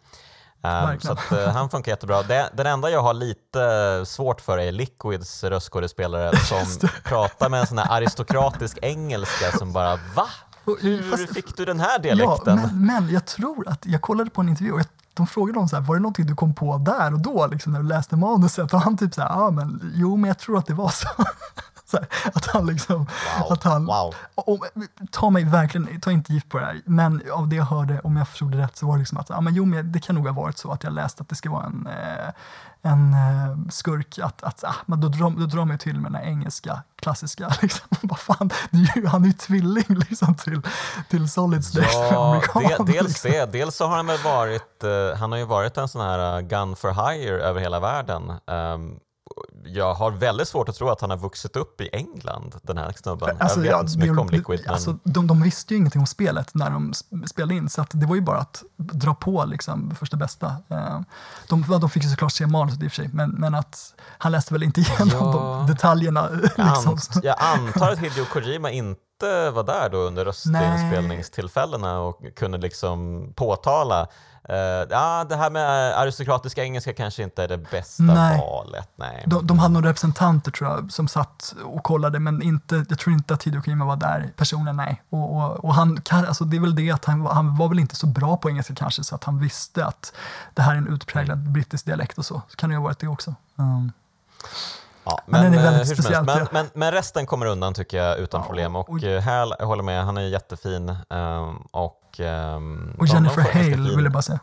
[0.64, 2.24] Ehm, så att, eh, han funkar jättebra.
[2.24, 7.68] Det, den enda jag har lite svårt för är Liquids röstskådespelare som pratar med en
[7.68, 10.26] sån här aristokratisk engelska som bara va?
[10.82, 12.56] Hur fast- fick du den här Ja, dialekten?
[12.56, 15.70] men, men jag tror att, jag kollade på en intervju och jag, de frågade honom
[15.70, 18.16] så här, var det någonting du kom på där och då liksom, när du läste
[18.16, 18.74] manuset?
[18.74, 21.08] Och han typ så här, ja men jo men jag tror att det var så.
[22.34, 22.98] att han liksom,
[23.40, 24.16] Wow, att han, wow.
[24.36, 24.66] och,
[25.12, 28.18] ta mig verkligen, ta inte gift på det här, men av det jag hörde, om
[28.18, 30.16] jag förstod det rätt, så var det liksom att, ja men jo men det kan
[30.16, 32.30] nog ha varit så att jag läste att det ska vara en, eh,
[32.82, 36.22] en eh, skurk, att, att ah, men då, drar, då drar man till med den
[36.22, 40.62] här engelska, klassiska, liksom, vad fan, det är ju, han är ju tvilling liksom till,
[41.10, 42.86] till Solid Snake, Ja, amerikan.
[42.86, 43.32] de, dels liksom.
[43.32, 43.46] det.
[43.46, 46.76] Dels så har han väl varit, eh, han har ju varit en sån här gun
[46.76, 48.34] for hire över hela världen.
[48.48, 49.00] Ehm,
[49.66, 52.94] jag har väldigt svårt att tro att han har vuxit upp i England, den här
[53.02, 53.38] snubben.
[53.40, 54.62] Alltså, jag vet inte så mycket om Liquid.
[54.66, 54.74] Men...
[54.74, 58.06] Alltså, de, de visste ju ingenting om spelet när de sp- spelade in, så det
[58.06, 60.48] var ju bara att dra på liksom, första bästa.
[60.70, 61.00] Eh,
[61.50, 64.32] De, de fick ju såklart se manuset i och för sig, men, men att han
[64.32, 65.32] läste väl inte igenom Ja.
[65.66, 66.30] de detaljerna.
[66.32, 66.92] jag, Liksom.
[66.92, 73.28] ant, jag antar att Hideo Kojima inte var där då under röstinspelningstillfällena och kunde liksom
[73.36, 74.08] påtala
[74.50, 74.56] eh,
[74.90, 78.38] ja, det här med aristokratiska engelska kanske inte är det bästa Nej.
[78.40, 78.90] valet.
[78.96, 79.24] Nej.
[79.28, 83.14] De, de hade några representanter tror jag som satt och kollade men inte, jag tror
[83.14, 85.02] inte att Hideo Kojima var där personen, nej.
[85.10, 87.80] Och, och, och han, alltså det är väl det att han, var- han var väl
[87.80, 90.14] inte så bra på engelska kanske så att han visste att
[90.54, 92.42] det här är en utpräglad brittisk dialekt och så.
[92.50, 93.36] Så kan det ju ha varit det också.
[93.56, 93.92] Um,
[95.06, 97.74] Ja, Men men, den är eh, väldigt hur speciellt, men, men, men resten kommer undan
[97.74, 98.76] tycker jag utan Ja, problem.
[98.76, 100.90] Och, och- och Hal, jag håller med, han är jättefin.
[101.10, 104.40] ehm, och, ehm, Och Jennifer Hale vill jag bara säga.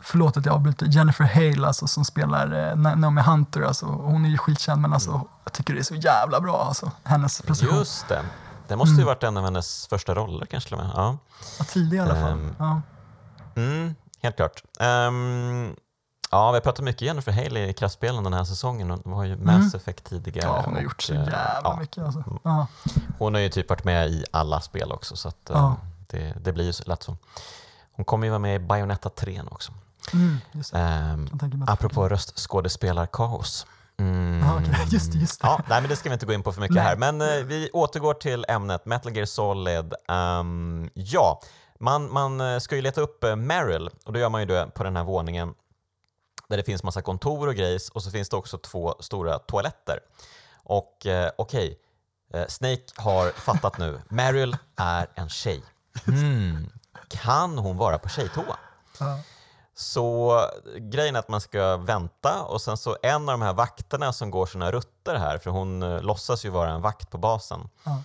[0.00, 0.86] Förlåt att jag avbryter.
[0.86, 4.92] Jennifer Hale alltså, som spelar eh, Na- Naomi Hunter, alltså, hon är ju skitkänd men
[4.92, 6.64] alltså, jag tycker det är så jävla bra.
[6.68, 7.78] Alltså, hennes prestation.
[7.78, 8.22] Just det.
[8.68, 10.92] Det måste ju varit en av hennes första roller kanske till och med.
[10.96, 11.16] Ja.
[11.58, 12.30] Ja, tidig i alla fall.
[12.32, 12.80] Ehm, Ja.
[13.56, 14.62] Mm, helt klart.
[14.80, 15.76] Ehm,
[16.30, 18.90] ja, vi har pratat mycket Jennifer Haley i kraftspelen den här säsongen.
[18.90, 20.46] Hon var ju Mass Effect tidigare.
[20.46, 22.04] ja, hon har och, gjort så eh, jävla ja, mycket.
[22.04, 22.24] Alltså.
[22.44, 22.66] Ja.
[23.18, 25.76] Hon har ju typ varit med i alla spel också så att, eh, Ja.
[26.06, 27.16] det, det blir ju så lätt så.
[27.92, 29.72] Hon kommer ju vara med i Bayonetta 3 nu också.
[30.12, 30.38] Mm,
[31.62, 33.66] att- apropå röstskådespelarkaos.
[33.98, 34.40] Mm.
[34.46, 34.86] Ja, okej.
[34.90, 35.46] Just det, just det.
[35.46, 36.84] Ja, nej, men det ska vi inte gå in på för mycket Nej.
[36.84, 36.96] här.
[36.96, 39.94] Men eh, vi återgår till ämnet Metal Gear Solid.
[40.08, 41.40] Ehm, ja,
[41.80, 44.84] man, man eh, ska ju leta upp Meryl och då gör man ju det på
[44.84, 45.54] den här våningen
[46.48, 50.00] där det finns massa kontor och grejs och så finns det också två stora toaletter.
[50.62, 51.78] Och eh, okej,
[52.34, 54.00] eh, Snake har fattat nu.
[54.08, 55.62] Meryl är en tjej.
[56.04, 56.70] Hmm.
[57.08, 58.56] Kan hon vara på tjejtoa?
[59.00, 59.18] Ja.
[59.74, 60.40] Så
[60.78, 64.30] grejen är att man ska vänta och sen så en av de här vakterna som
[64.30, 67.68] går sina rutter här, för hon eh, låtsas ju vara en vakt på basen.
[67.84, 68.02] Ja.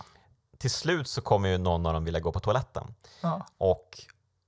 [0.58, 3.46] Till slut så kommer ju någon av dem vilja gå på toaletten Ja.
[3.58, 3.98] och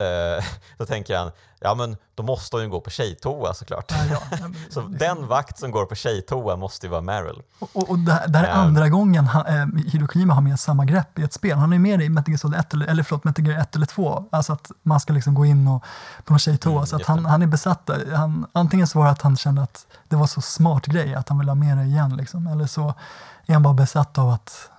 [0.03, 0.45] eh,
[0.79, 1.31] då tänker han,
[1.61, 3.93] ja men då måste hon ju gå på tjejtoa såklart.
[4.11, 4.39] Ja, ja.
[4.71, 7.43] Så den vakt som går på tjejtoa måste ju vara Meryl.
[7.59, 8.55] Och, och det, här, det här är Ja.
[8.55, 11.59] andra gången han, eh, Hideo Kojima har med samma grepp i ett spel.
[11.59, 13.87] Han är med i Metal Gear Solid 1 eller, eller förlåt, Metal Gear 1 eller
[13.87, 14.25] 2.
[14.33, 15.83] Alltså att man ska liksom gå in och,
[16.25, 16.73] på någon tjejtoa.
[16.73, 17.87] Mm, så att han, han är besatt.
[17.87, 18.13] där.
[18.15, 21.29] Han, antingen så var det att han kände att det var så smart grej att
[21.29, 22.17] han ville ha med det igen.
[22.17, 22.47] Liksom.
[22.47, 22.95] Eller så
[23.47, 24.71] är han bara besatt av att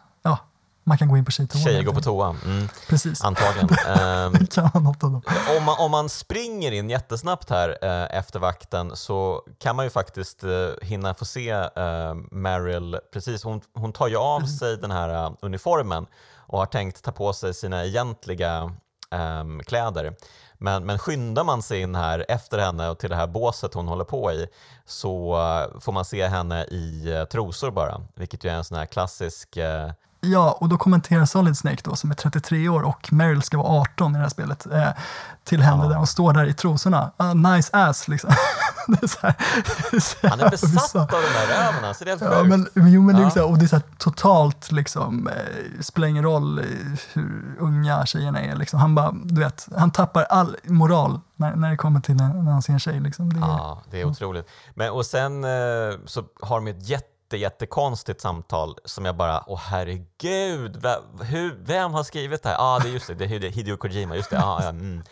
[0.87, 1.61] man kan gå in på tjejtoa.
[1.61, 2.35] Tjejer går på toa.
[2.45, 3.23] Mm, Precis.
[3.23, 3.69] antagligen.
[3.87, 5.21] Ehm, Det kan vara något av dem.
[5.57, 9.89] om, man, om man springer in jättesnabbt här eh, efter vakten så kan man ju
[9.89, 10.49] faktiskt eh,
[10.81, 16.05] hinna få se eh, Meryl, precis, hon, hon tar ju av sig den här uniformen
[16.37, 18.75] och har tänkt ta på sig sina egentliga
[19.11, 20.15] ehm, kläder.
[20.57, 23.87] Men, men skyndar man sig in här efter henne och till det här båset hon
[23.87, 24.47] håller på i
[24.85, 25.37] så
[25.81, 29.57] får man se henne i trosor bara, vilket ju är en sån här klassisk
[30.25, 33.67] Ja, och då kommenterar Solid Snake då, som är 33 år och Meryl ska vara
[33.81, 34.87] 18 i det här spelet, eh,
[35.43, 35.89] till henne Ja.
[35.89, 37.11] där och står där i trosorna.
[37.17, 38.29] Ah, nice ass liksom.
[38.87, 39.35] det är så här,
[40.23, 43.01] är Han är besatt av de där ögonen, så det är helt Ja, men, jo,
[43.01, 43.29] men det är Ja.
[43.29, 46.65] så här, och det är så här, totalt liksom, eh, spelar ingen roll eh,
[47.13, 48.55] hur unga tjejerna är.
[48.55, 48.79] Liksom.
[48.79, 52.51] Han bara, du vet, han tappar all moral när, när det kommer till när, när
[52.51, 52.99] han ser en tjej.
[52.99, 53.33] Liksom.
[53.33, 54.47] Det Ja, det är otroligt.
[54.73, 55.49] Men, och sen eh,
[56.05, 57.07] så har de ett jätte,
[57.37, 62.55] jättekonstigt samtal som jag bara, åh herregud, vem, hur, vem har skrivit det här?
[62.55, 64.39] Ja, ah, det är just det, det är Hide- Hideo Kojima, just det.
[64.43, 65.03] Ah, ja, mm.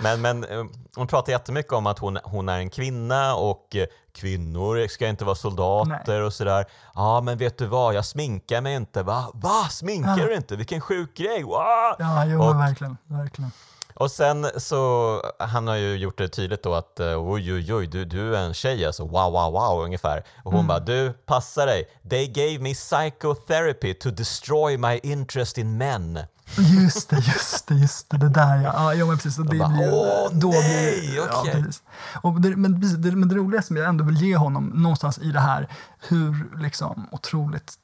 [0.00, 0.64] Men, men eh,
[0.96, 5.24] hon pratar jättemycket om att hon, hon är en kvinna och eh, kvinnor ska inte
[5.24, 6.64] vara soldater och sådär.
[6.94, 9.02] Ja, men vet du vad, jag sminkar mig inte.
[9.02, 9.30] Va?
[9.34, 9.64] Va?
[9.70, 10.26] Sminkar Ja.
[10.26, 10.56] du inte?
[10.56, 11.42] Vilken sjuk grej!
[11.42, 11.54] Wow!
[11.98, 12.96] ja jo, Och- verkligen.
[13.06, 13.50] verkligen.
[13.94, 17.86] Och sen så, han har ju gjort det tydligt då att eh, oj oj oj,
[17.86, 20.24] du, du är en tjej alltså, wow wow wow ungefär.
[20.44, 25.76] Och hon bara, du passa dig, they gave me psychotherapy to destroy my interest in
[25.76, 26.18] men.
[26.56, 28.94] Just det, just det, just det, det där ja.
[28.94, 29.38] ja men precis.
[29.38, 31.52] Och det bara, blir, åh, då nej, blir, ja, okej.
[31.52, 31.82] precis.
[32.22, 35.32] och det, men, det, men det roliga som jag ändå vill ge honom någonstans i
[35.32, 35.68] det här,
[36.08, 37.78] hur liksom otroligt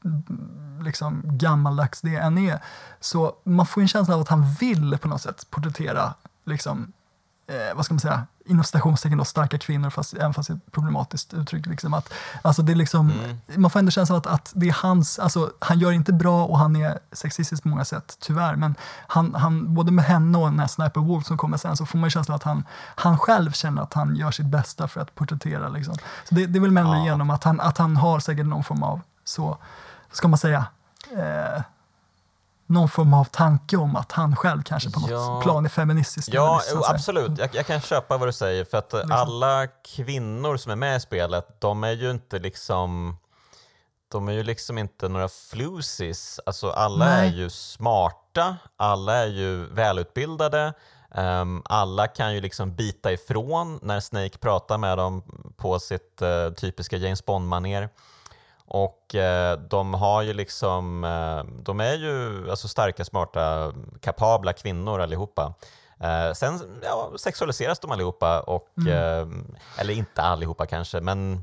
[0.80, 2.58] liksom, gammaldags det än är,
[3.00, 6.14] så man får en känsla av att han vill på något sätt porträttera
[6.44, 6.92] liksom,
[7.46, 10.70] eh, vad ska man säga, inom citationstecken då, starka kvinnor, fast, även fast det är
[10.70, 11.66] problematiskt uttryck.
[11.66, 12.12] Liksom, att,
[12.42, 13.12] alltså det är liksom,
[13.56, 16.58] Man får ändå känslan att, att det är hans, alltså, han gör inte bra och
[16.58, 18.56] han är sexistisk på många sätt, tyvärr.
[18.56, 18.74] Men
[19.06, 21.98] han, han, både med henne och den här Sniper Wolf som kommer sen så får
[21.98, 22.64] man känslan att han,
[22.94, 25.68] han själv känner att han gör sitt bästa för att porträttera.
[25.68, 25.94] Liksom.
[26.28, 26.96] Så det, det är väl med Ja.
[27.02, 29.58] igenom att han, att han har säkert någon form av, så
[30.12, 30.66] ska man säga,
[31.16, 31.62] eh,
[32.68, 35.40] någon form av tanke om att han själv kanske på något Ja.
[35.42, 36.28] plan är feministisk.
[36.32, 37.38] Ja, absolut.
[37.38, 38.64] Jag, jag kan köpa vad du säger.
[38.64, 39.12] För att Liksom.
[39.12, 43.16] alla kvinnor som är med i spelet, de är ju inte liksom...
[44.12, 46.40] De är ju liksom inte några flusis.
[46.46, 47.28] Alltså alla Nej.
[47.28, 50.72] är ju smarta, alla är ju välutbildade.
[51.14, 55.22] ehm, alla kan ju liksom bita ifrån när Snake pratar med dem
[55.56, 57.88] på sitt eh, typiska James Bond-manér.
[58.70, 65.00] Och eh, de har ju liksom, eh, de är ju alltså starka, smarta, kapabla kvinnor
[65.00, 65.54] allihopa.
[66.00, 69.28] Eh, sen ja, sexualiseras de allihopa, och, eh,
[69.78, 71.42] eller inte allihopa kanske, men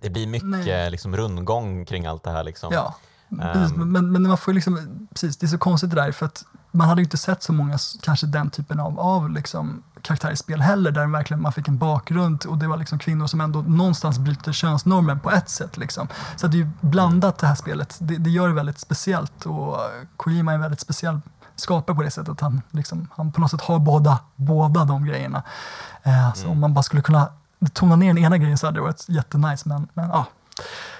[0.00, 0.90] det blir mycket Nej.
[0.90, 2.44] liksom, rundgång kring allt det här.
[2.44, 2.72] Liksom.
[2.72, 2.94] Ja,
[3.28, 6.26] precis, men, men man får ju liksom, precis, det är så konstigt det där för
[6.26, 10.32] att man hade ju inte sett så många, kanske den typen av, av liksom, karaktärer
[10.32, 13.40] i spel heller, där verkligen man fick en bakgrund och det var liksom kvinnor som
[13.40, 15.76] ändå någonstans bryter könsnormen på ett sätt.
[15.76, 16.08] Liksom.
[16.36, 19.76] Så det är ju blandat det här spelet, det, det gör det väldigt speciellt och
[20.16, 21.20] Kojima är en väldigt speciell
[21.56, 25.04] skapare på det sättet att han, liksom, han på något sätt har båda, båda de
[25.04, 25.42] grejerna.
[26.02, 27.28] Eh, så om man bara skulle kunna
[27.72, 30.26] tona ner den ena grejen så hade det varit jättenice, men, men ja.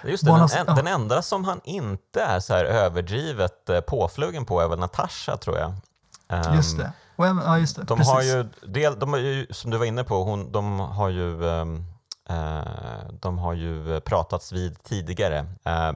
[0.05, 4.45] Just det, den, en, den, enda som han inte är så här överdrivet eh, påflugen
[4.45, 5.73] på är väl Natasha tror jag.
[6.47, 6.93] Um, just det.
[7.17, 7.83] Ja, just det.
[7.83, 8.13] De Precis.
[8.13, 11.43] har ju, del, de har ju, som du var inne på, hon, de har ju
[11.43, 11.85] um,
[13.21, 15.47] de har ju pratats vid tidigare,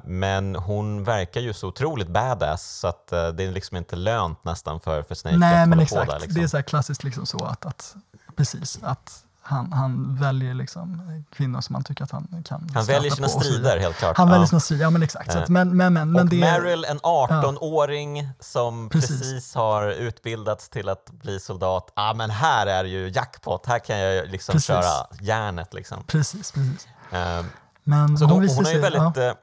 [0.05, 4.81] men hon verkar ju så otroligt badass så att det är liksom inte lönt nästan
[4.81, 6.11] för, för Snake Nej, att men exakt.
[6.11, 6.35] Där, liksom.
[6.35, 7.95] Det är så klassiskt liksom så att, att
[8.37, 11.03] precis, att han, han väljer liksom
[11.33, 14.17] kvinnor som han tycker att han kan Han väljer sina strider helt klart.
[14.17, 14.33] Han ja.
[14.33, 15.33] väljer sina strider, ja men exakt.
[15.33, 18.27] Så att, men, men, men, och det, Meryl, en 18-åring ja.
[18.41, 19.21] som precis.
[19.21, 19.55] precis.
[19.55, 21.93] har utbildats till att bli soldat.
[21.95, 24.67] Ja ah, men här är ju jackpot, här kan jag liksom precis.
[24.67, 25.75] köra järnet.
[25.75, 26.05] Liksom.
[26.07, 26.87] Precis, precis.
[27.13, 27.45] Uh,
[27.85, 29.17] men så hon, hon är ju väldigt...
[29.17, 29.35] Ja.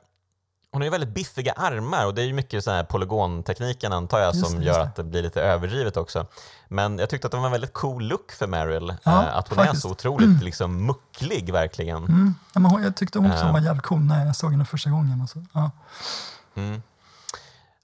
[0.72, 3.94] Eh, hon har ju väldigt biffiga armar och det är ju mycket så här polygontekniken
[3.94, 6.26] antar jag som det, gör att det blir lite överdrivet också.
[6.68, 8.94] Men jag tyckte att det var en väldigt cool look för Meryl.
[9.04, 9.86] Ja, eh, att hon faktiskt.
[9.86, 10.42] är så otroligt mm.
[10.42, 11.98] liksom, mucklig verkligen.
[11.98, 12.36] Mm.
[12.54, 13.52] Ja, men jag tyckte hon också uh.
[13.52, 15.22] var jävligt cool när jag såg henne första gången.
[15.22, 15.46] Alltså.
[15.54, 15.72] Ja.
[16.56, 16.82] Mm.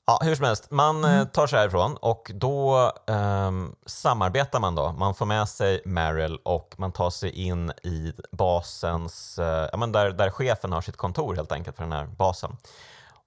[0.10, 1.28] Ja, hur som helst, man eh, mm.
[1.28, 4.92] tar sig härifrån och då um, samarbetar man då.
[4.92, 9.92] Man får med sig Meryl och man tar sig in i basens, uh, ja, men
[9.92, 12.58] där, där chefen har sitt kontor helt enkelt för den här basen.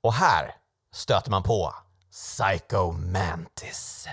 [0.00, 0.54] Och här
[0.94, 1.74] stöter man på
[2.10, 4.08] Psycho Mantis.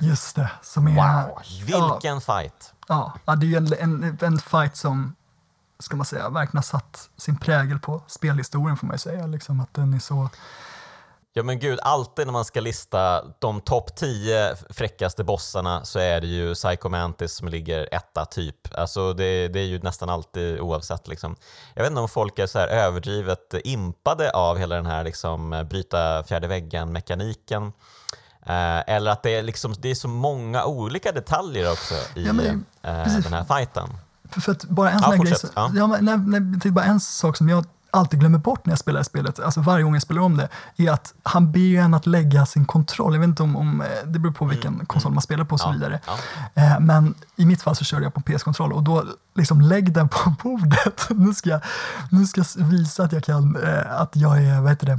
[0.00, 0.50] Just det.
[0.62, 2.74] Som är, wow, vilken ja, fight!
[2.88, 5.16] Ja, ja, det är en, en, en fight som
[5.78, 9.26] ska man säga, verkligen har satt sin prägel på spelhistorien får man ju säga.
[9.26, 10.28] Liksom, att den är så
[11.32, 16.20] Ja men gud, alltid när man ska lista de topp 10 fräckaste bossarna så är
[16.20, 18.56] det ju Psycho Mantis som ligger etta typ.
[18.74, 21.36] Alltså det, det är ju nästan alltid oavsett liksom.
[21.74, 25.66] Jag vet inte om folk är så här överdrivet impade av hela den här liksom
[25.70, 27.72] bryta fjärde väggen-mekaniken.
[28.46, 32.32] Eh, eller att det är, liksom, det är så många olika detaljer också i ja,
[32.32, 33.88] men, eh, den här fighten.
[34.30, 35.70] För, för bara en sån ja, grej, så, ja.
[35.74, 38.78] ja men, nej, nej, det bara en sak som jag alltid glömmer bort när jag
[38.78, 42.06] spelar spelet, alltså varje gång jag spelar om det, är att han ber en att
[42.06, 43.14] lägga sin kontroll.
[43.14, 44.86] Jag vet inte om, om eh, det beror på vilken mm.
[44.86, 46.00] konsol man spelar på och så ja, vidare.
[46.06, 46.18] Ja.
[46.62, 49.04] Eh, men i mitt fall så körde jag på PS-kontroll och då
[49.34, 51.06] liksom lägg den på bordet.
[51.10, 51.60] nu, ska jag,
[52.10, 54.98] nu ska jag visa att jag kan, eh, att jag är, vad heter det,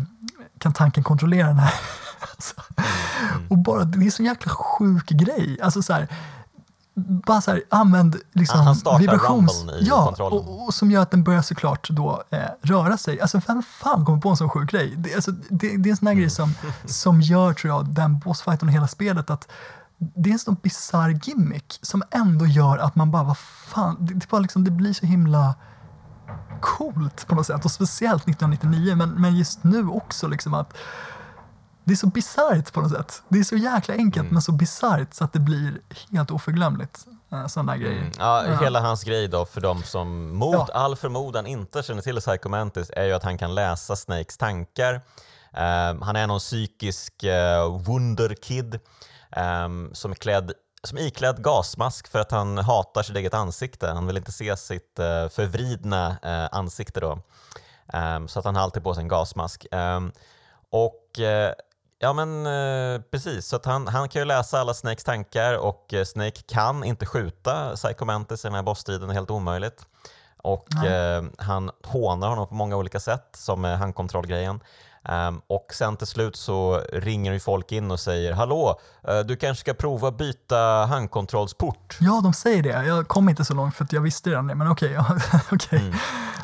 [0.58, 1.74] kan tanken kontrollera den här.
[2.36, 2.56] alltså.
[2.78, 3.48] mm.
[3.50, 5.58] Och bara, det är en så jäkla sjuk grej.
[5.62, 6.08] Alltså så här,
[7.07, 9.64] bara så här, använd liksom Han vibrations...
[9.64, 10.15] i ja.
[10.19, 13.22] Och, och, som gör att den börjar såklart då eh, röra sig.
[13.22, 14.94] Alltså vem fan kommer på en sån sjuk grej?
[14.98, 16.22] Det, alltså, det, det är en sån här mm.
[16.22, 16.53] grej som,
[16.86, 19.48] som gör, tror jag, den bossfighten och hela spelet att
[20.15, 24.14] det är en sån bisarr gimmick som ändå gör att man bara, vad fan, det,
[24.14, 25.56] det, bara liksom, det blir så himla
[26.61, 27.65] coolt på något sätt.
[27.65, 30.73] Och speciellt 1999, men, men just nu också liksom att
[31.92, 33.24] det är så bisarrt på något sätt.
[33.30, 34.34] Det är så jäkla enkelt mm.
[34.34, 35.82] men så bisarrt så att det blir
[36.12, 37.06] helt oförglömligt.
[37.32, 37.98] Eh, Sådana grejer.
[37.98, 38.12] Mm.
[38.20, 40.68] Ja, ja, Hela hans grej då för de som mot ja.
[40.74, 44.94] all förmodan inte känner till Psycho Mantis är ju att han kan läsa Snakes tankar.
[44.94, 48.80] Um, han är någon psykisk uh, wunderkid
[49.66, 50.52] um, som är klädd
[50.84, 53.88] som iklädd gasmask för att han hatar sitt eget ansikte.
[53.88, 57.20] Han vill inte se sitt uh, förvridna uh, ansikte då.
[57.94, 59.66] Um, så att han har alltid på sig en gasmask.
[60.70, 61.20] och
[62.03, 66.03] Ja men eh, precis, så han, han kan ju läsa alla Snakes tankar och eh,
[66.03, 69.86] Snake kan inte skjuta Psycho Mantis i den här bossstriden, det är helt omöjligt.
[70.38, 74.60] Och eh, han hånar honom på många olika sätt, som med handkontrollgrejen.
[75.10, 78.80] Um, och sen till slut så ringer ju folk in och säger Hallå,
[79.10, 81.98] uh, du kanske ska prova byta handkontrollsport?
[81.99, 82.86] Ja, de säger det.
[82.86, 84.99] Jag kom inte så långt för att jag visste redan det, men okej.
[84.99, 85.18] Okay,
[85.52, 85.80] okay.
[85.80, 85.94] mm.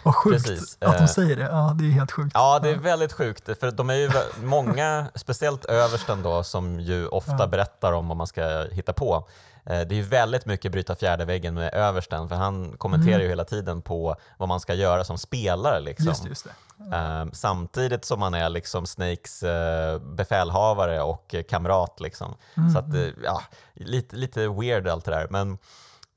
[0.04, 0.78] Vad sjukt Precis.
[0.82, 1.44] att de uh, säger det.
[1.44, 2.32] Ja, det är helt sjukt.
[2.34, 3.60] Ja, det är väldigt sjukt.
[3.60, 4.12] För de är ju
[4.44, 7.48] många, speciellt översten då, som ju ofta ja.
[7.48, 9.28] berättar om vad man ska hitta på.
[9.70, 13.22] Eh, det är väldigt mycket bryta fjärde väggen med översten, för han kommenterar mm.
[13.22, 15.80] ju hela tiden på vad man ska göra som spelare.
[15.80, 16.08] Liksom.
[16.08, 16.96] Just just det.
[16.98, 22.00] Um, samtidigt som han är liksom Snakes uh, befälhavare och kamrat.
[22.00, 22.36] Liksom.
[22.58, 22.70] Mm.
[22.70, 23.42] Så att, uh, ja,
[23.74, 25.28] lite, lite weird allt det där.
[25.30, 25.58] Men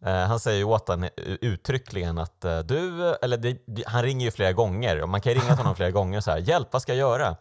[0.05, 5.03] han säger ju åt honom uttryckligen att du, eller det, han ringer ju flera gånger
[5.03, 7.37] och man kan ringa till honom flera gånger så här, hjälp vad ska jag göra?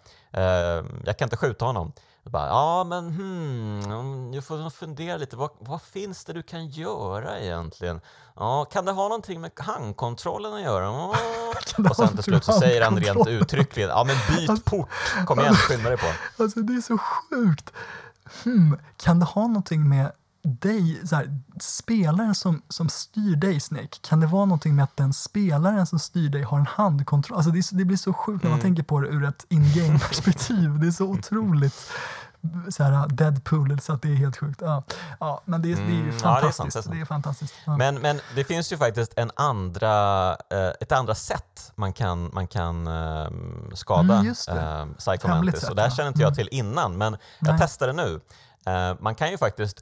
[1.06, 1.94] jag kan inte skjuta honom.
[2.32, 5.36] Bara, ja, men hmm, du får fundera lite.
[5.36, 8.02] Vad, vad, finns det du kan göra egentligen?
[8.36, 10.86] Ja, kan det ha någonting med handkontrollen att göra?
[10.86, 11.16] Ja.
[11.90, 14.90] Och sen till slut så säger han rent uttryckligen, ja men byt alltså, port,
[15.26, 16.06] kom igen, skynda dig på.
[16.44, 17.74] Alltså det är så sjukt.
[18.44, 20.12] Hmm, kan det ha någonting med
[20.44, 24.98] dig, så här, spelaren som, som styr dig Snake, kan det vara någonting med att
[24.98, 27.38] den spelaren som styr dig har en handkontroll?
[27.38, 28.64] Alltså det, så, det blir så sjukt när man mm.
[28.70, 30.80] tänker på det ur ett in-game perspektiv.
[30.80, 31.92] Det är så otroligt
[32.70, 34.62] så här, Deadpool, så att det är helt sjukt.
[34.62, 34.84] Ja,
[35.20, 36.90] ja men det, är- det är ju Mm, ja, det är sant, fantastiskt.
[36.92, 37.54] det är det fantastiskt.
[37.66, 37.78] Ja.
[37.78, 42.48] Men, men det finns ju faktiskt en andra, eh, ett andra sätt man kan, man
[42.48, 43.30] kan eh,
[43.74, 44.62] skada Mm, just det.
[44.62, 45.64] eh, Psycho Mantis.
[45.70, 46.36] Och det här känner inte jag Mm.
[46.36, 47.60] till innan, men jag Nej.
[47.60, 48.20] testade nu.
[48.66, 49.80] Eh, man kan ju faktiskt,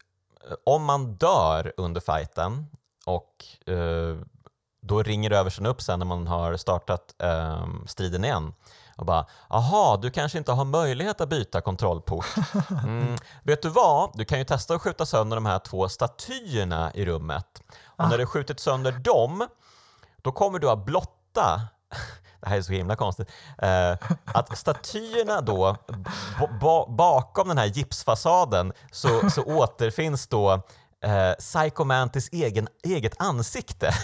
[0.64, 2.68] om man dör under fighten
[3.06, 4.18] och eh,
[4.82, 8.54] då ringer översten upp sen när man har startat eh, striden igen
[8.98, 12.26] och bara “Aha, du kanske inte har möjlighet att byta kontrollport.
[12.84, 13.16] Mm.
[13.44, 14.10] Vet du vad?
[14.14, 17.62] Du kan ju testa att skjuta sönder de här två statyerna i rummet.
[17.86, 18.10] Och Ah.
[18.10, 19.48] när du skjutit sönder dem,
[20.22, 21.62] då kommer du att blotta
[22.42, 23.30] det här är så himla konstigt.
[23.58, 23.92] Eh,
[24.26, 25.78] att statyerna då,
[26.62, 30.52] ba- bakom den här gipsfasaden så, så återfinns då
[31.04, 33.92] eh, Psycho Mantis egen, eget ansikte.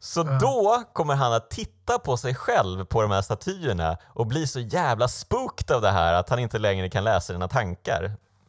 [0.00, 4.46] Så då kommer han att titta på sig själv på de här statyerna och bli
[4.46, 8.04] så jävla spooked av det här att han inte längre kan läsa dina tankar.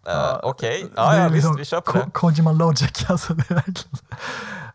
[0.09, 2.11] Uh, Okej, Det ja, ja visst, liksom vi kör på det.
[2.13, 3.33] Kojima Logic, alltså.
[3.33, 3.97] Det är verkligen...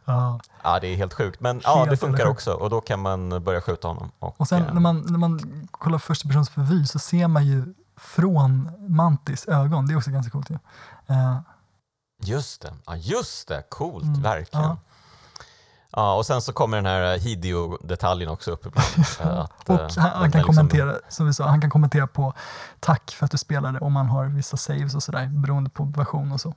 [0.05, 0.41] Ja.
[0.63, 1.41] Ja, det är helt sjukt.
[1.41, 4.11] Men ja, Helt det funkar också och då kan man börja skjuta honom.
[4.19, 5.41] Och, Och sen eh, när man, när man
[5.71, 9.87] kollar första persons förvy så ser man ju från Mantis ögon.
[9.87, 10.59] Det är också ganska coolt ju.
[11.07, 11.39] Eh,
[12.23, 13.63] Just det, ja, just det.
[13.69, 14.65] Coolt, Mm, verkligen.
[14.67, 14.77] ja.
[15.93, 16.15] Ja.
[16.15, 18.87] och sen så kommer den här eh, Hideo-detaljen också upp ibland.
[19.21, 22.35] eh, att, och han, han kan liksom- kommentera, som vi sa, han kan kommentera på
[22.81, 26.33] tack för att du spelade om man har vissa saves och sådär beroende på version
[26.33, 26.55] och så.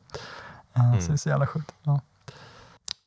[0.74, 1.02] Mm.
[1.02, 1.72] Så det är så jävla sjukt.
[1.84, 2.00] Ja.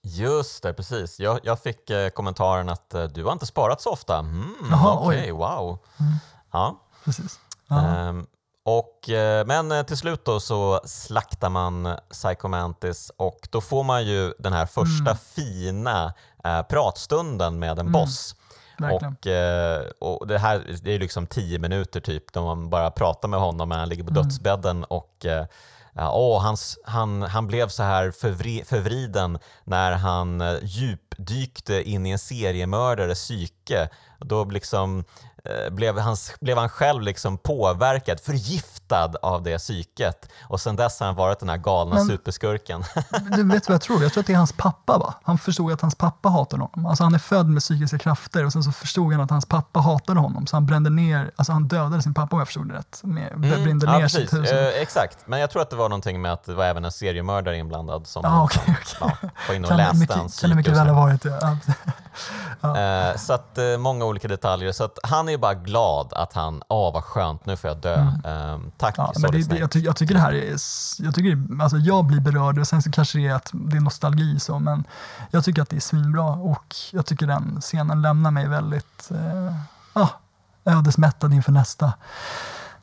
[0.08, 1.20] Just det, precis.
[1.20, 4.18] Jag, jag fick eh, kommentaren att eh, du har inte sparat så ofta.
[4.18, 4.54] Mm,
[4.84, 5.30] Okej, oj.
[5.32, 5.78] wow.
[6.00, 6.12] Mm.
[6.52, 6.80] Ja.
[7.04, 7.40] Precis.
[7.70, 8.26] Ehm,
[8.64, 13.84] och, eh, men eh, till slut då så slaktar man Psycho Mantis och då får
[13.84, 15.16] man ju den här första Mm.
[15.16, 16.14] fina
[16.44, 18.34] eh, pratstunden med en Mm, boss.
[18.92, 23.28] Och, eh, och det här det är liksom tio minuter typ då man bara pratar
[23.28, 24.22] med honom när han ligger på Mm.
[24.22, 25.26] dödsbädden och
[25.98, 32.10] åh, hans, han, han blev så här förvri, förvriden när han eh, djupdykte in i
[32.10, 33.88] en seriemördares psyke.
[34.20, 35.04] Då liksom,
[35.70, 40.28] blev, hans, blev han själv liksom påverkad, förgiftad av det psyket.
[40.42, 42.84] Och sen dess har han varit den här galna Men- superskurken.
[43.36, 44.02] Du vet vad jag tror?
[44.02, 44.98] Jag tror att det är hans pappa.
[44.98, 45.14] Va?
[45.22, 46.86] Han förstod att hans pappa hatade honom.
[46.86, 49.80] Alltså han är född med psykiska krafter och sen så förstod han att hans pappa
[49.80, 50.46] hatade honom.
[50.46, 53.00] Så han brände ner, alltså han dödade sin pappa om jag förstod det rätt.
[53.02, 54.50] Med, brände ja, ner sitt hus.
[54.52, 56.92] Eh, exakt, men jag tror att det var någonting med att det var även en
[56.92, 59.16] seriemördare inblandad som Ja, okej, som, okej.
[59.22, 61.24] ja, var inne och kan, läste mycket, hans kan det mycket psyke väl ha varit.
[61.24, 61.56] Ja.
[62.62, 64.72] Eh, Så att eh, många olika detaljer.
[64.72, 67.94] Så att han är bara glad att han, åh vad skönt, nu får jag dö.
[68.24, 69.10] Eh, tack Mm.
[69.14, 70.56] Ja, men det, det, jag, ty, jag tycker det här är,
[70.98, 73.76] jag tycker det, alltså jag blir berörd och sen så kanske det är att det
[73.76, 74.84] är nostalgi så, men
[75.30, 79.54] jag tycker att det är svinbra och jag tycker den scenen lämnar mig väldigt eh,
[79.94, 80.08] ja,
[80.64, 81.92] ödesmättad inför nästa,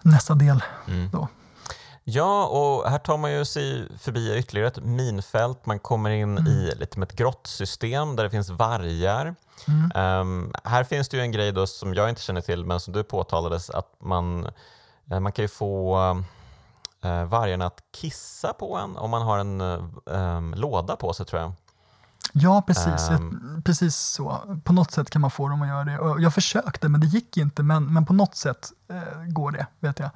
[0.01, 0.63] nästa del.
[0.87, 1.09] Mm.
[1.11, 1.27] Då.
[2.03, 5.65] Ja, och här tar man ju sig förbi ytterligare ett minfält.
[5.65, 6.47] Man kommer in Mm.
[6.53, 9.35] i lite med ett grottsystem där det finns vargar.
[9.67, 9.91] Mm.
[9.95, 12.93] Ehm, här finns det ju en grej då som jag inte känner till, men som
[12.93, 14.47] du påtalades, att man,
[15.11, 15.97] eh, man kan ju få
[17.05, 19.61] uh, vargarna att kissa på en om man har en
[20.11, 21.53] em, låda på sig tror jag.
[22.31, 23.07] Ja, precis.
[23.09, 23.19] Jag,
[23.65, 24.57] precis så.
[24.63, 25.99] På något sätt kan man få dem att göra det.
[25.99, 27.63] Och jag försökte, men det gick inte.
[27.63, 30.09] Men, men på något sätt eh, går det, vet jag.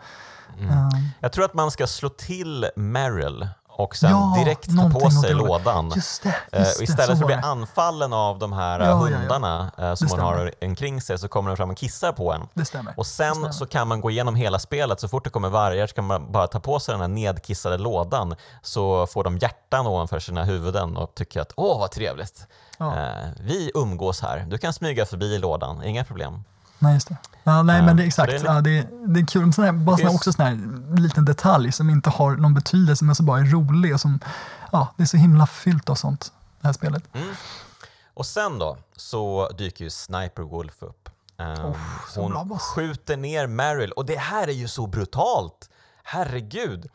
[0.60, 0.70] Mm.
[0.72, 0.90] Ehm,
[1.20, 3.48] Jag tror att man ska slå till Meryl
[3.78, 5.92] och sen Ja, direkt ta på sig lådan.
[5.96, 9.10] just det, Eh, just istället för att bli anfallen av de här Ja, eh, ja,
[9.10, 9.18] ja.
[9.18, 12.48] hundarna eh, som man har omkring sig så kommer de fram och kissar på en.
[12.54, 12.94] Det stämmer.
[12.98, 15.96] Och sen så kan man gå igenom hela spelet, så fort det kommer vargar så
[15.96, 20.20] kan man bara ta på sig den här nedkissade lådan så får de hjärtan ovanför
[20.20, 22.48] sina huvuden och tycker att åh vad trevligt.
[22.78, 22.96] Ja.
[22.98, 26.44] Eh, vi umgås här, du kan smyga förbi lådan, inga problem.
[26.80, 27.18] Nej, just det.
[27.44, 28.32] Ja, nej, men det exakt.
[28.32, 29.54] det är Det är, ja, det är, det är kul.
[29.54, 30.60] Sån här, bara sån här, också sån här
[31.00, 34.20] liten detalj som inte har någon betydelse men som bara är rolig och som,
[34.72, 36.32] ja, det är så himla fyllt av sånt,
[36.62, 37.04] det här spelet.
[37.14, 37.28] Mm.
[38.14, 41.10] Och sen då så dyker ju Sniper Wolf upp.
[41.40, 41.72] Oh,
[42.16, 42.62] bra hon boss.
[42.62, 45.70] skjuter ner Meryl och det här är ju så brutalt.
[46.04, 46.90] Herregud.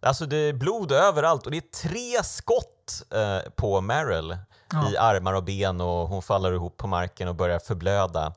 [0.00, 4.36] Alltså det är blod överallt och det är tre skott eh, på Meryl
[4.72, 4.90] Ja.
[4.90, 8.32] i armar och ben och hon faller ihop på marken och börjar förblöda.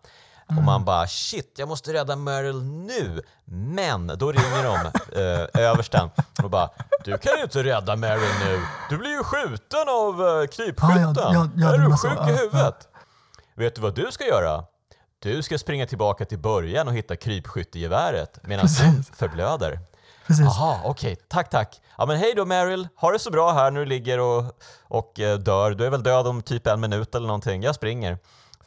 [0.49, 0.65] Och Mm.
[0.65, 3.21] man bara shit, jag måste rädda Meryl nu.
[3.45, 4.75] Men då ringer de
[5.21, 6.09] eh, översten
[6.43, 6.69] och bara
[7.05, 8.61] du kan ju inte rädda Meryl nu.
[8.89, 11.13] Du blir ju skjuten av eh, krypskytten.
[11.15, 12.07] Ja, ja, ja, är du så.
[12.07, 12.87] sjuk Ja, i huvudet?
[13.55, 14.63] Vet du vad du ska göra?
[15.19, 19.79] Du ska springa tillbaka till början och hitta krypskyttegeväret medan hon förblöder.
[20.27, 20.45] Precis.
[20.45, 21.81] Jaha, okej, tack tack.
[21.97, 24.43] Ja men hej då Meryl, ha det så bra här när du ligger och,
[24.87, 25.71] och eh, dör.
[25.71, 27.63] Du är väl död om typ en minut eller någonting.
[27.63, 28.17] Jag springer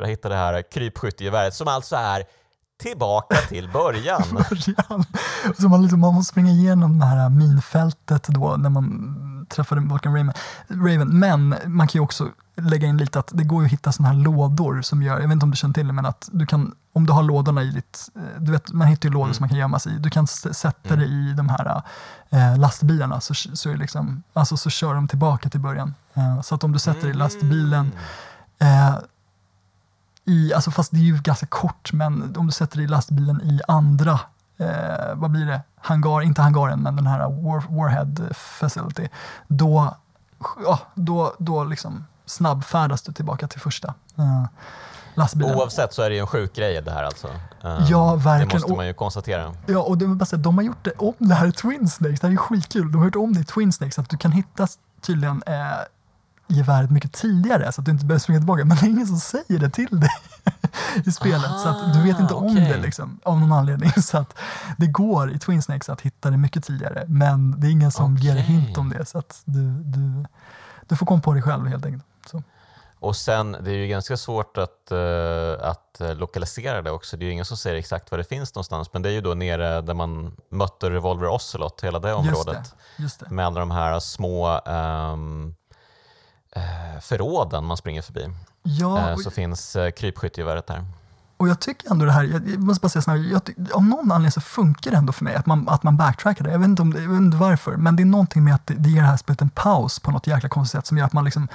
[0.03, 2.23] för att hitta det här krypskyttegeväret som alltså är
[2.83, 4.23] tillbaka till början.
[4.33, 5.05] början.
[5.59, 10.15] Så man, liksom, man måste springa igenom det här minfältet då när man träffade Vulcan
[10.17, 10.33] Raven.
[10.69, 11.19] Raven.
[11.19, 14.15] Men man kan ju också lägga in lite att det går ju att hitta sådana
[14.15, 16.47] här lådor som gör, jag vet inte om du känner till det, men att du
[16.47, 18.09] kan, om du har lådorna i ditt,
[18.39, 19.35] du vet man hittar ju lådor Mm.
[19.35, 21.83] som man kan gömma sig i, du kan sätta det i de här
[22.31, 25.95] eh, lastbilarna så, så, är liksom, alltså, så kör de tillbaka till början.
[26.15, 27.93] Eh, så att om du sätter det i lastbilen
[28.59, 28.89] Mm.
[28.89, 28.95] Eh,
[30.25, 33.41] i, alltså fast det är ju ganska kort, men om du sätter det i lastbilen
[33.43, 34.21] i andra,
[34.59, 39.09] eh, vad blir det, hangar, inte hangaren, men den här war, Warhead Facility,
[39.49, 39.95] då,
[40.65, 44.45] ja, då, då liksom snabbfärdas du tillbaka till första eh,
[45.15, 45.57] lastbilen.
[45.57, 47.29] Oavsett så är det ju en sjuk grej det här alltså.
[47.65, 48.57] Eh, Ja, Det verkligen.
[48.57, 49.55] måste Och- man ju konstatera.
[49.67, 52.21] Ja, och det bara här, de har gjort det om det här i Twin Snakes.
[52.21, 52.93] Det här är ju skitkul.
[52.93, 54.67] De har gjort om det i Twin Snakes, att du kan hitta
[55.01, 55.55] tydligen eh,
[56.53, 58.65] geväret mycket tidigare så att du inte behöver springa tillbaka.
[58.65, 60.11] Men det är ingen som säger det till dig
[61.07, 61.61] i spelet.
[61.63, 62.69] så att du vet inte om okej.
[62.69, 63.93] det liksom, av någon anledning.
[64.03, 64.39] Så att
[64.77, 67.05] det går i Twin Snakes att hitta det mycket tidigare.
[67.09, 68.55] Men det är ingen som ger dig Okej.
[68.57, 69.05] hint om det.
[69.05, 70.25] Så att du, du,
[70.89, 72.05] du får komma på det själv helt enkelt.
[72.27, 72.43] Så.
[73.03, 77.17] Och sen, det är ju ganska svårt att, eh, att eh, lokalisera det också.
[77.17, 78.93] Det är ju ingen som säger exakt var det finns någonstans.
[78.93, 82.75] Men det är ju då nere där man mötte Revolver Ocelot, hela det Just området.
[82.97, 83.03] det.
[83.03, 83.31] Just det.
[83.31, 85.17] Med alla de här små eh,
[87.01, 88.29] förråden man springer förbi.
[88.63, 90.85] Ja, Eh, och- så finns eh, krypskyttegeväret där.
[91.37, 94.41] Och jag tycker ändå det här, jag, måste bara säga snabbt, av någon anledning så
[94.41, 96.51] funkar det ändå för mig att man, att man backtrackar det.
[96.51, 98.75] Jag vet, inte om jag vet inte varför, men det är någonting med att det,
[98.75, 101.13] det ger det här spelet en paus på något jäkla konstigt sätt som gör att
[101.13, 101.49] man liksom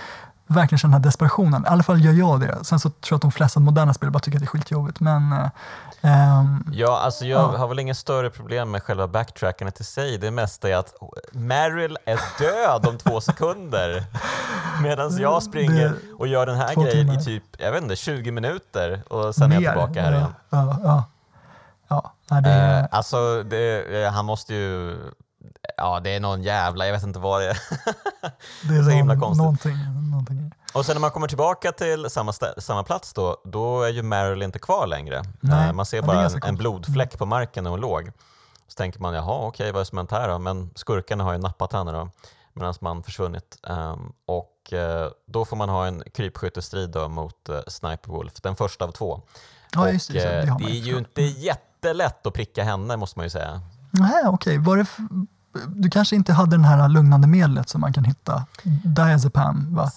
[0.47, 1.63] verkligen känner den här desperationen.
[1.63, 2.57] I alla fall gör jag det.
[2.63, 4.99] Sen så tror jag att de flesta moderna spel bara tycker att det är skitjobbigt.
[4.99, 5.33] Men,
[6.01, 7.57] ehm, Ja, alltså jag Ja.
[7.57, 10.17] har väl inga större problem med själva backtrackandet i sig.
[10.17, 10.93] Det mesta är att
[11.31, 14.03] Meryl är död om två sekunder.
[14.83, 17.21] Medan jag springer och gör den här grejen timmar.
[17.21, 20.17] i typ, jag vet inte, 20 minuter och sen är jag mer, tillbaka här ja,
[20.17, 20.33] igen.
[20.49, 21.03] Ja,
[21.89, 22.11] ja.
[22.29, 24.97] ja det är, Eh, alltså, det, eh, han måste ju...
[25.77, 27.57] Ja, det är någon jävla, jag vet inte vad det är.
[28.69, 29.37] det är så himla konstigt.
[29.43, 29.77] någonting.
[30.11, 30.51] någonting.
[30.73, 34.41] Och sen när man kommer tillbaka till samma, samma plats då, då är ju Meryl
[34.43, 35.23] inte kvar längre.
[35.39, 36.43] Nej, Eh, man ser bara en, en coolt.
[36.43, 36.55] Mm.
[36.55, 38.11] blodfläck på marken när hon låg.
[38.67, 40.39] Så tänker man, jaha okej vad är det som hänt här då?
[40.39, 42.09] Men skurkarna har ju nappat henne då,
[42.53, 43.57] medan man försvunnit.
[43.67, 48.55] Ehm, och eh, då får man ha en krypskyttestrid då mot uh, Sniper Wolf, den
[48.55, 49.21] första av två.
[49.73, 53.25] Ja, och just det, det, det är ju inte jättelätt att pricka henne måste man
[53.25, 53.61] ju säga.
[53.91, 54.57] Nej, okej.
[54.57, 54.97] Var det f-
[55.67, 58.45] Du kanske inte hade den här lugnande medlet som man kan hitta?
[58.83, 59.91] Diazepam, va?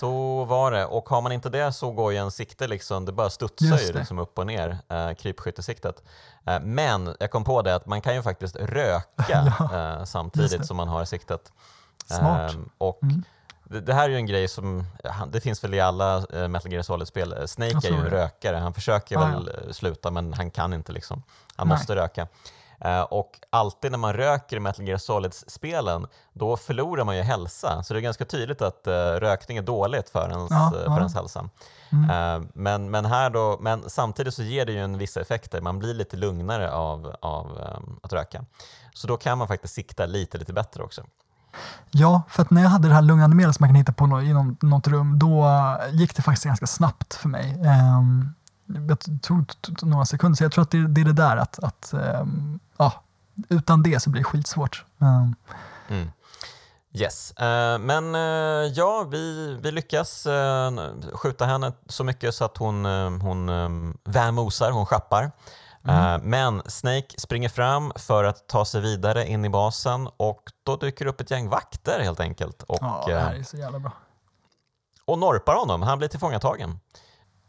[0.00, 0.84] Så var det.
[0.86, 3.92] Och har man inte det så går ju en sikte liksom, det bara studsar ju
[3.92, 3.98] det.
[3.98, 6.02] liksom upp och ner, eh, krypskyttesiktet.
[6.46, 10.58] Eh, men jag kom på det att man kan ju faktiskt röka eh, Just samtidigt
[10.60, 10.66] det.
[10.66, 11.52] som man har siktet.
[12.06, 12.54] Smart.
[12.54, 13.22] Ehm, och Mm.
[13.64, 14.84] det, det här är ju en grej som,
[15.32, 17.32] det finns väl i alla eh, Metal Gear Solid-spel.
[17.40, 18.10] Eh, Snake är ju en det.
[18.10, 21.22] rökare, han försöker Ah, väl eh, sluta men han kan inte liksom.
[21.56, 21.76] Han Nej.
[21.78, 22.26] måste röka.
[22.80, 27.82] Eh, och alltid när man röker i Metal Gear Solid-spelen, då förlorar man ju hälsa.
[27.82, 30.84] Så det är ganska tydligt att eh, rökning är dåligt för ens, Ja, eh, för
[30.86, 30.96] ja.
[30.98, 31.48] ens hälsa.
[31.92, 32.48] Mm.
[32.54, 35.60] Men, men, här då, men samtidigt så ger det ju en vissa effekter.
[35.60, 37.58] Man blir lite lugnare av, av
[38.02, 38.44] att röka.
[38.94, 41.02] Så då kan man faktiskt sikta lite, lite bättre också.
[41.90, 44.06] Ja, för att när jag hade det här lugnande medlet som man kan hitta på
[44.06, 45.46] nå- i något rum, då
[45.90, 47.62] gick det faktiskt ganska snabbt för mig.
[47.66, 48.34] Ehm,
[48.88, 49.44] jag t- tog
[49.82, 52.92] några sekunder, så jag tror att det, det är det där att, att ehm, ja,
[53.48, 54.84] utan det så blir det skitsvårt.
[55.00, 55.34] Ehm,
[55.88, 56.10] Mm.
[56.92, 58.20] Yes, Eh, men eh,
[58.74, 60.70] ja, vi, vi lyckas eh,
[61.12, 65.30] skjuta henne så mycket så att hon, uh, hon um, vämosar, hon schappar.
[65.88, 70.76] Eh, men Snake springer fram för att ta sig vidare in i basen och då
[70.76, 73.92] dyker upp ett gäng vakter helt enkelt och, ja, det här är så jävla bra.
[75.04, 75.82] och norpar honom.
[75.82, 76.78] Han blir tillfångatagen.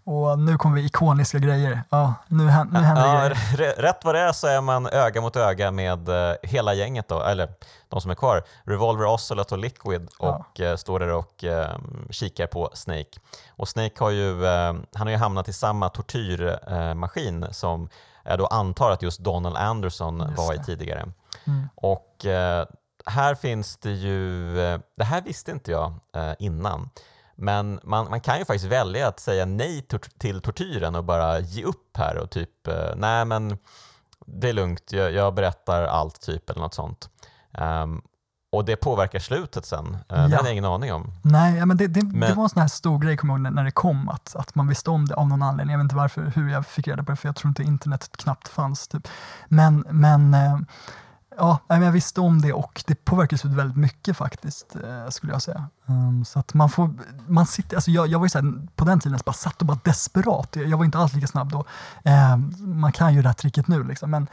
[0.06, 1.82] Och nu kommer vi ikoniska grejer.
[1.90, 3.74] Ja, nu, hän, nu händer Ja, grejer.
[3.82, 7.22] rätt vad det är så är man öga mot öga med eh, hela gänget, då,
[7.22, 7.50] eller
[7.90, 8.44] de som är kvar.
[8.64, 11.78] Revolver Ocelot och Liquid och eh, står där och eh,
[12.10, 13.20] kikar på Snake.
[13.50, 17.90] Och Snake har ju, eh, han har ju hamnat i samma tortyrmaskin eh, maskin som
[18.24, 20.64] jag då antar att just Donald Anderson Just var i det.
[20.64, 21.06] tidigare.
[21.48, 21.70] Mm.
[21.76, 22.66] Och eh,
[23.06, 24.54] här finns det ju,
[24.98, 26.90] det här visste inte jag eh, innan,
[27.36, 29.88] men man, man kan ju faktiskt välja att säga nej
[30.18, 33.58] till tortyren och bara ge upp här och typ, eh, nej men
[34.26, 37.10] det är lugnt, jag, jag berättar allt typ eller något sånt.
[37.54, 38.02] Ehm,
[38.52, 40.22] och det påverkar slutet sen, uh, det Ja.
[40.22, 41.12] hade jag ingen aning om.
[41.22, 43.38] Nej, ja, men det, det, det Men- var en sån här stor grej, kommer jag
[43.40, 45.72] ihåg, när, när det kom, att, att man visste om det av någon anledning.
[45.74, 48.10] Jag vet inte varför, hur jag fick reda på det, för jag tror inte internet
[48.18, 48.88] knappt fanns.
[48.88, 49.08] Typ.
[49.48, 50.58] Men, men eh,
[51.38, 55.42] ja, jag visste om det och det påverkar slutet väldigt mycket faktiskt, eh, skulle jag
[55.42, 55.68] säga.
[55.86, 56.94] Um, så att man får,
[57.28, 59.80] man sitter, alltså jag, jag var ju såhär, på den tiden bara satt och bara
[59.84, 61.66] desperat, jag, var inte alls lika snabb då.
[62.04, 64.28] Um, man kan ju det här tricket nu liksom, men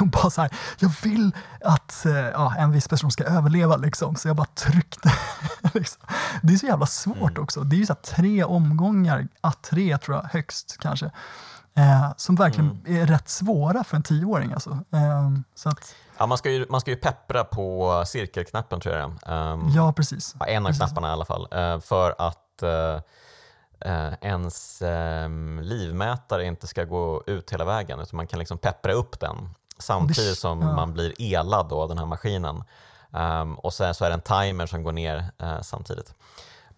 [0.12, 1.32] bara så här, jag vill
[1.64, 5.12] att eh, ja, en viss person ska överleva liksom, så jag bara tryckte.
[5.74, 6.02] liksom.
[6.42, 7.42] Det är så jävla svårt Mm.
[7.42, 7.60] också.
[7.64, 11.06] Det är ju så här tre omgångar, a tre tror jag högst kanske,
[11.74, 13.02] eh, som verkligen Mm.
[13.02, 14.52] är rätt svåra för en tioåring.
[14.52, 14.70] Alltså.
[14.70, 19.12] Eh, så att, Ja, man, ska ju, man ska ju peppra på cirkelknappen tror jag.
[19.26, 20.34] Ehm, ja, precis.
[20.46, 20.82] En av Precis.
[20.82, 21.48] knapparna i alla fall.
[21.50, 23.00] eh, för att eh,
[23.92, 25.28] eh, ens eh,
[25.60, 28.00] livmätare inte ska gå ut hela vägen.
[28.00, 30.72] Utan man kan liksom peppra upp den samtidigt som ja.
[30.74, 32.64] man blir elad då, av den här maskinen.
[33.14, 36.14] Ehm, och sen så är det en timer som går ner eh, samtidigt.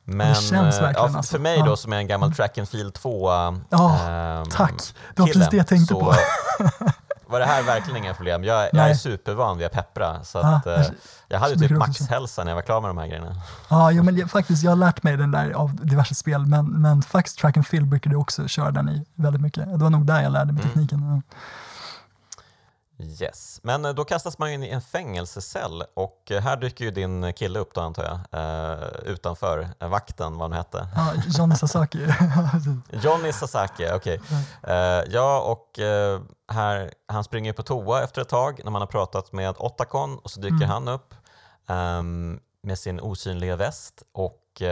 [0.05, 1.23] Men eh, ja, för, alltså.
[1.23, 1.65] för mig Ja.
[1.65, 4.73] då som är en gammal track and field 2 Ja, ehm, tack.
[5.17, 6.15] Det var precis det jag tänkte så på.
[7.35, 8.45] var det här verkligen inga problem.
[8.45, 10.25] Jag, jag är supervan vid att peppra.
[10.25, 10.83] Så Ja, att, eh,
[11.29, 13.35] jag- hade typ maxhälsa när jag var klar med de här grejerna.
[13.69, 16.67] Ja, jo, men jag, faktiskt, jag har lärt mig den där av diverse spel, men,
[16.67, 19.67] men faktiskt track and field brukade jag också köra den i väldigt mycket.
[19.67, 20.73] Det var nog där jag lärde mig Mm.
[20.75, 21.23] tekniken.
[21.31, 21.37] Ja.
[22.99, 26.91] Yes, men eh, då kastas man in i en fängelsecell och eh, här dyker ju
[26.91, 30.89] din kille upp då antar jag, eh, utanför eh, vakten, vad han hette.
[30.97, 31.99] Ja, Johnny Sasaki.
[33.03, 34.21] Johnny Sasaki, okej.
[34.63, 34.75] Eh,
[35.09, 35.79] ja, och
[36.53, 40.31] här, han springer på toa efter ett tag när man har pratat med Otacon och
[40.31, 40.69] så dyker Mm.
[40.69, 41.15] han upp
[41.69, 44.63] ehm, med sin osynliga väst och,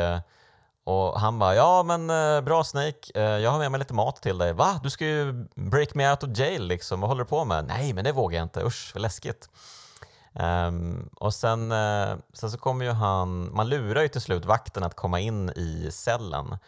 [0.84, 4.22] och han bara ja men eh, bra Snake, eh, jag har med mig lite mat
[4.22, 4.52] till dig.
[4.52, 4.80] Va?
[4.82, 7.64] Du ska ju break me out of jail liksom, vad håller du på med?
[7.64, 9.48] Nej men det vågar jag inte, usch vad läskigt.
[10.34, 14.82] Ehm, och sen, eh, sen så kommer ju han, man lurar ju till slut vakten
[14.82, 16.58] att komma in i cellen.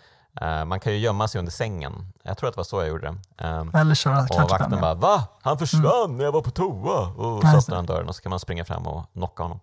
[0.40, 2.12] Eh, man kan ju gömma sig under sängen.
[2.22, 3.44] Jag tror att det var så jag gjorde det.
[3.44, 4.80] Ehm, Eller köra och vakten Ja.
[4.80, 5.24] bara va?
[5.42, 7.08] Han försvann när jag var på toa!
[7.08, 9.60] Och så öppnar han dörren och så kan man springa fram och knocka honom.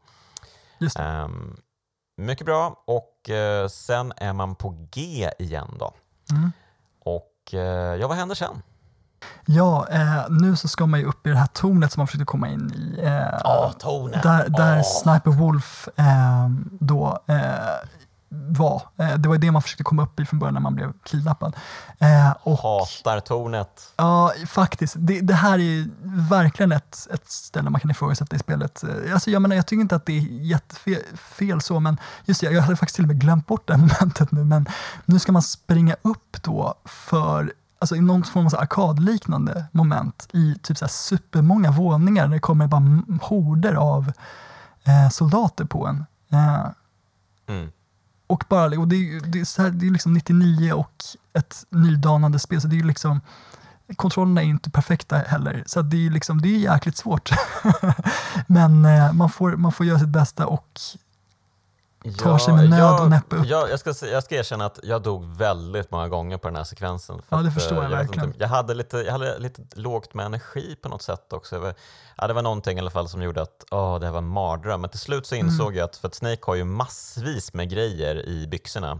[1.00, 1.58] Ehm,
[2.18, 5.94] mycket bra och eh, sen är man på G igen då.
[6.32, 6.52] Mm.
[7.00, 8.62] Och eh, ja, vad händer sen?
[9.46, 12.26] Ja, eh, nu så ska man ju upp i det här tornet som man försökte
[12.26, 13.00] komma in i.
[13.06, 14.24] Eh, tornet!
[14.24, 16.50] där där Sniper Wolf eh,
[16.80, 17.20] då
[18.34, 18.82] var.
[18.98, 20.94] Eh, det var ju det man försökte komma upp i från början när man blev
[21.04, 21.56] kidnappad.
[22.00, 23.94] Eh, och, Hatar tornet.
[23.98, 24.96] Ja, faktiskt.
[24.98, 25.90] Det, det här är
[26.30, 28.84] verkligen ett, ett ställe man kan ifrågasätta i spelet.
[28.84, 32.42] Eh, Alltså, jag, menar, jag tycker inte att det är jättefel fel så, men just
[32.42, 34.66] det, jag hade faktiskt till och med glömt bort det momentet nu, men
[35.06, 40.56] nu ska man springa upp då för Alltså i någon form av arkadliknande moment i
[40.64, 44.12] typ så här supermånga våningar där det kommer bara horder av
[44.84, 46.06] eh, soldater på en.
[46.32, 46.66] Eh,
[47.48, 47.72] Mm
[48.32, 51.04] och bara, och det, är det, är så här, det är liksom 99 och
[51.34, 53.22] ett nydanande spel, så det är ju liksom
[53.96, 57.30] kontrollerna är inte perfekta heller, så det är liksom, det är jäkligt svårt.
[58.48, 60.80] Men eh, man, får, man får göra sitt bästa och
[62.20, 63.46] tar sig med nöd och näppe upp.
[63.46, 66.64] Jag, jag, ska, jag ska erkänna att jag dog väldigt många gånger på den här
[66.64, 67.22] sekvensen.
[67.30, 68.28] Ja, det förstår eh, jag vet verkligen.
[68.28, 71.56] Inte, jag, hade lite, jag hade lite lågt med energi på något sätt också.
[71.56, 71.74] Jag var-
[72.18, 74.28] Ja, det var någonting i alla fall som gjorde att åh, det här var en
[74.28, 74.82] mardröm.
[74.82, 75.48] Men till slut så Mm.
[75.48, 79.00] insåg jag att, för att Snake har ju massvis med grejer i byxorna.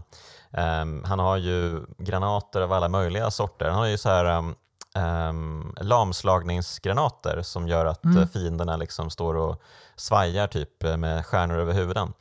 [0.52, 3.66] Ehm, han har ju granater av alla möjliga sorter.
[3.68, 4.54] Han har ju så här um,
[4.96, 8.18] um, lamslagningsgranater som gör att Mm.
[8.22, 9.62] eh, fienderna liksom står och
[9.96, 12.12] svajar typ eh, med stjärnor över huvuden.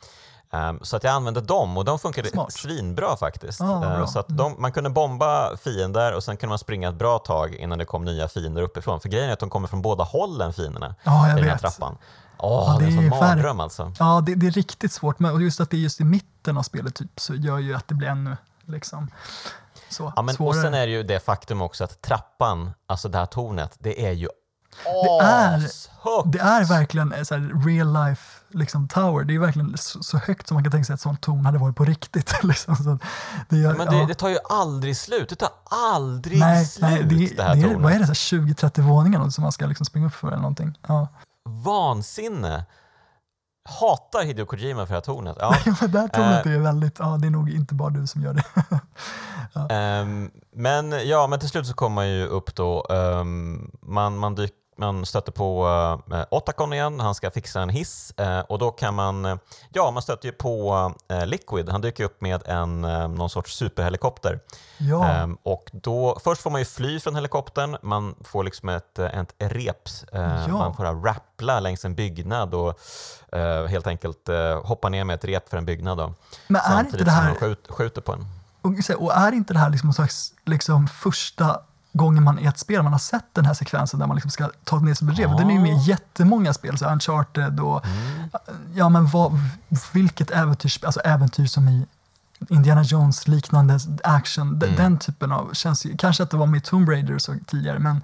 [0.54, 2.54] Ehm, så att jag använde dem och de funkade Smart.
[2.54, 3.62] svinbra faktiskt.
[3.62, 4.08] Ah, bra.
[4.08, 7.56] så att de, man kunde bomba fiender och sen kunde man springa ett bra tag
[7.56, 9.00] innan det kom nya fiender uppifrån.
[9.00, 11.62] För grejen är att de kommer från båda hållen fienderna Ja, i den här vet.
[11.62, 11.98] trappan.
[12.38, 13.92] Åh, Ja, det är en det sån mardröm alltså.
[14.00, 16.58] Ja, det, det är riktigt svårt, men och just att det är just i mitten
[16.58, 19.12] av spelet typ, så gör ju att det blir ännu liksom,
[19.90, 20.62] så Ja, men, och svårare.
[20.62, 24.12] sen är det ju det faktum också att trappan, alltså det här tornet, det är
[24.12, 24.28] ju
[24.84, 25.62] Det är-.
[26.32, 27.36] Det är verkligen en så
[27.66, 29.24] real life liksom, tower.
[29.24, 31.58] Det är verkligen så, så högt som man kan tänka sig att sånt torn hade
[31.58, 32.34] varit på riktigt.
[32.44, 33.00] liksom.
[33.50, 34.06] det, gör, Ja, men det, ja.
[34.06, 35.30] det tar ju aldrig slut.
[35.30, 37.82] Det tar aldrig nej, slut nej, det, det här det är, tornet.
[37.82, 40.38] vad är det, så här 20-30 våningar som man ska liksom springa upp för eller
[40.38, 40.78] någonting.
[40.88, 41.08] Ja.
[41.50, 42.66] Vansinne.
[43.70, 45.38] Hatar Hideo Kojima för det här tornet.
[45.40, 45.56] Ja.
[45.66, 46.52] Ja, men det här tornet Eh.
[46.54, 48.44] är väldigt, ja det är nog inte bara du som gör det.
[49.70, 52.86] Ehm, men ja, men till slut så kommer man ju upp då.
[52.90, 55.68] ehm, man, man, dyk, man stöter på
[56.12, 59.36] uh, Otacon igen, han ska fixa en hiss eh, och då kan man, eh,
[59.74, 63.56] ja man stöter ju på eh, Liquid, han dyker upp med en, uh, någon sorts
[63.56, 64.40] superhelikopter.
[64.78, 69.00] Ja, Ehm, och då, först får man ju fly från helikoptern, man får liksom ett,
[69.00, 70.58] ett rep, eh, Ja.
[70.58, 72.80] man får rappla längs en byggnad och
[73.32, 75.98] eh, helt enkelt eh, hoppa ner med ett rep för en byggnad.
[75.98, 76.14] Då,
[76.48, 78.26] men är inte samtidigt det som här, man skjut, skjuter på en.
[78.98, 81.60] och är inte det här liksom någon slags liksom, första
[81.94, 84.50] gånger man i ett spel man har sett den här sekvensen där man liksom ska
[84.64, 85.30] ta ner sig brev.
[85.38, 88.30] Den är ju med i jättemånga spel, så Uncharted och Mm.
[88.74, 89.40] ja men vad,
[89.94, 91.86] vilket äventyrsspel, alltså äventyr som i
[92.50, 94.78] Indiana Jones liknande action, d- Mm.
[94.78, 98.02] den typen av, känns ju, kanske att det var med Tomb Raider så tidigare, men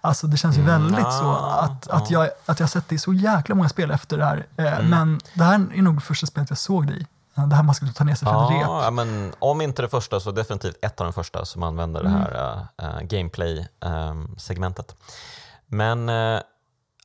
[0.00, 2.20] alltså det känns ju Mm, väldigt så ja, att, att, ja.
[2.24, 4.46] jag, att jag sett det i så jäkla många spel efter det här.
[4.56, 4.90] Eh, Mm.
[4.90, 7.06] Men det här är nog första spelet jag såg det i.
[7.42, 8.60] Eh, Det här man skulle ta ner sig för ett rep.
[8.62, 12.00] Ja, ja, men om inte det första så definitivt ett av de första som använder
[12.00, 12.12] Mm.
[12.12, 14.96] det här uh, gameplay-segmentet.
[15.66, 16.40] men uh,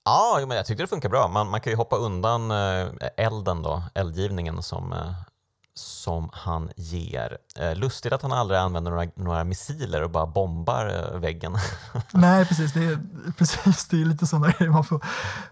[0.05, 1.27] ja, men jag tyckte det funkar bra.
[1.27, 2.87] Man, man kan ju hoppa undan uh,
[3.17, 4.93] elden då, eldgivningen som,
[5.77, 7.37] som han ger.
[7.59, 11.57] Uh, lustigt att han aldrig använder några, några missiler och bara bombar uh, väggen.
[12.11, 12.73] Nej, precis.
[12.73, 12.99] Det är,
[13.37, 15.05] precis, det är lite sådana grejer man får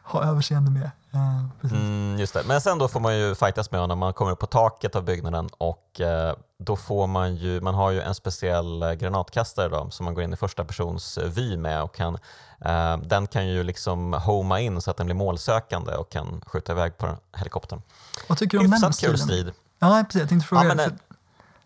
[0.04, 0.92] ha överseende med.
[1.14, 1.72] Eh.
[1.72, 2.44] Mm, just det.
[2.46, 4.00] Men sen då får man ju fightas med honom.
[4.00, 7.92] Man kommer upp på taket av byggnaden och eh, då får man ju, man har
[7.92, 11.58] ju en speciell eh, granatkastare då, som man går in i första persons eh, vy
[11.58, 12.18] med och kan,
[12.66, 16.72] eh, den kan ju liksom homa in så att den blir målsökande och kan skjuta
[16.72, 17.82] iväg på helikoptern.
[18.28, 19.54] Vad tycker du om den stilen?
[19.80, 20.20] Ja, precis.
[20.20, 20.64] Jag tänkte fråga.
[20.68, 20.98] Ja, det-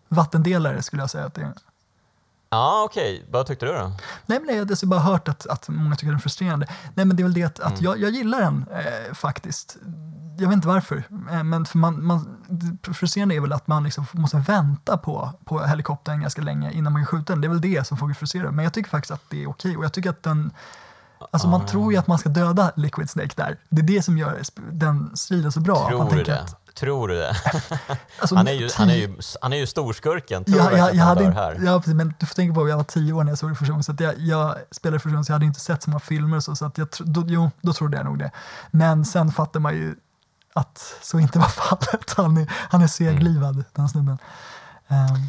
[0.08, 1.52] Vattendelare skulle jag säga att det är.
[2.50, 3.26] Ja, okej.
[3.30, 3.92] Vad tyckte du då?
[4.26, 6.66] Nej, men jag har bara hört att, att många tycker den är frustrerande.
[6.94, 7.72] Nej, men det är väl det att, Mm.
[7.72, 9.76] att jag, jag gillar den eh, faktiskt.
[10.38, 13.84] Jag vet inte varför, eh, men för man, man, det frustrerande är väl att man
[13.84, 17.40] liksom måste vänta på, på helikoptern ganska länge innan man kan skjuta den.
[17.40, 18.50] Det är väl det som folk är frustrerade.
[18.50, 20.50] Men jag tycker faktiskt att det är okej och jag tycker att den
[21.30, 21.66] Alltså man Ah.
[21.66, 23.58] tror ju att man ska döda Liquid Snake där.
[23.68, 24.40] Det är det som gör
[24.72, 25.80] den striden så bra.
[25.80, 26.40] man Tror du tänker det?
[26.40, 27.28] Att, Tror du det?
[28.18, 30.44] alltså, Han är ju, han är ju, han är ju storskurken.
[30.44, 31.60] Tror jag, jag, jag han hade inte, här?
[31.64, 33.50] ja, precis, men du får tänka på att jag var tio år när jag såg
[33.50, 35.82] det första gången, så att jag, jag spelade första gången så jag hade inte sett
[35.82, 38.30] så många filmer så, så att jag, då, jo, då trodde jag nog det.
[38.70, 39.94] Men sen fattar man ju
[40.54, 42.14] att så inte var fallet.
[42.16, 44.18] Han är, han är seglivad, den snubben.
[44.88, 45.28] Ehm,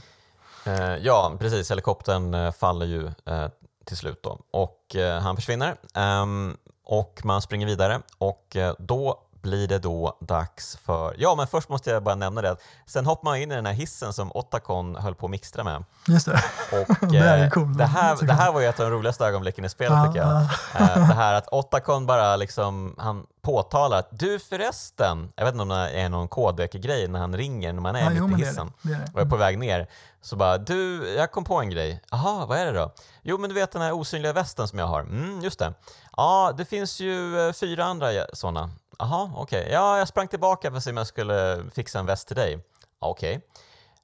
[0.64, 1.72] Eh, ja, precis.
[1.72, 3.48] Helikoptern eh, faller ju eh,
[3.86, 9.20] till slut då och eh, han försvinner Ehm, och man springer vidare och eh, då
[9.42, 11.16] blir det då dags för...
[11.18, 12.56] Ja, men först måste jag bara nämna det.
[12.86, 15.84] Sen hoppar man in i den här hissen som Otacon höll på att mixtra med.
[16.08, 16.44] just det.
[16.72, 17.78] Och, Det är ju eh, coolt.
[17.78, 20.20] det, här, det här var ju ett av de roligaste ögonblicken i spelet Ja, tycker
[20.28, 20.42] jag.
[20.42, 25.62] Eh, det här att Otacon bara liksom, han påtalar att du förresten, jag vet inte
[25.62, 28.28] om det är någon kodek-grej när han ringer när man är Ja, mitt jo, i
[28.28, 28.90] men det är hissen det.
[28.90, 29.88] det, är och är på väg ner.
[30.22, 32.02] Så bara, du, jag kom på en grej.
[32.12, 32.92] Jaha, vad är det då?
[33.22, 35.00] Jo, men du vet den här osynliga västen som jag har.
[35.02, 35.74] Mm, just det.
[36.18, 38.70] Ja, det finns ju eh, fyra andra sådana.
[39.00, 39.70] Jaha, okej.
[39.72, 42.66] Ja, jag sprang tillbaka för att se om jag skulle fixa en väst till dig.
[43.00, 43.42] Okej.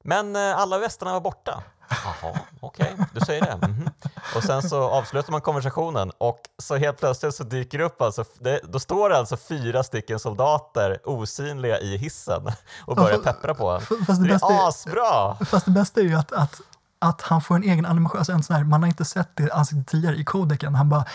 [0.03, 1.63] Men eh, alla västarna var borta.
[1.89, 3.67] Jaha, okej, du säger det.
[3.67, 3.89] Mhm.
[4.35, 8.23] Och sen så avslutar man konversationen och så helt plötsligt så dyker det upp alltså,
[8.39, 12.51] det, då står det alltså fyra stycken soldater osynliga i hissen
[12.85, 13.81] och börjar peppra på en.
[13.81, 15.35] fast det Det är asbra!
[15.45, 16.61] Fast det bästa är ju att, att,
[16.99, 19.51] att han får en egen animation, alltså en sån här, man har inte sett det
[19.51, 20.75] ansiktet tidigare i kodeken.
[20.75, 21.05] Han bara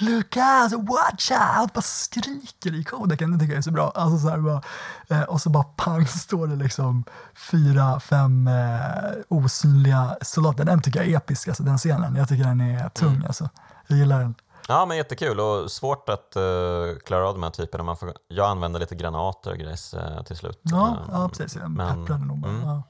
[0.00, 3.32] “Lucas, watch out!” bara skriker i kodeken.
[3.32, 3.92] Det tycker jag är så bra.
[3.94, 4.62] Alltså så här bara,
[5.08, 7.04] eh, och så bara pang står det liksom
[7.50, 10.64] fyra, fem eh, osynliga soldater.
[10.64, 12.16] Den tycker jag är episk, alltså den scenen.
[12.16, 13.24] Jag tycker den är tung Mm.
[13.26, 13.48] alltså.
[13.86, 14.34] Jag gillar den.
[14.68, 17.84] Ja, men jättekul och svårt att uh, klara av de här typerna.
[17.84, 20.58] Man får, jag använder lite granater och grejs uh, till slut.
[20.62, 21.56] Ja, Eh, ja precis.
[21.56, 22.52] Jag men- pepprade nog bara.
[22.52, 22.66] mm.
[22.68, 22.82] Ja.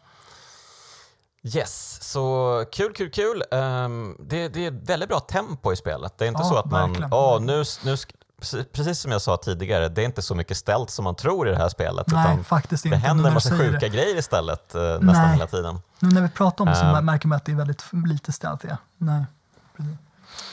[1.45, 3.43] Yes, så kul, kul, kul.
[3.51, 6.19] Ehm, det, det är väldigt bra tempo i spelet.
[6.19, 7.13] Det är inte Ja, så att man, verkligen.
[7.13, 7.97] åh, nu, nu,
[8.73, 11.51] precis- som jag sa tidigare, det är inte så mycket ställt som man tror i
[11.51, 12.07] det här spelet.
[12.07, 12.99] Nej, faktiskt det inte.
[12.99, 13.89] nu händer en massa sjuka det.
[13.89, 15.33] grejer istället uh, nästan Nej.
[15.33, 15.81] hela tiden.
[15.99, 17.05] Nu när vi pratar om det så Ehm.
[17.05, 18.65] märker man att det är väldigt lite ställt.
[18.65, 18.77] Ja.
[18.99, 19.25] Nej.
[19.77, 19.95] precis.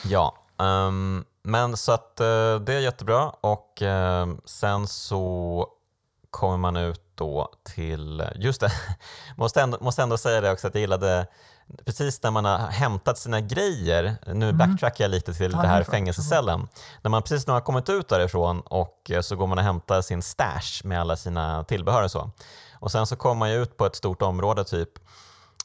[0.04, 2.26] Ja, ehm, men så att eh,
[2.60, 5.66] det är jättebra och ehm, sen så
[6.30, 8.72] kommer man ut då till, just det,
[9.36, 11.26] måste ändå, måste ändå säga det också att jag gillade
[11.84, 15.56] Precis när man har hämtat sina grejer, nu backtrackar jag lite till Mm.
[15.56, 16.68] Ja, det här fängelsecellen.
[17.02, 19.64] När man precis när man har kommit ut därifrån och eh, så går man och
[19.64, 22.30] hämtar sin stash med alla sina tillbehör och så.
[22.74, 24.88] Och sen så kommer man ju ut på ett stort område typ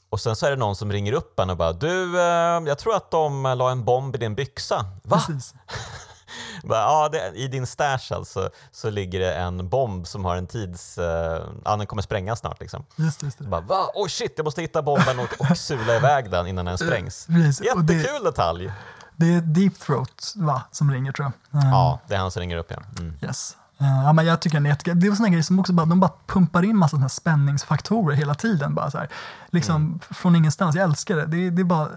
[0.09, 2.77] och sen så är det någon som ringer upp en och bara du, eh, jag
[2.77, 4.85] tror att de eh, la en bomb i din byxa.
[5.03, 5.21] Va?
[6.63, 10.47] Bara, ja, det, I din stash alltså så ligger det en bomb som har en
[10.47, 10.97] tids...
[10.97, 12.85] Eh, ja, den kommer sprängas snart liksom.
[12.95, 13.43] Just, just det.
[13.43, 13.87] Bara, va?
[13.93, 17.25] Oh shit, jag måste hitta bomben och, och sula iväg den innan den sprängs.
[17.27, 17.73] Precis.
[17.73, 18.71] Och det, Jättekul detalj!
[19.15, 21.63] det är Deep Throat va, som ringer tror jag.
[21.63, 22.83] Eh, Ja, det är han som ringer upp igen.
[22.99, 23.13] Mm.
[23.21, 23.57] Yes.
[23.79, 24.99] Eh, ja, men jag tycker den är jättekul.
[24.99, 28.35] Det är såna grejer som också bara, de bara pumpar in massa såna spänningsfaktorer hela
[28.35, 28.75] tiden.
[28.75, 29.09] Bara så här.
[29.49, 29.99] Liksom Mm.
[29.99, 30.75] från ingenstans.
[30.75, 31.25] Jag älskar det.
[31.25, 31.87] det, är, det är bara,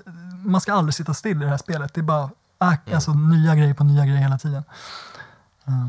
[0.45, 1.95] man ska aldrig sitta still i det här spelet.
[1.95, 2.79] Det är bara Mm.
[2.87, 4.65] äh, alltså, nya grejer på nya grejer hela tiden.
[5.67, 5.89] Eh,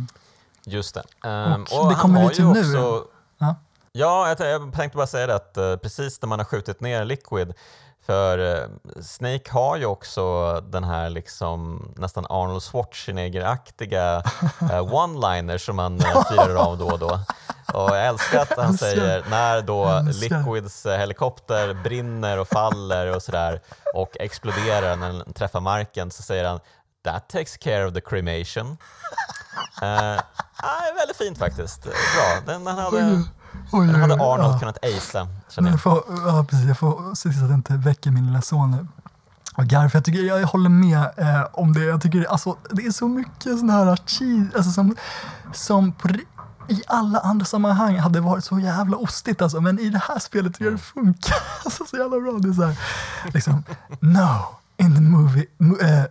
[0.66, 1.04] Just det.
[1.30, 2.60] Ehm, Och det han kommer vi till nu.
[2.60, 3.06] Också,
[3.38, 3.56] Ja.
[3.92, 7.54] Ja, jag, tänkte bara säga det att eh, precis när man har skjutit ner Liquid,
[8.06, 14.18] För eh, Snake har ju också den här liksom nästan Arnold Schwarzenegger-aktiga
[14.62, 17.20] eh, one-liner som man eh, fyrar av då och då.
[17.74, 18.88] Och jag älskar att han Älskar.
[18.88, 20.02] säger när då.
[20.06, 23.62] Liquids eh, helikopter brinner och faller och sådär
[23.96, 26.60] och exploderar när den träffar marken så säger han
[27.04, 28.78] That takes care of the cremation.
[29.82, 30.20] Uh,
[30.56, 31.84] ah, väldigt fint faktiskt.
[31.84, 32.54] Bra.
[32.54, 33.24] Den, den hade,
[33.72, 34.60] Oj, den hade Arnold ja.
[34.60, 35.74] kunnat acea, känner jag.
[35.74, 38.72] jag, får, ja, precis, jag får se till att jag inte väcker min lilla son
[38.72, 38.88] nu.
[39.56, 41.84] Och garv, jag, tycker, jag håller med eh, om det.
[41.84, 44.96] Jag tycker alltså, det är så mycket sån här cheese, alltså, som,
[45.54, 46.08] som på,
[46.70, 49.62] i alla andra sammanhang hade varit så jävla ostigt alltså.
[49.62, 51.36] Men i det här spelet jag det funkar
[51.66, 52.32] alltså, så jävla bra.
[52.40, 52.78] Det är så här,
[53.34, 53.64] liksom,
[54.00, 54.46] no,
[54.78, 56.06] in the movie, mo- eh,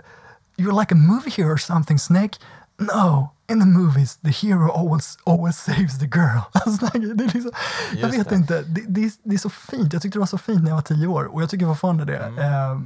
[0.56, 2.38] you're like a movie hero or something Snake.
[2.80, 6.38] No, in the movies the hero always, always saves the girl.
[6.52, 7.52] Alltså, det är liksom,
[7.92, 8.34] jag vet det.
[8.34, 9.92] inte, det, det, är, det är så fint.
[9.92, 12.04] Jag tyckte det var så fint när jag var tio år och jag tycker fortfarande
[12.04, 12.18] det.
[12.26, 12.80] Eh,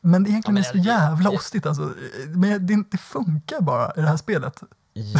[0.00, 0.42] men det egentligen Mm.
[0.44, 1.92] Ja, men är så jag- jävla ostigt alltså.
[2.28, 4.62] Men det, det funkar bara i det här spelet.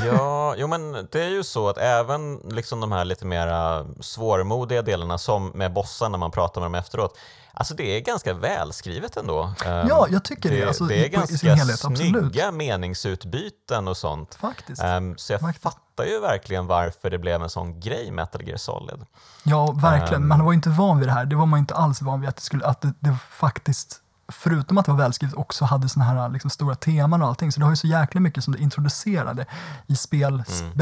[0.06, 4.82] Ja, jo men det är ju så att även liksom de här lite mer svårmodiga
[4.82, 7.18] delarna som med bossar när man pratar med dem efteråt,
[7.54, 9.42] alltså det är ganska välskrivet ändå.
[9.66, 11.98] Ehm, Ja, jag tycker det, det, alltså, det är ganska helhet, absolut.
[11.98, 14.34] snygga meningsutbyten och sånt.
[14.34, 14.82] Faktiskt.
[14.82, 15.62] Ehm, så jag Faktiskt.
[15.62, 19.06] fattar ju verkligen varför det blev en sån grej Metal Gear Solid.
[19.42, 20.22] Ja, verkligen.
[20.22, 20.28] Ehm.
[20.28, 21.24] Man var ju inte van vid det här.
[21.24, 24.78] Det var man inte alls van vid att det, skulle, att det, det faktiskt, förutom
[24.78, 27.52] att det var välskrivet, också hade såna här liksom, stora teman och allting.
[27.52, 29.46] Så det har ju så jäkla mycket som det introducerade
[29.86, 30.72] i spels Mm.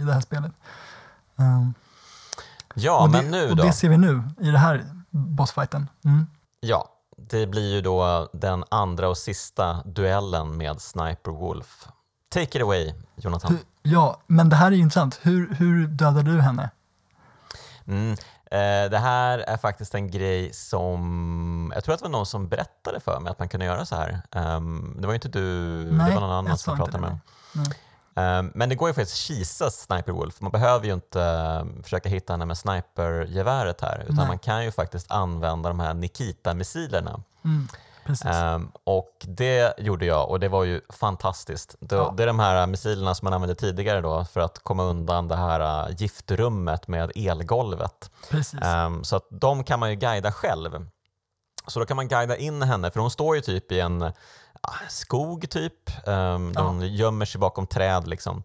[0.00, 0.52] i det här spelet.
[1.36, 1.74] Ehm,
[2.74, 3.62] Ja, och, men det, nu och då?
[3.62, 5.88] det ser vi nu i det här bossfighten.
[6.04, 6.26] Mm.
[6.60, 11.88] Ja, det blir ju då den andra och sista duellen med Sniper Wolf.
[12.28, 13.52] Take it away, Jonathan.
[13.52, 13.60] Hur,
[13.92, 15.18] ja, men det här är ju intressant.
[15.22, 16.70] Hur, hur dödade du henne?
[17.86, 18.16] Mm.
[18.52, 22.48] Eh, det här är faktiskt en grej som, jag tror att det var någon som
[22.48, 24.22] berättade för mig att man kunde göra så här.
[24.30, 25.40] Ehm, det var inte du,
[25.92, 27.18] Nej, det var någon annan som pratade med.
[28.14, 30.40] Ehm, men det går ju faktiskt att kisa Sniper Wolf.
[30.40, 34.26] Man behöver ju inte eh, försöka hitta henne med snipergeväret här, utan Nej.
[34.26, 37.22] man kan ju faktiskt använda de här Nikita-missilerna.
[37.44, 37.68] Mm,
[38.24, 41.76] Ehm, och det gjorde jag och det var ju fantastiskt.
[41.80, 42.14] Det, Ja.
[42.16, 45.36] det är de här missilerna som man använde tidigare då för att komma undan det
[45.36, 48.10] här äh, giftrummet med elgolvet.
[48.62, 50.86] Ehm, så att de kan man ju guida själv.
[51.66, 54.02] Så då kan man guida in henne, för hon står ju typ i en
[54.60, 56.06] ah, skog typ.
[56.08, 56.62] Um, Ja.
[56.62, 58.42] Hon gömmer sig bakom träd liksom.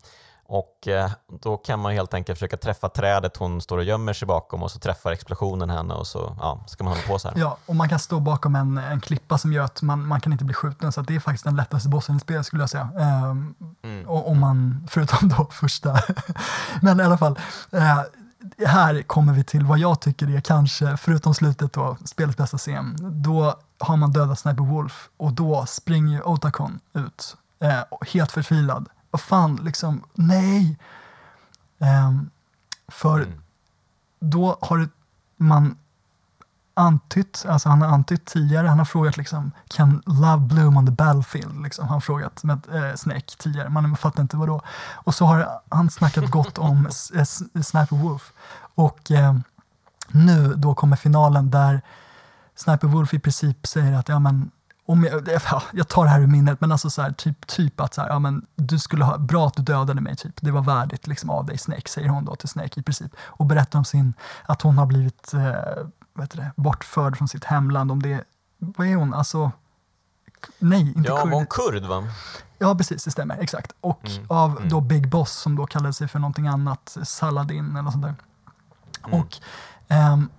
[0.50, 1.12] Och eh,
[1.42, 4.72] då kan man helt enkelt försöka träffa trädet hon står och gömmer sig bakom och
[4.72, 7.38] så träffar explosionen henne och så ja, ska man hålla på så här.
[7.38, 10.32] Ja, och man kan stå bakom en, en klippa som gör att man, man kan
[10.32, 10.92] inte bli skjuten.
[10.92, 12.90] Så att det är faktiskt den lättaste bossen i spelet skulle jag säga.
[13.00, 14.08] Ehm, Mm.
[14.08, 16.00] och, om man, förutom då första.
[16.82, 17.40] Men i alla fall,
[17.72, 18.02] eh,
[18.68, 22.96] här kommer vi till vad jag tycker är kanske, förutom slutet då, spelets bästa scen.
[23.24, 28.90] Då har man dödat Sniper Wolf och då springer Otakon ut, eh, helt förtvivlad.
[29.12, 30.78] Vad fan, liksom, nej!
[31.80, 32.30] Ehm,
[32.88, 33.42] för Mm.
[34.20, 34.90] då har det-
[35.38, 35.78] man
[36.74, 40.92] antytt, alltså han har antytt tidigare, han har frågat liksom, kan love bloom on the
[40.92, 41.64] battlefield?
[41.64, 44.62] Liksom, han har frågat med eh, Snake tidigare, man fattar inte vad då.
[44.94, 46.88] Och så har han snackat gott om
[47.64, 48.34] Sniper Wolf.
[48.76, 49.36] Och eh,
[50.08, 51.82] nu då kommer finalen där
[52.56, 54.52] Sniper Wolf i princip säger att ja men
[54.88, 57.80] om jag, ja, jag tar det här ur minnet, men alltså så här, typ, typ
[57.80, 60.34] att så här, ja, men du skulle ha, bra att du dödade mig, typ.
[60.42, 63.12] det var värdigt liksom, av dig Snake, säger hon då till Snake i princip.
[63.20, 64.14] Och berättar om sin,
[64.46, 65.86] att hon har blivit eh,
[66.22, 68.24] heter det, bortförd från sitt hemland, om det,
[68.58, 69.52] vad är hon, alltså,
[70.60, 71.34] nej, inte Ja, kurd.
[71.34, 72.04] hon kurd va?
[72.58, 73.72] Ja, precis, det stämmer, exakt.
[73.82, 74.70] Och Mm, av mm.
[74.70, 78.16] då Big Boss som då kallade sig för någonting annat, Saladin eller sånt där.
[79.08, 79.20] Mm.
[79.20, 79.38] Och,
[79.88, 80.30] ehm,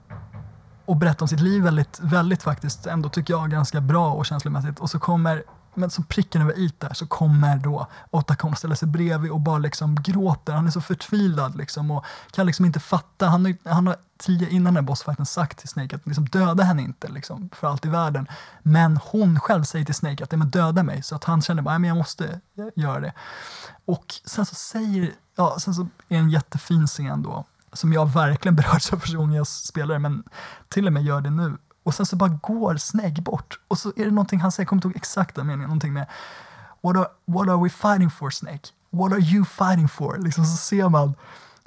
[0.89, 4.79] och berättar om sitt liv väldigt, väldigt faktiskt, ändå tycker jag ganska bra och känslomässigt.
[4.79, 5.43] Och så kommer,
[5.75, 9.59] men som pricken över i där, så kommer då Otakon ställa sig bredvid och bara
[9.59, 10.53] liksom gråter.
[10.53, 13.27] Han är så förtvivlad liksom och kan liksom inte fatta.
[13.27, 16.65] Han har, han har tidigare innan den här bossfighten sagt till Snake att liksom döda
[16.65, 18.27] henne inte liksom, för allt i världen.
[18.63, 21.03] Men hon själv säger till Snake att men döda mig.
[21.03, 23.13] Så att han känner bara, men jag måste eh, göra det.
[23.85, 27.45] Och sen så säger, ja, sen så är det en jättefin scen då,
[27.79, 30.23] som jag verkligen berörts av personen jag spelar, men
[30.69, 31.57] till och med gör det nu.
[31.83, 33.59] Och sen så bara går Snake bort.
[33.69, 36.07] Och så är det någonting han säger, jag kommer inte ihåg exakta meningen, någonting med
[36.83, 38.69] what are, what are we fighting for Snake?
[38.91, 40.19] What are you fighting for?
[40.19, 41.15] Liksom så ser man,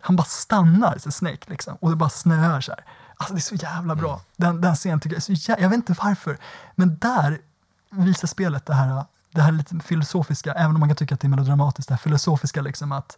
[0.01, 2.83] han bara stannar, så Snake liksom, och det bara snöar så här.
[3.15, 4.21] Alltså det är så jävla bra.
[4.37, 6.37] Den, den scenen tycker jag är så jä- jag vet inte varför,
[6.75, 7.41] men där
[7.89, 11.27] visar spelet det här, det här lite filosofiska, även om man kan tycka att det
[11.27, 13.17] är melodramatiskt, det här filosofiska liksom att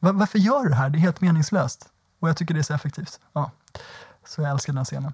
[0.00, 0.88] va- varför gör du det här?
[0.90, 1.88] Det är helt meningslöst.
[2.24, 3.20] Och jag tycker det är så effektivt.
[3.32, 3.50] Ja.
[4.26, 5.12] Så jag älskar den här scenen.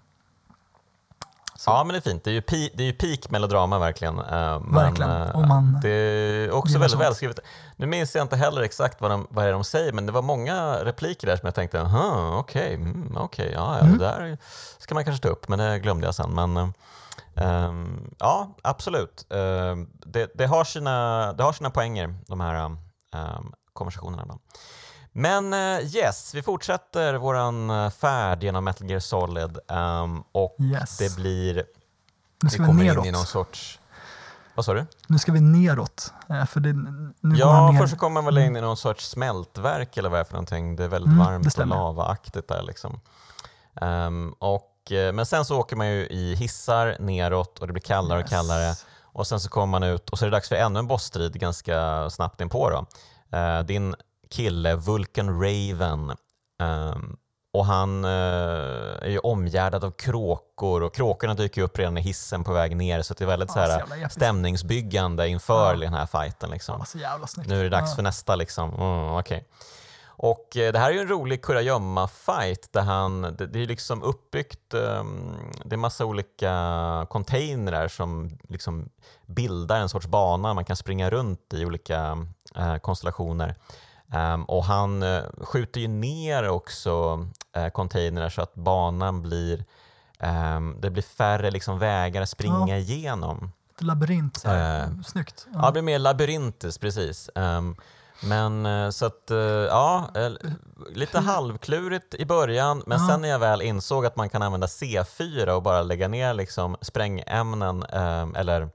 [1.56, 1.70] Så.
[1.70, 2.24] Ja, men det är fint.
[2.24, 4.18] Det är ju, pi- det är ju peak melodrama verkligen.
[4.18, 5.10] eh, Men, Verkligen.
[5.10, 7.38] eh, Och man det är också väldigt välskrivet.
[7.76, 10.22] Nu minns jag inte heller exakt vad, de, vad är de säger, men det var
[10.22, 13.98] många repliker där som jag tänkte, "Aha, okej, mm, okej, ja, ja, Mm.
[13.98, 14.38] det där
[14.78, 16.30] ska man kanske ta upp, men det glömde jag sen.
[16.34, 16.68] Men, eh,
[17.34, 19.26] ehm, ja, absolut.
[19.30, 19.76] Eh,
[20.06, 22.78] det, det, har sina, det har sina poänger, de här um,
[23.72, 24.22] konversationerna.
[24.22, 24.40] Ibland.
[25.12, 30.98] Men eh, yes, vi fortsätter våran eh, färd genom Metal Gear Solid ehm, och Yes.
[30.98, 31.64] det blir,
[32.42, 33.04] Nu ska vi kommer neråt.
[33.06, 33.78] in i någon sorts,
[34.54, 34.86] vad sa du?
[35.06, 36.12] Nu ska vi neråt.
[36.30, 36.72] eh, För det,
[37.20, 37.78] nu Ja, ner.
[37.80, 40.32] först så kommer man väl in i någon sorts smältverk eller vad det är för
[40.32, 40.76] någonting.
[40.76, 43.00] Det är väldigt Mm, varmt och lavaaktigt där liksom.
[43.80, 44.66] Ehm, och,
[45.14, 48.30] men sen så åker man ju i hissar neråt och det blir kallare och Yes.
[48.30, 48.74] kallare.
[49.12, 51.40] Och sen så kommer man ut och så är det dags för ännu en bossstrid
[51.40, 52.86] ganska snabbt inpå då.
[53.38, 53.94] Eh, din
[54.30, 56.16] kille Vulcan Raven
[56.60, 57.16] ehm,
[57.52, 58.10] och han eh,
[59.02, 63.02] är ju omgärdad av kråkor och kråkorna dyker upp redan i hissen på väg ner
[63.02, 64.12] så det är väldigt Ja, så här, så episkt.
[64.14, 65.80] stämningsbyggande inför Ja.
[65.80, 66.50] den här fighten.
[66.50, 66.84] Liksom.
[66.94, 67.48] Ja, jävla snyggt.
[67.48, 67.96] Nu är det dags Ja.
[67.96, 68.74] för nästa liksom.
[68.74, 69.46] Mm, okej.
[70.22, 74.02] Och eh, det här är ju en rolig kurragömma-fight där han, det, det är liksom
[74.02, 75.34] uppbyggt, ehm,
[75.64, 78.88] det är massa olika containrar som liksom
[79.26, 82.26] bildar en sorts bana man kan springa runt i olika
[82.56, 83.54] eh, konstellationer.
[84.12, 87.26] Ehm, och han eh, skjuter ju ner också
[87.56, 89.64] eh, containrar så att banan blir,
[90.18, 93.52] ehm, det blir färre liksom vägar att springa igenom.
[93.76, 94.44] Ett labyrint.
[94.46, 95.46] Eh, Snyggt.
[95.54, 97.30] Ja, det blir mer labyrintiskt, precis.
[97.34, 97.76] Ehm,
[98.22, 99.30] men så att,
[99.70, 100.08] ja,
[100.92, 103.08] lite halvklurigt i början, men Ja.
[103.08, 106.76] sen när jag väl insåg att man kan använda C4 och bara lägga ner liksom
[106.80, 107.82] sprängämnen
[108.36, 108.68] eller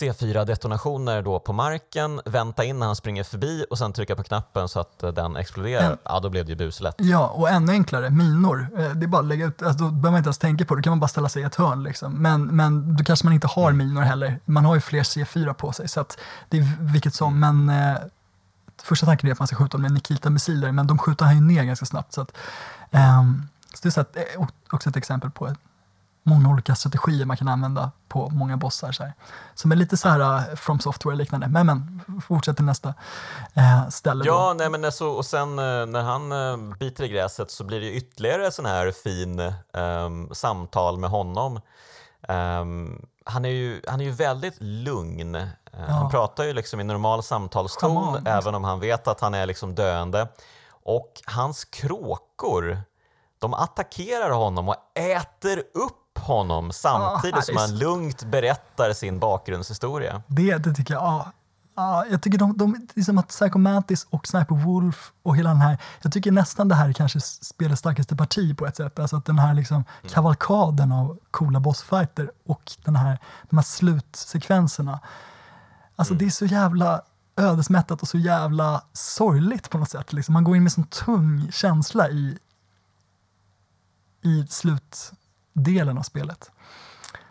[0.00, 4.68] C4-detonationer då på marken, vänta in när han springer förbi och sen trycka på knappen
[4.68, 6.94] så att eh, den exploderar, En- ja då blev det ju buslätt.
[6.98, 8.68] Ja, och ännu enklare, minor.
[8.78, 10.74] Eh, Det är bara att lägga ut, alltså, då behöver man inte ens tänka på
[10.74, 11.82] det, då kan man bara ställa sig i ett hörn.
[11.82, 12.12] Liksom.
[12.12, 13.86] Men, men då kanske man inte har Mm.
[13.88, 14.40] minor heller.
[14.44, 16.18] Man har ju fler C4 på sig, så att
[16.48, 17.40] det är vilket som.
[17.40, 17.96] Men eh,
[18.82, 21.64] första tanken är att man ska skjuta med Nikita-missiler, men de skjuter han ju ner
[21.64, 22.12] ganska snabbt.
[22.12, 22.32] Så, att,
[22.90, 24.22] ehm, så det är så att, eh,
[24.70, 25.58] också ett exempel på ett,
[26.26, 28.92] många olika strategier man kan använda på många bossar.
[28.92, 29.12] Så här.
[29.54, 30.20] Som är lite så här
[30.50, 31.48] uh, from software liknande.
[31.48, 32.94] Men, men fortsätt till nästa
[33.54, 34.24] eh, ställe.
[34.24, 34.30] då.
[34.30, 37.50] Ja, nej, men det är så, och sen eh, när han eh, biter i gräset
[37.50, 41.60] så blir det ytterligare sån här fin ehm, samtal med honom.
[42.28, 45.34] Ehm, han, är ju, han är ju väldigt lugn.
[45.34, 46.08] Eh, Han Ja.
[46.10, 50.28] pratar ju liksom i normal samtalston även om han vet att han är liksom döende.
[50.70, 52.78] Och hans kråkor,
[53.38, 59.18] de attackerar honom och äter upp honom samtidigt som det är han lugnt berättar sin
[59.18, 60.22] bakgrundshistoria.
[60.26, 61.32] Det, det tycker jag, ja.
[61.76, 65.36] ja jag tycker de, de, det är som att Psycho Mantis och Sniper Wolf och
[65.36, 68.76] hela den här, jag tycker nästan det här är kanske spelets starkaste parti på ett
[68.76, 68.98] sätt.
[68.98, 73.18] Alltså att den här liksom kavalkaden av coola bossfighter och den här,
[73.50, 75.00] de här slutsekvenserna.
[75.96, 77.02] Alltså det är så jävla
[77.36, 80.12] ödesmättat och så jävla sorgligt på något sätt.
[80.12, 82.38] Liksom man går in med sån tung känsla i,
[84.22, 84.46] i
[85.56, 86.50] delen av spelet.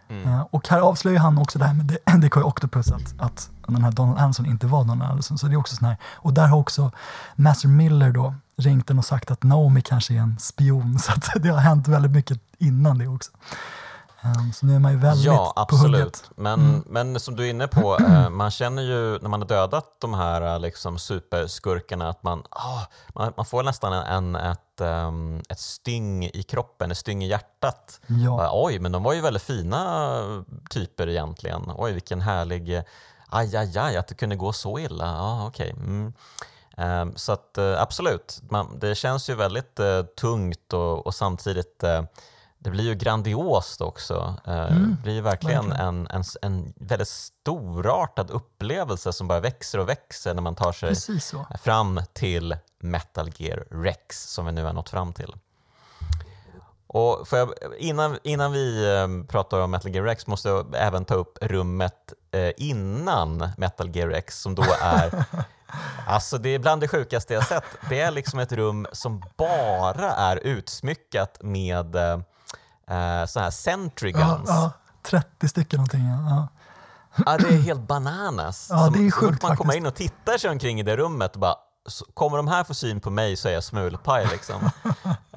[0.10, 3.84] Eh, och här avslöjar han också det här med De- Decoy Octopus, att, att den
[3.84, 5.38] här Donald Anderson inte var Donald Anderson.
[5.38, 6.92] Så det är också sån här, och där har också
[7.36, 11.00] Master Miller då ringt den och sagt att Naomi kanske är en spion.
[11.04, 13.32] Så att det har hänt väldigt mycket innan det också.
[14.26, 16.24] Eh, så nu är man ju väldigt Ja, absolut.
[16.36, 16.84] Men, Mm.
[16.88, 20.14] men som du är inne på, eh, man känner ju när man har dödat de
[20.14, 22.82] här eh, liksom, superskurkarna att man, ah,
[23.16, 28.00] man, man får nästan en, ett, ehm, ett styng i kroppen, ett styng i hjärtat.
[28.08, 28.50] Ja.
[28.54, 30.22] Oj, men de var ju väldigt fina
[30.70, 31.72] typer egentligen.
[31.78, 32.78] Oj, vilken härlig...
[32.78, 32.84] eh,
[33.30, 35.06] Aj, aj, aj, att det kunde gå så illa.
[35.06, 35.70] Ja, okej.
[35.72, 36.14] Mm.
[36.78, 41.84] Ehm, så att eh, absolut, man, det känns ju väldigt eh, tungt och, och samtidigt
[41.84, 42.02] eh,
[42.66, 44.36] det blir ju grandiost också.
[44.46, 45.88] Eh, det blir ju verkligen, verkligen.
[45.88, 50.96] En, en, en väldigt storartad upplevelse som bara växer och växer när man tar sig
[51.64, 55.36] fram till Metal Gear Rex som vi nu har nått fram till.
[56.88, 61.16] Och jag, innan, innan vi eh, pratar om Metal Gear Rex måste jag även ta
[61.16, 65.26] upp rummet eh, innan Metal Gear Rex som då är
[66.08, 67.64] Alltså det är bland det sjukaste jag sett.
[67.90, 71.96] Det är liksom ett rum som bara är utsmyckat med
[72.90, 74.50] eh, eh, så här sentry Ja, guns.
[74.50, 74.72] ja,
[75.10, 76.06] 30 stycken någonting.
[76.08, 76.48] Ja.
[77.26, 78.68] Ja, det är helt bananas.
[78.70, 81.34] Ja, så, det är sjukt man kommer in och tittar sig omkring i det rummet
[81.34, 81.56] och bara
[82.14, 84.70] kommer de här få syn på mig så är jag smulpaj liksom.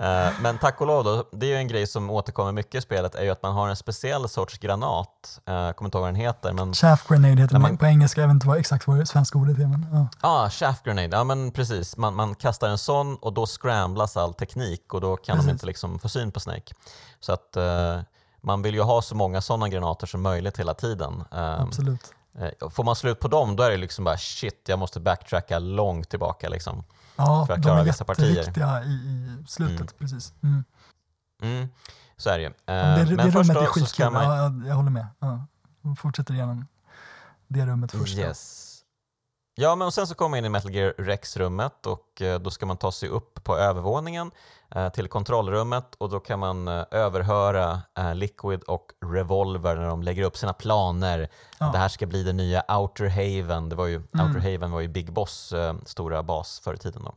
[0.00, 2.80] Eh, Men tack och lov då, det är ju en grej som återkommer mycket i
[2.80, 5.40] spelet är ju att man har en speciell sorts granat.
[5.46, 8.20] Eh, Jag kommer inte ihåg vad den heter men Chaff grenade heter men- på engelska,
[8.20, 9.66] jag vet inte vad exakt vad det svenska ordet är.
[9.66, 10.08] Men, ja.
[10.20, 11.16] Ah, shaft grenade.
[11.16, 11.96] Ja, men precis.
[11.96, 15.52] Man, man kastar en sån och då scramblas all teknik och då kan de Precis.
[15.52, 16.74] inte liksom få syn på Snake.
[17.20, 17.98] Så att, eh,
[18.40, 21.12] man vill ju ha så många sådana granater som möjligt hela tiden.
[21.30, 22.12] Um, Absolut.
[22.38, 25.58] Eh, får man slut på dem, då är det liksom bara shit, jag måste backtracka
[25.58, 26.48] långt tillbaka.
[26.48, 26.84] Liksom,
[27.16, 28.26] Ja, för att de klara är vissa partier.
[28.26, 29.80] jätteviktiga i, i slutet.
[29.80, 29.88] Mm.
[29.98, 30.32] Precis.
[30.42, 30.64] Mm.
[31.42, 31.68] Mm,
[32.16, 32.48] så är det ju.
[32.48, 34.24] Eh, det, det men först är då så ska man...
[34.62, 35.06] ja, jag, håller med.
[35.18, 35.46] Ja.
[35.98, 36.66] Fortsätter igenom
[37.48, 38.18] det rummet först.
[38.18, 38.67] Yes.
[39.60, 42.50] Ja, men och sen så kommer man in i Metal Gear Rex-rummet och eh, då
[42.50, 44.30] ska man ta sig upp på övervåningen
[44.74, 47.80] eh, till kontrollrummet och då kan man eh, överhöra
[48.14, 51.28] Liquid och Revolver när de lägger upp sina planer.
[51.58, 51.70] Ja.
[51.72, 53.68] Det här ska bli den nya Outer Haven.
[53.68, 54.26] Det var ju, Mm.
[54.26, 55.54] Outer Haven var ju Big Boss
[55.86, 57.02] stora bas förr i tiden.
[57.04, 57.14] Då.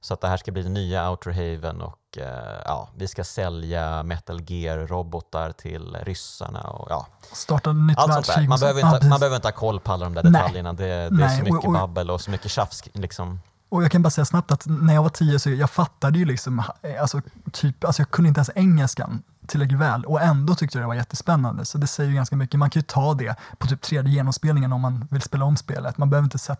[0.00, 4.02] Så att det här ska bli nya Outer Haven och eh, ja, vi ska sälja
[4.02, 6.60] Metal Gear-robotar till ryssarna.
[6.60, 8.48] Och, ja, Starta nytt allt världskrig.
[8.48, 8.64] Man och så.
[8.64, 10.32] behöver, inte, man behöver inte ha koll på alla de där Nej.
[10.32, 10.72] detaljerna.
[10.72, 12.82] Det, det är Nej, så och- mycket och- babbel och så mycket tjafs.
[12.92, 13.40] Liksom.
[13.68, 16.24] Och jag kan bara säga snabbt att när jag var tio så jag fattade ju
[16.24, 17.20] liksom, eh, alltså,
[17.52, 20.94] typ, alltså jag kunde inte ens engelskan tillräckligt väl och ändå tyckte jag det var
[20.94, 21.64] jättespännande.
[21.64, 22.58] Så det säger ju ganska mycket.
[22.58, 25.98] Man kan ju ta det på typ tredje genomspelningen om man vill spela om spelet.
[25.98, 26.56] Man behöver inte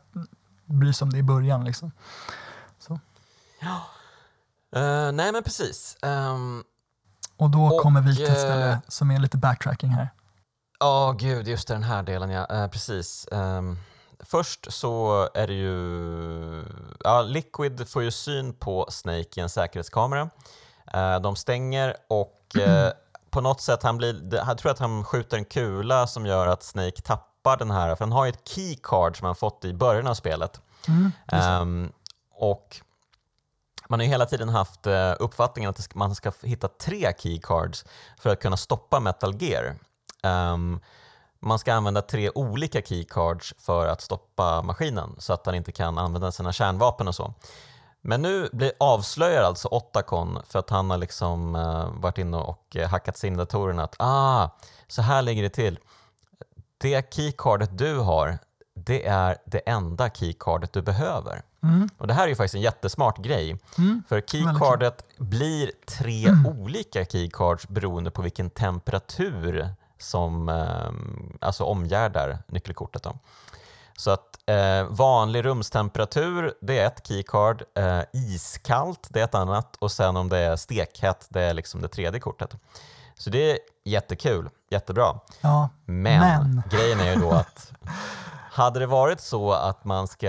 [0.66, 1.64] bry sig om det i början.
[1.64, 1.92] Liksom.
[3.60, 3.66] Så.
[4.78, 5.96] Eh, nej men precis.
[6.02, 6.64] Ehm,
[7.36, 10.08] Och då Och, kommer vi till ett eh, ställe som är lite backtracking här.
[10.80, 12.46] Ja, gud, just den här delen ja.
[12.50, 13.28] Eh, precis.
[13.32, 13.78] Ehm,
[14.20, 16.64] först så är det ju...
[17.04, 20.30] Ja, Liquid får ju syn på Snake i en säkerhetskamera.
[20.92, 22.92] Eh, de stänger och eh,
[23.30, 26.62] på något sätt, han blir, jag tror att han skjuter en kula som gör att
[26.62, 30.06] Snake tappar den här, för han har ju ett keycard som han fått i början
[30.06, 30.60] av spelet.
[30.88, 31.12] Mm.
[31.26, 31.92] Ehm,
[32.34, 32.80] och
[33.88, 37.84] man har ju hela tiden haft eh, uppfattningen att man ska hitta tre keycards
[38.18, 39.74] för att kunna stoppa Metal Gear.
[40.22, 40.80] Um,
[41.40, 45.98] man ska använda tre olika keycards för att stoppa maskinen så att han inte kan
[45.98, 47.34] använda sina kärnvapen och så.
[48.00, 52.76] Men nu blir avslöjar alltså Otacon för att han har liksom uh, varit inne och
[52.76, 54.48] eh, hackat sig in i datorerna att ah,
[54.88, 55.78] så här ligger det till.
[56.78, 58.38] Det keycardet du har,
[58.74, 61.42] det är det enda keycardet du behöver.
[61.62, 63.56] Mm, Och det här är ju faktiskt en jättesmart grej.
[63.78, 66.26] mm, För keycardet blir tre
[66.58, 69.68] olika keycards beroende på vilken temperatur
[69.98, 70.90] som eh,
[71.46, 73.02] alltså omgärdar nyckelkortet.
[73.02, 73.18] Då.
[73.96, 77.62] Så att eh, vanlig rumstemperatur, det är ett keycard.
[77.74, 79.76] Eh, iskallt, det är ett annat.
[79.78, 82.54] Och sen om det är stekhett, det är liksom det tredje kortet.
[83.14, 85.20] Så det är jättekul, jättebra.
[85.40, 86.62] ja, Men, Men.
[86.70, 87.72] grejen är ju då att
[88.58, 90.26] hade det varit så att man ska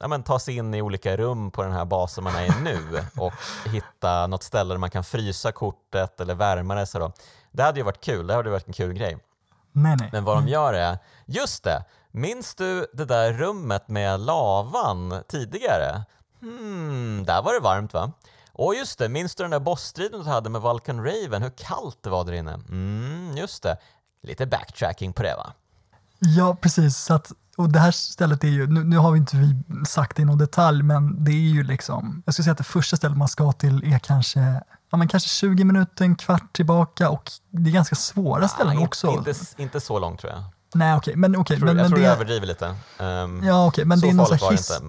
[0.00, 2.62] ja, men, ta sig in i olika rum på den här basen man är i
[2.62, 3.32] nu och
[3.66, 7.12] hitta något ställe där man kan frysa kortet eller värma det, så då,
[7.52, 8.26] det hade ju varit kul.
[8.26, 9.18] Det hade varit en kul grej.
[9.72, 10.08] nej, nej.
[10.12, 16.02] Men vad de gör är, just det, minns du det där rummet med lavan tidigare?
[16.40, 18.12] Hmm, där var det varmt va?
[18.52, 21.42] Och just det, minns du den där bossstriden du hade med Vulcan Raven?
[21.42, 22.54] Hur kallt det var där inne?
[22.54, 23.76] Mm, just det.
[24.22, 25.52] Lite backtracking på det va?
[26.18, 26.96] Ja, precis.
[26.96, 30.16] Så att, och det här stället är ju, nu, nu har vi inte vi sagt
[30.16, 32.96] det i någon detalj, men det är ju liksom, jag skulle säga att det första
[32.96, 34.40] stället man ska till är kanske,
[34.90, 38.84] ja men kanske 20 minuter, en kvart tillbaka och det är ganska svåra ställen Ah,
[38.84, 39.10] också.
[39.10, 40.42] Inte, inte så långt tror jag.
[40.74, 41.54] Nej, okej, men okej.
[41.54, 42.74] Jag tror, men, jag, men tror det, jag överdriver lite.
[42.98, 44.80] Ehm, Ja, okej, men Så det är någon hiss,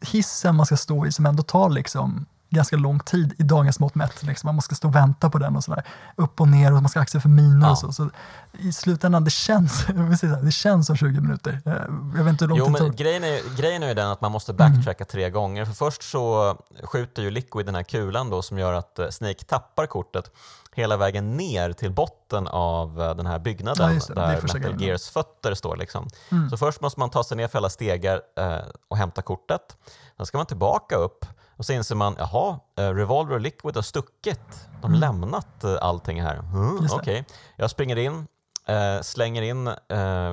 [0.00, 2.26] hissen man ska stå i som ändå tar liksom
[2.56, 4.22] ganska lång tid i dagens mått mätt.
[4.22, 4.48] Liksom.
[4.48, 5.84] Man måste stå och vänta på den och sådär.
[6.16, 7.70] Upp och ner och man ska akta för minor Ja.
[7.70, 7.92] och så.
[7.92, 8.10] så.
[8.58, 9.86] I slutändan, det känns,
[10.42, 11.60] det känns som 20 minuter.
[11.66, 11.72] Eh,
[12.16, 12.88] Jag vet inte hur lång Jo, tid det tar.
[12.88, 14.72] grejen är, grejen är ju den att man måste Mm.
[14.74, 15.64] backtracka tre gånger.
[15.64, 19.44] För först så skjuter ju Liquid den här kulan då som gör att eh, Snake
[19.44, 20.30] tappar kortet
[20.74, 24.14] hela vägen ner till botten av eh, den här byggnaden Ja, det.
[24.14, 24.82] Det är där första Metal.
[24.82, 25.76] Gears fötter står.
[25.76, 26.08] Liksom.
[26.30, 26.50] Mm.
[26.50, 28.56] Så först måste man ta sig ner för alla stegar eh,
[28.88, 29.76] och hämta kortet.
[30.16, 31.26] Sen ska man tillbaka upp
[31.56, 34.68] och så inser man, jaha, eh, Revolver och Liquid har stuckit.
[34.82, 36.34] De har lämnat eh, allting här.
[36.36, 36.86] Mm, Mm.
[36.92, 37.24] Okej,
[37.56, 38.26] jag springer in,
[38.66, 39.70] eh, slänger in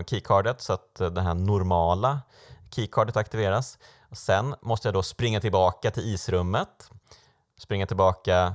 [0.05, 2.21] keycardet så att det här normala
[2.71, 3.77] keycardet aktiveras.
[4.11, 6.91] Sen måste jag då springa tillbaka till isrummet,
[7.59, 8.53] springa tillbaka,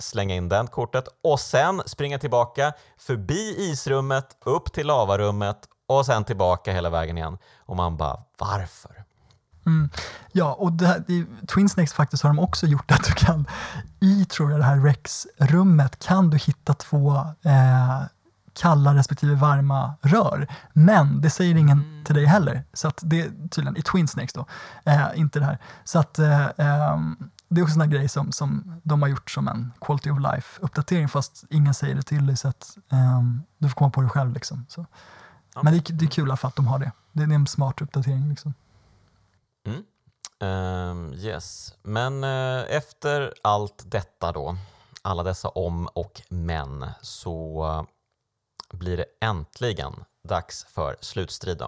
[0.00, 6.24] slänga in det kortet och sen springa tillbaka förbi isrummet, upp till lavarummet och sen
[6.24, 7.38] tillbaka hela vägen igen.
[7.58, 9.04] Och man bara, varför?
[9.68, 9.90] Mm.
[10.32, 13.46] Ja, och det här, i Twin Snakes faktiskt har de också gjort att du kan,
[14.00, 18.02] i tror jag det här Rex-rummet, kan du hitta två eh,
[18.60, 20.46] kalla respektive varma rör.
[20.72, 22.64] Men det säger ingen till dig heller.
[22.72, 24.46] Så att det tydligen i Twin Snakes då,
[24.84, 25.58] eh, inte det här.
[25.84, 27.16] Så att eh, ehm,
[27.48, 31.08] det är också en grej som, som de har gjort som en quality of life-uppdatering
[31.08, 34.32] fast ingen säger det till dig så att ehm, du får komma på det själv.
[34.32, 34.66] Liksom.
[34.68, 34.86] Så.
[35.62, 36.92] Men det är, det är kul för att de har det.
[37.12, 38.28] Det är en smart uppdatering.
[38.28, 38.54] Liksom.
[39.70, 39.84] Mm.
[40.40, 44.56] Ehm, yes, men eh, efter allt detta då
[45.02, 47.86] alla dessa om och men så
[48.72, 51.62] blir det äntligen dags för slutstrid.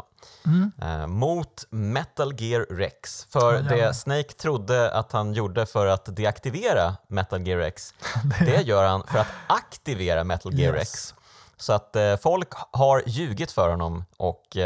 [0.47, 0.73] Mm.
[0.83, 3.25] Eh, mot Metal Gear Rex.
[3.31, 3.95] För Ja, det.
[3.95, 7.95] Snake trodde att han gjorde för att deaktivera Metal Gear Rex,
[8.41, 10.81] det gör han för att aktivera Metal Gear Yes.
[10.81, 11.15] Rex.
[11.57, 14.57] Så att eh, folk har ljugit för honom och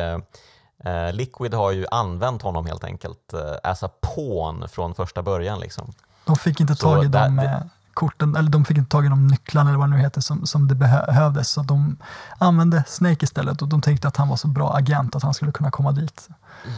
[0.85, 3.40] eh, Liquid har ju använt honom helt enkelt eh,
[3.70, 5.61] as a pawn från första början.
[5.61, 5.93] Liksom.
[6.24, 7.61] De fick inte tag i där- de det- eh,
[7.95, 10.47] korten, eller de fick inte tag i de nycklarna eller vad det nu heter som,
[10.47, 11.51] som det behö- behövdes.
[11.51, 11.97] Så de
[12.39, 15.53] använde Snake istället och de tänkte att han var så bra agent att han skulle
[15.53, 16.29] kunna komma dit.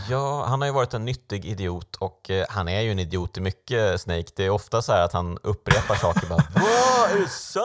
[0.08, 3.36] Ja, han har ju varit en nyttig idiot och eh, han är ju en idiot
[3.36, 4.24] i mycket, Snake.
[4.36, 7.56] Det är ofta så här att han upprepar saker bara Vad är det sant?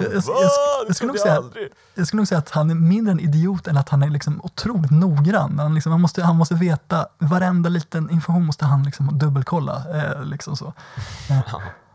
[0.00, 0.50] Jag- jag- jag-
[0.80, 1.68] jag Det skulle nog trodde säga- jag aldrig.
[1.94, 4.40] Jag skulle nog säga att han är mindre en idiot än att han är liksom
[4.44, 5.58] otroligt noggrann.
[5.58, 9.82] Han, liksom, han, måste, han måste veta, varenda liten information måste han liksom dubbelkolla.
[9.94, 10.72] Eh, liksom så.
[11.28, 11.42] Ja,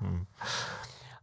[0.02, 0.26] mm.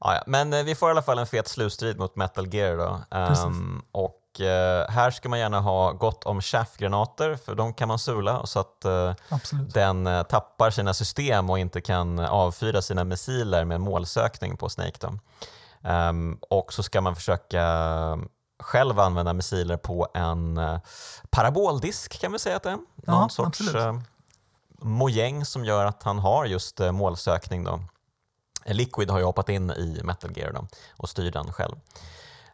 [0.05, 0.23] Ja, ja.
[0.27, 3.17] Men eh, vi får i alla fall en fet slutstrid mot Metal Gear då.
[3.17, 7.99] Ehm, och eh, här ska man gärna ha gott om chaffgranater för de kan man
[7.99, 9.75] sula så att eh, Absolut.
[9.75, 14.99] den tappar sina system och inte kan avfyra sina missiler med målsökning på Snake.
[15.01, 15.19] Då.
[15.89, 17.63] Ehm, och så ska man försöka
[18.63, 20.61] själv använda missiler på en
[21.31, 22.77] paraboldisk kan vi säga att det är.
[22.77, 24.03] Någon Ja, sorts absolut.
[24.79, 27.65] mojäng som gör att han har just målsökning.
[27.65, 27.81] Då.
[28.67, 30.67] Liquid har ju hoppat in i Metal Gear då,
[30.97, 31.75] och styr den själv.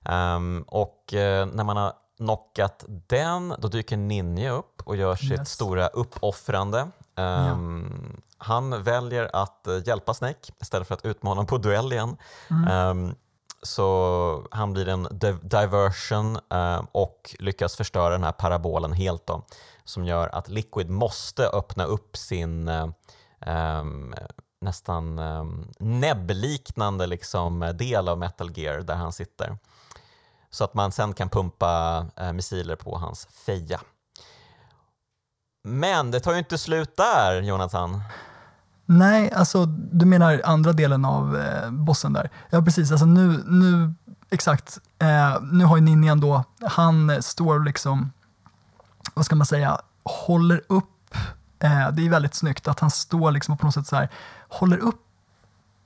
[0.04, 5.30] Ehm, och eh, när man har knockat den, då dyker Ninja upp och gör sitt
[5.30, 5.52] Yes.
[5.52, 6.88] stora uppoffrande.
[7.16, 12.16] Ehm, Han väljer att eh, hjälpa Snake istället för att utmana honom på duell igen.
[12.50, 12.68] Mm.
[12.68, 13.14] Ehm,
[13.62, 19.42] så han blir en div- diversion eh, och lyckas förstöra den här parabolen helt då,
[19.84, 22.86] som gör att Liquid måste öppna upp sin eh,
[23.40, 24.14] ehm,
[24.60, 29.58] nästan um, näbbliknande liksom, eh, del av Metal Gear där han sitter.
[30.50, 33.80] Så att man sen kan pumpa uh, missiler på hans feja.
[35.64, 38.02] Men det tar ju inte slut där, Jonathan.
[38.90, 42.30] Nej, alltså du menar andra delen av eh, bossen där.
[42.50, 42.90] Ja, precis.
[42.90, 43.94] Alltså nu, nu
[44.30, 44.78] exakt.
[44.98, 48.12] Eh, nu har ju ninjan då, han eh, står liksom,
[49.14, 51.14] vad ska man säga, håller upp,
[51.60, 54.08] eh, det är väldigt snyggt att han står liksom och på något sätt så här,
[54.48, 55.04] håller upp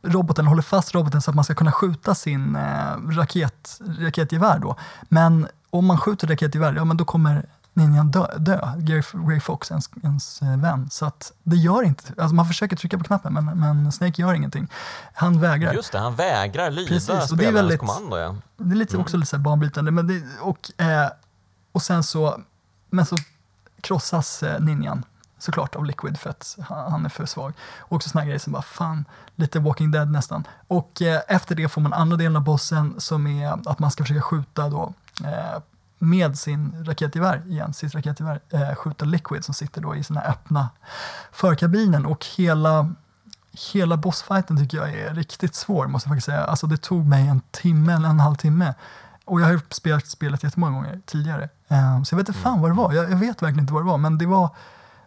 [0.02, 4.76] roboten, håller fast roboten så att man ska kunna skjuta sin eh, raket, raketgevär då.
[5.02, 8.72] Men om man skjuter raketgevär, ja men då kommer ninjan dö, dö.
[8.76, 10.88] Gary, Gray Fox, ens, ens eh, vän.
[10.90, 14.34] Så att det gör inte, alltså man försöker trycka på knappen men, men Snake gör
[14.34, 14.68] ingenting.
[15.14, 15.72] Han vägrar.
[15.72, 18.18] Just det, han vägrar lyda Precis, och det är spelarens väldigt- kommando.
[18.18, 18.36] Ja.
[18.56, 19.90] Det är lite, också lite så här banbrytande.
[19.90, 21.08] Men det, och, eh,
[21.72, 22.40] och sen så,
[22.90, 23.16] men så
[23.80, 25.04] krossas eh, ninjan
[25.42, 27.52] såklart av Liquid för att han, är för svag.
[27.78, 29.04] Och också såna grejer som bara fan,
[29.36, 30.44] lite Walking Dead nästan.
[30.68, 34.04] Och eh, efter det får man andra delen av bossen som är att man ska
[34.04, 34.92] försöka skjuta då
[35.24, 35.62] eh,
[35.98, 40.68] med sin raketgevär igen, sitt raketgevär, eh, skjuta Liquid som sitter då i här öppna
[41.32, 42.94] förkabinen och hela
[43.72, 46.44] Hela bossfighten tycker jag är riktigt svår måste jag faktiskt säga.
[46.44, 48.74] Alltså det tog mig en timme eller en halv timme.
[49.24, 51.48] Och jag har ju spelat spelet jättemånga gånger tidigare.
[51.68, 52.92] Eh, så jag vet inte fan vad det var.
[52.92, 53.98] Jag, jag vet verkligen inte vad det var.
[53.98, 54.50] Men det var,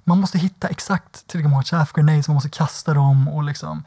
[0.07, 3.83] man måste hitta exakt tillräckligt många chaff grenades, man måste kasta dem och liksom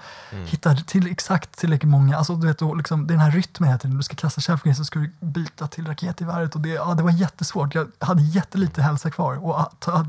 [0.47, 2.17] hitta till exakt tillräckligt många.
[2.17, 3.97] Alltså du vet, och liksom, det är den här rytmen hela tiden.
[3.97, 6.55] Du ska kasta chaff grenades så ska du byta till raketgeväret.
[6.55, 7.75] Och det, ja, det var jättesvårt.
[7.75, 9.45] Jag hade jättelite hälsa kvar.
[9.45, 10.07] Och ah, ta,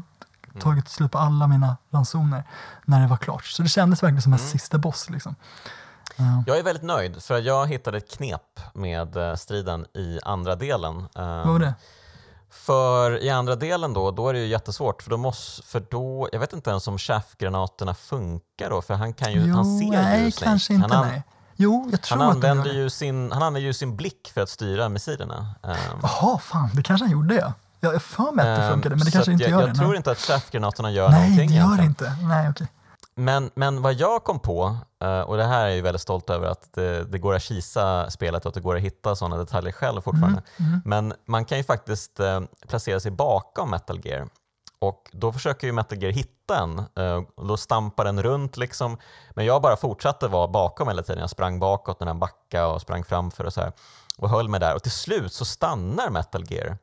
[0.60, 2.44] tagit slut på alla mina ransoner
[2.86, 3.45] när det var klart.
[3.45, 5.10] Så det kändes verkligen som en sista boss.
[5.10, 5.36] Liksom.
[6.15, 6.44] Ja.
[6.48, 10.98] Jag är väldigt nöjd för jag hittade ett knep med eh, striden i andra delen.
[10.98, 11.73] Ehm, Vad var det?
[12.51, 16.30] För i andra delen då, då är det ju jättesvårt för då måste, för då,
[16.31, 20.26] jag vet inte ens om chaffgranaterna funkar då för han kan ju, han ser nej,
[20.26, 20.95] ju kanske inte.
[20.95, 21.23] han, an- nej.
[21.55, 22.80] Jo, jag tror han, att använder det.
[22.80, 25.55] ju sin, han använder ju sin blick för att styra missilerna.
[25.63, 27.35] Ehm, Jaha, fan, det kanske han gjorde.
[27.35, 27.53] Ja.
[27.80, 29.59] Jag är för mig att det ehm, funkade, men det kanske att inte jag, gör
[29.61, 29.76] jag det.
[29.76, 29.97] tror nej.
[29.97, 32.13] inte att chaffgranaterna gör nej, någonting det gör egentligen.
[32.13, 32.27] inte.
[32.27, 32.67] Nej, okej.
[33.19, 36.47] Men, men vad jag kom på, eh, och det här är jag väldigt stolt över
[36.47, 39.71] att det, det går att kisa spelet och att det går att hitta sådana detaljer
[39.71, 40.41] själv fortfarande.
[40.59, 44.27] Mm, Men man kan ju faktiskt eh, placera sig bakom Metal Gear
[44.79, 48.97] och då försöker ju Metal Gear hitta en eh, då stampar den runt liksom.
[49.29, 51.21] Men jag bara fortsatte vara bakom hela tiden.
[51.21, 53.71] Jag sprang bakåt när den backade och sprang framför och så här
[54.17, 56.77] och höll mig där och till slut så stannar Metal Gear.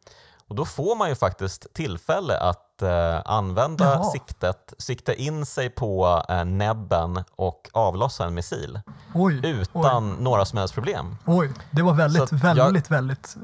[0.48, 4.04] Och då får man ju faktiskt tillfälle att eh, använda Jaha.
[4.04, 8.80] siktet, sikta in sig på eh, näbben och avlossa en missil
[9.14, 11.16] Oj, utan några som helst problem.
[11.26, 11.52] oj.
[11.70, 13.36] det var väldigt, att väldigt, jag- väldigt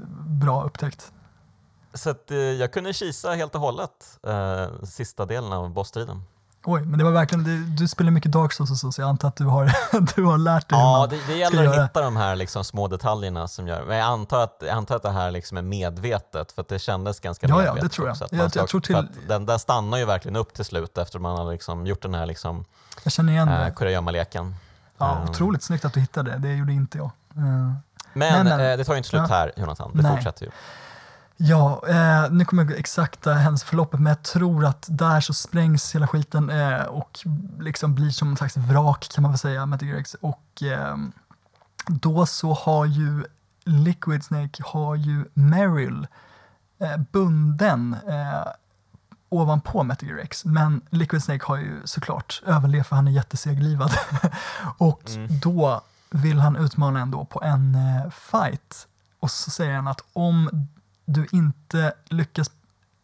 [0.43, 1.13] bra upptäckt.
[1.95, 6.23] Så att, eh, jag kunde kisa helt och hållet eh, sista delen av bossstriden.
[6.65, 9.09] Oj, men det var verkligen, du, du spelar mycket Dark Souls och så, så jag
[9.09, 9.73] antar att du har,
[10.17, 12.65] du har lärt dig hur Ja, man det, det gäller att hitta de här liksom
[12.65, 13.85] små detaljerna som gör...
[13.85, 16.79] Men jag antar att, jag antar att det här liksom är medvetet, för att det
[16.79, 17.83] kändes ganska Ja, ja, medvetet.
[17.83, 18.17] det tror jag.
[18.31, 21.53] Jag- jag tror till- den där stannar ju verkligen upp till slut efter man har
[21.53, 22.65] liksom gjort den här liksom,
[23.05, 24.55] Jag känner igen äh, kurragömma-leken.
[24.99, 27.07] Ja, Eh, otroligt snyggt att du hittade det, det gjorde inte jag.
[27.07, 27.75] Eh, Men,
[28.15, 29.35] Men, men- eh, det tar ju inte slut ja.
[29.35, 29.91] här, Jonathan.
[29.95, 30.13] Det Nej.
[30.17, 30.51] fortsätter ju.
[31.37, 35.95] Ja, eh, nu kommer jag ihåg exakta händelseförloppet, men jag tror att där så sprängs
[35.95, 37.19] hela skiten eh, och
[37.61, 40.17] liksom blir som en slags vrak kan man väl säga, Gear X.
[40.21, 40.97] Och eh,
[41.89, 43.25] då så har ju
[43.65, 46.07] Liquid Snake har ju Meryl
[46.81, 48.53] eh, bunden eh,
[49.29, 50.45] ovanpå Metal Gear X.
[50.45, 53.93] Men Liquid Snake har ju såklart överlevt för han är jätteseglivad.
[54.79, 55.41] och Mm.
[55.41, 55.81] då
[56.11, 58.87] vill han utmana ändå på en eh, fight.
[59.21, 60.69] Och så säger han att om
[61.05, 62.51] du inte lyckas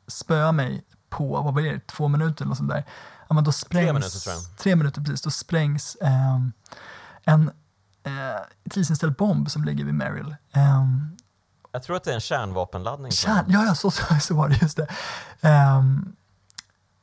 [0.06, 2.84] spöa mig på, vad var det, två minuter eller sånt där.
[3.28, 4.56] Ja, men då sprängs, minuter, tror jag.
[4.58, 5.22] Tre minuter, precis.
[5.22, 6.52] Då sprängs ehm,
[7.24, 7.50] en
[8.04, 10.36] eh, tidsinställd bomb som ligger vid Meryl.
[10.52, 11.16] Ehm,
[11.72, 13.12] Jag tror att det är en kärnvapenladdning.
[13.12, 14.86] Kärn, ja, ja så, så, så var det, just det.
[15.40, 16.12] Ehm,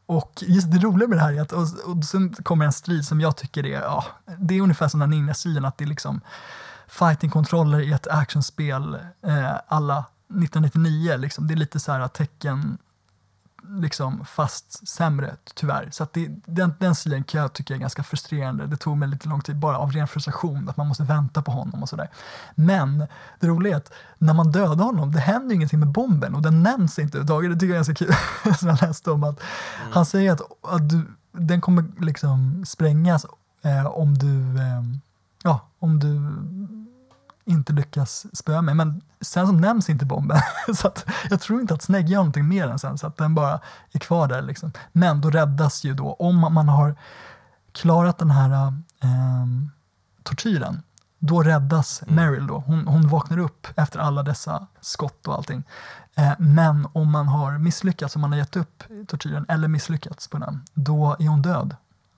[0.06, 3.06] och just det roliga med det här är att och, och sen kommer en strid
[3.06, 4.06] som jag tycker är, ja,
[4.40, 6.22] det är ungefär som den ninja-striden, att det är liksom
[6.88, 8.94] fighting-kontroller i ett actionspel
[9.28, 10.06] eh, alla
[10.44, 11.48] 1999, liksom.
[11.48, 12.78] det är lite så här tecken
[13.70, 15.90] liksom fast sämre tyvärr.
[15.92, 18.68] Så det, den, den stilen kan jag tycka är ganska frustrerande.
[18.68, 21.52] Det tog mig lite lång tid bara av ren frustration, att man måste vänta på
[21.52, 22.10] honom och sådär.
[22.56, 23.08] Men
[23.40, 26.64] det roliga är att när man dödar honom, det händer ingenting med bomben och den
[26.64, 27.52] nämns inte överhuvudtaget.
[27.52, 29.24] Det tycker jag är ganska kul, som jag läste om.
[29.24, 29.40] Att
[29.92, 33.26] Han säger att, att du, den kommer liksom sprängas
[33.62, 34.84] eh, om du, eh,
[35.44, 36.22] ja, om du
[37.46, 38.76] inte lyckas spöa mig.
[38.76, 40.40] Men sen så nämns inte bomben.
[40.76, 43.36] så att jag tror inte att Snake gör någonting mer än sen, så att den
[43.36, 43.60] bara
[43.92, 44.42] är kvar där.
[44.42, 44.72] Liksom.
[44.92, 46.96] Men då räddas ju då, om man har
[47.72, 48.52] klarat den här
[49.04, 49.46] eh,
[50.24, 50.82] tortyren,
[51.20, 52.16] då räddas Mm.
[52.16, 52.64] Meryl då.
[52.68, 55.64] Hon, hon vaknar upp efter alla dessa skott och allting.
[56.16, 60.38] Eh, men om man har misslyckats, om man har gett upp tortyren eller misslyckats på
[60.38, 61.76] den, då är hon död.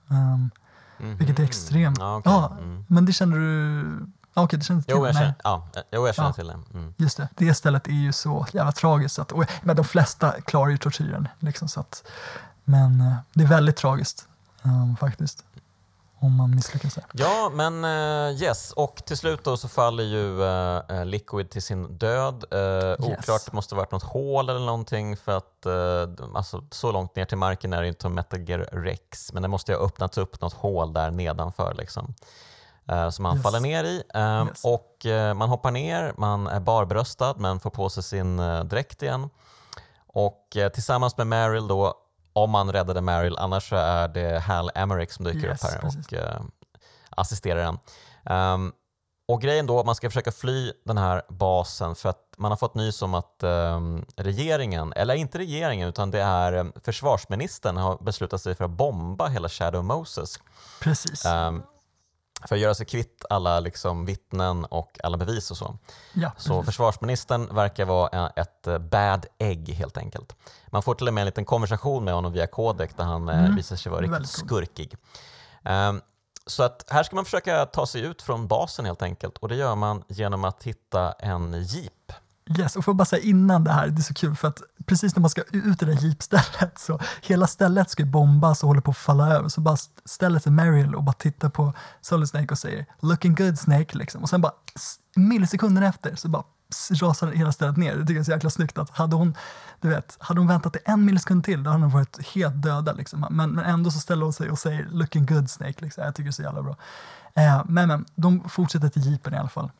[0.08, 0.50] Um,
[0.98, 1.48] vilket är Mhm.
[1.48, 1.98] extremt.
[1.98, 2.32] Ja, okej.
[2.32, 2.84] Ja, Mm.
[2.88, 4.06] men det känner du...
[4.42, 4.94] Okej, känner du till?
[4.96, 6.32] Jo, jag känner, ja, jo, jag känner Ja.
[6.32, 6.58] till det.
[6.74, 6.94] Mm.
[6.96, 9.18] Just det, det stället är ju så jävla tragiskt.
[9.18, 11.28] Att, och, men de flesta klarar ju tortyren.
[11.38, 12.08] Liksom, så att,
[12.64, 14.28] men eh, det är väldigt tragiskt
[14.62, 15.44] ehm, faktiskt.
[16.20, 17.04] Om man misslyckas där.
[17.12, 18.72] Ja, men eh, yes.
[18.72, 22.44] Och till slut då så faller ju eh, Liquid till sin död.
[22.54, 25.66] Uh, Oklart, det måste ha varit något hål eller någonting för att
[26.34, 29.48] alltså, så långt ner till marken är det inte som Metal Gear Rex, men det
[29.48, 32.14] måste ju ha öppnats upp något hål där nedanför liksom.
[32.88, 33.42] Eh, som han Yes.
[33.42, 34.02] faller ner i.
[34.14, 34.64] Eh, Yes.
[34.64, 39.30] Och eh, man hoppar ner, man är barbröstad men får på sig sin dräkt igen.
[40.06, 41.94] Och tillsammans med Meryl då,
[42.32, 45.78] om man räddade Meryl, annars så är det Hal Emmerich som dyker Yes, upp här
[45.80, 46.06] precis.
[46.06, 46.14] och
[47.10, 47.78] assisterar en.
[48.24, 48.72] Ehm,
[49.28, 52.74] och grejen då, man ska försöka fly den här basen för att man har fått
[52.74, 58.54] nys om att ehm, regeringen, eller inte regeringen utan det är försvarsministern har beslutat sig
[58.54, 60.40] för att bomba hela Shadow Moses.
[60.80, 61.24] Precis.
[61.26, 61.62] ehm,
[62.46, 65.78] för att göra sig kvitt alla liksom, vittnen och alla bevis och så.
[66.12, 70.36] ja, Så försvarsministern verkar vara eh, ett eh, bad egg helt enkelt.
[70.66, 73.38] Man får till och med en liten konversation med honom via kodek där han eh,
[73.38, 74.96] Mm, visar sig vara riktigt skurkig.
[75.64, 76.00] Ehm,
[76.46, 79.56] så att här ska man försöka ta sig ut från basen helt enkelt och det
[79.56, 82.12] gör man genom att hitta en jeep.
[82.56, 84.62] Yes, och får jag bara säga innan det här, det är så kul för att
[84.86, 88.62] precis när man ska ut i det där jeepstället så hela stället ska ju bombas
[88.62, 91.72] och håller på att falla över så bara ställer sig Meryl och bara tittar på
[92.00, 94.22] Solid Snake och säger “looking good Snake” liksom.
[94.22, 94.52] och sen bara
[95.16, 96.44] millisekunder efter så bara
[97.00, 97.96] rasar hela stället ner.
[97.96, 99.34] Det tycker jag är så jäkla snyggt att hade hon,
[99.80, 102.92] du vet, hade hon väntat i en millisekund till då hade hon varit helt döda
[102.92, 103.26] liksom.
[103.30, 106.04] men, men ändå så ställer hon sig och säger “looking good Snake” liksom.
[106.04, 106.76] jag tycker det är så jävla bra.
[107.34, 109.70] Eh, men, men de fortsätter till jeepen i alla fall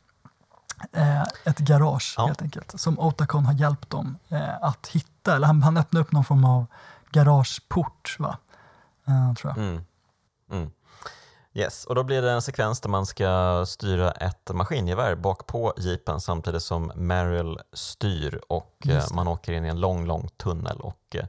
[1.45, 2.27] ett garage Ja.
[2.27, 5.37] helt enkelt som Otacon har hjälpt dem eh, att hitta.
[5.37, 6.67] Eller han, han öppnade upp någon form av
[7.13, 8.39] garageport, va?
[9.09, 9.65] Eh, tror jag.
[9.65, 9.85] Mm.
[10.51, 10.71] Mm.
[11.55, 15.75] Yes, och då blir det en sekvens där man ska styra ett maskingevär bak på
[15.77, 20.81] jeepen samtidigt som Meryl styr och eh, man åker in i en lång, lång tunnel
[20.81, 21.27] och eh,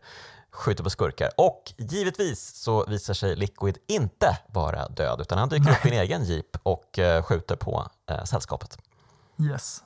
[0.51, 1.29] skjuter på skurkar.
[1.37, 6.01] Och givetvis så visar sig Liquid inte vara död utan han dyker upp i en
[6.01, 8.77] egen jeep och eh, skjuter på eh, sällskapet.
[9.39, 9.83] Yes.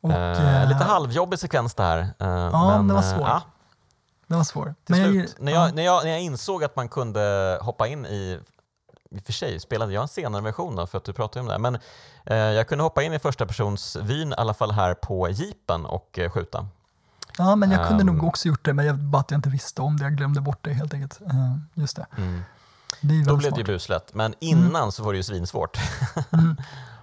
[0.00, 1.98] Och, eh, eh, lite halvjobbig sekvens där.
[1.98, 3.28] Eh, Ja, men, den var eh, svår.
[3.28, 3.42] ja,
[4.26, 4.74] Den var svår.
[4.84, 5.66] till Men jag slut, ger- när, ja.
[5.66, 8.40] jag, när, jag, när jag insåg att man kunde hoppa in i
[9.12, 11.46] i och för sig spelade jag en senare version då, för att du pratade om
[11.46, 11.78] det, här, men
[12.26, 15.86] eh, jag kunde hoppa in i första persons vyn i alla fall här på jeepen
[15.86, 16.66] och eh, skjuta.
[17.38, 18.06] Ja, men jag kunde Ehm.
[18.06, 20.04] nog också gjort det, men jag, bara att jag inte visste om det.
[20.04, 21.20] Jag glömde bort det helt enkelt.
[21.20, 22.06] Eh, just det.
[22.16, 22.42] Mm.
[23.00, 23.66] Det Då blev det ju smart.
[23.66, 25.78] buslätt, men innan så var det ju svinsvårt.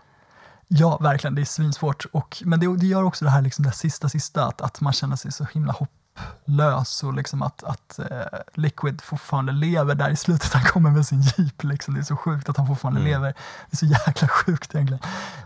[0.67, 1.35] Ja, verkligen.
[1.35, 2.05] Det är svinsvårt.
[2.11, 4.93] Och, men det, det gör också det här, liksom, det sista, sista, att, att man
[4.93, 8.05] känner sig så himla hopplös och liksom att, att eh,
[8.53, 10.53] Liquid fortfarande lever där i slutet.
[10.53, 11.63] Han kommer med sin jeep.
[11.63, 11.93] Liksom.
[11.93, 13.11] Det är så sjukt att han fortfarande Mm.
[13.11, 13.33] lever.
[13.69, 15.03] Det är så jäkla sjukt egentligen.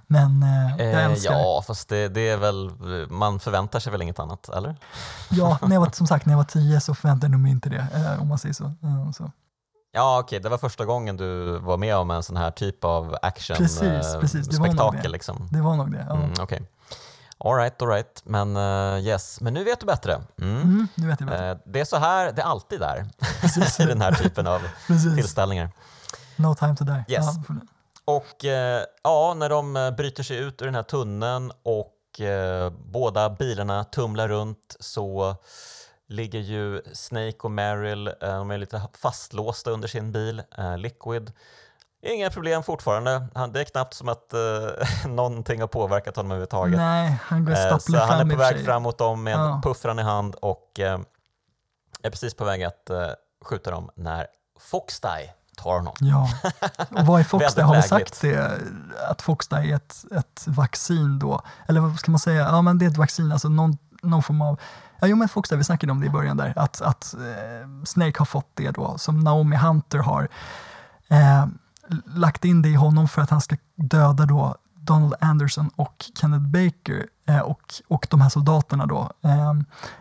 [0.08, 1.40] Men eh, jag Eh, älskar det.
[1.40, 2.72] ja, fast det, det är väl,
[3.10, 4.76] man förväntar sig väl inget annat, eller?
[5.30, 7.70] Ja, när jag var, som sagt, när jag var tio så förväntade jag mig inte
[7.70, 8.64] det, eh, om man säger så.
[8.66, 9.32] Eh, så.
[9.92, 13.18] Ja, okej, det var första gången du var med om en sån här typ av
[13.22, 15.10] action Precis, eh, precis, det spektakel det.
[15.10, 15.48] liksom.
[15.52, 16.06] Det var nog det.
[16.10, 16.16] Ja.
[16.16, 16.62] Mm, okej.
[17.38, 18.22] All right, all right.
[18.24, 20.22] Men eh, yes, men nu vet du bättre.
[20.42, 20.62] Mm.
[20.62, 21.52] Mm, nu vet jag bättre.
[21.52, 23.06] Eh, det är så här, det är alltid där
[23.42, 23.80] Precis.
[23.80, 25.70] i den här typen av tillställningar.
[26.36, 27.04] No time to die.
[27.08, 27.26] Yes.
[27.48, 27.56] Ja,
[28.06, 31.98] Och eh, ja, när de bryter sig ut ur den här tunneln och
[32.92, 35.36] båda bilarna tumlar runt så
[36.12, 40.42] ligger ju Snake och Meryl, eh, de är lite fastlåsta under sin bil.
[40.58, 41.32] Eh, Liquid,
[42.02, 43.28] inga problem fortfarande.
[43.36, 44.40] Han, det är knappt som att eh,
[45.08, 46.78] någonting har påverkat honom överhuvudtaget.
[46.78, 49.62] Nej, han går Eh, så han är på väg fram mot dem med Ja.
[49.64, 51.00] puffran i hand och eh,
[52.04, 53.08] är precis på väg att eh,
[53.46, 54.28] skjuta dem när
[54.60, 55.94] Foxdie tar honom.
[56.00, 56.30] Ja,
[56.90, 57.64] och vad är Foxdie?
[57.64, 58.60] Har vi sagt det?
[59.10, 61.42] Att Foxdie är ett, ett vaccin då?
[61.68, 62.42] Eller vad ska man säga?
[62.42, 64.60] Ja, men det är ett vaccin, alltså någon, någon form av...
[65.00, 68.20] Ja, jo, men Foxdie, vi snackade om det i början där, att, att eh, Snake
[68.20, 70.28] har fått det då, som Naomi Hunter har
[71.08, 71.46] eh,
[72.06, 76.46] lagt in det i honom för att han ska döda då Donald Anderson och Kenneth
[76.46, 79.12] Baker eh, och, och de här soldaterna då.
[79.22, 79.54] Eh,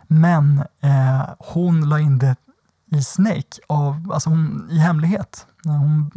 [0.06, 2.36] men eh, hon la in det
[2.92, 5.46] i Snake av, alltså hon, i hemlighet.
[5.66, 6.10] Eh, hon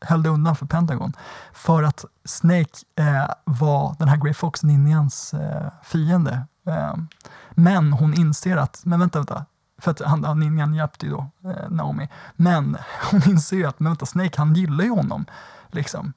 [0.00, 1.12] höll det undan för Pentagon.
[1.52, 6.46] För att Snake eh, var den här Grey Fox ninjans eh, fiende.
[6.66, 7.08] Ehm,
[7.50, 9.46] men hon inser att, men vänta, vänta.
[9.78, 12.08] För att han, han ninjan hjälpte ju då eh, Naomi.
[12.36, 12.76] Men
[13.10, 15.24] hon inser ju att, men vänta, Snake han gillar ju honom.
[15.70, 16.12] Liksom.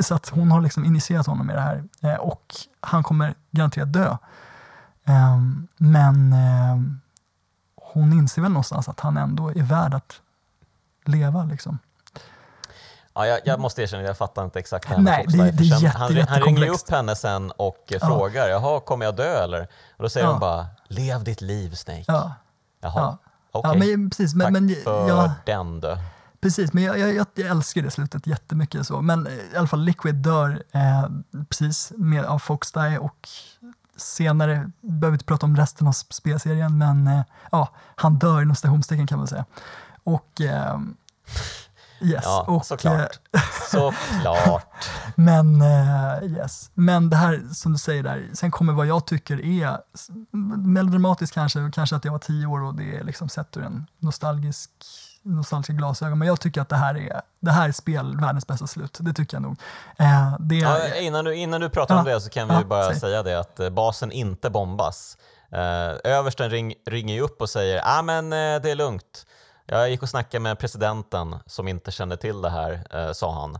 [0.00, 1.84] Så att hon har liksom initierat honom i det här.
[2.00, 4.16] Eh, och han kommer garanterat dö.
[5.04, 7.00] Ehm, men ehm,
[7.76, 10.20] hon inser väl någonstans att han ändå är värd att
[11.04, 11.44] leva.
[11.44, 11.78] Liksom.
[13.20, 15.98] Ja, jag, jag måste erkänna, jag fattar inte exakt här Nej, det- det är jätte-
[15.98, 18.06] han, han ringer upp henne sen och eh, Ja.
[18.06, 19.60] frågar, jaha, kommer jag dö eller?
[19.96, 20.30] Och då säger Ja.
[20.30, 22.04] hon bara, lev ditt liv Snake.
[22.06, 22.32] Ja,
[22.80, 23.18] Jaha, ja.
[23.52, 23.70] okej.
[23.80, 24.34] ja men, precis.
[24.34, 25.98] Men, Tack men, för ja, den du.
[26.40, 28.86] Precis, men jag, jag, jag, jag älskar det slutet jättemycket.
[28.86, 29.00] Så.
[29.00, 31.08] Men eh, i alla fall Liquid dör eh,
[31.48, 33.28] precis med, av Foxdie och
[33.96, 37.20] senare, behöver inte prata om resten av sp- spelserien, men eh,
[37.52, 39.44] ja, han dör inom citationstecken kan man säga.
[40.04, 40.96] Och ehm,
[42.00, 42.22] yes.
[42.24, 43.20] Ja, och, såklart.
[43.34, 43.40] eh,
[43.70, 44.66] Såklart.
[45.14, 46.70] men eh, yes.
[46.74, 49.78] Men det här som du säger där, sen kommer vad jag tycker är
[50.66, 53.86] melodramatiskt kanske, kanske att jag var tio år och det är liksom sett ur en
[53.98, 54.70] nostalgisk
[55.22, 58.66] nostalgiska glasögon, men jag tycker att det här är, det här är spel, världens bästa
[58.66, 58.98] slut.
[59.00, 59.56] Det tycker jag nog.
[59.98, 62.14] Eh, det är, Ja, innan, du, innan du pratar om Ja.
[62.14, 63.00] det så kan vi Ja, ju bara säg.
[63.00, 65.16] säga det att eh, basen inte bombas.
[65.52, 69.26] Eh, översten ring, ringer ju upp och säger ah, men eh, det är lugnt.
[69.72, 73.58] Jag gick och snackade med presidenten som inte kände till det här, eh, sa han.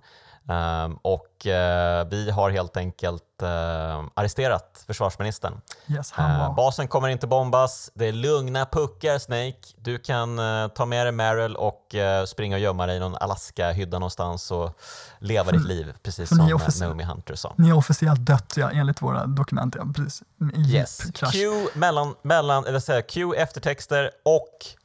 [0.48, 5.60] Ehm, och eh, vi har helt enkelt eh, arresterat försvarsministern.
[5.88, 9.58] yes, han Eh, var, basen kommer inte bombas, det är lugna puckar Snake.
[9.76, 13.16] Du kan eh, ta med dig Meryl och eh, springa och gömma dig i någon
[13.16, 14.80] Alaska-hydda någonstans och
[15.18, 17.54] leva ditt liv, precis för som är eh, Naomi Hunter sa.
[17.58, 19.74] ni har officiellt dött ja, enligt våra dokument.
[19.78, 20.22] Ja, precis.
[20.68, 21.02] Yes.
[21.32, 21.38] Q,
[21.74, 24.80] mellan, mellan, eller säga, Q eftertexter och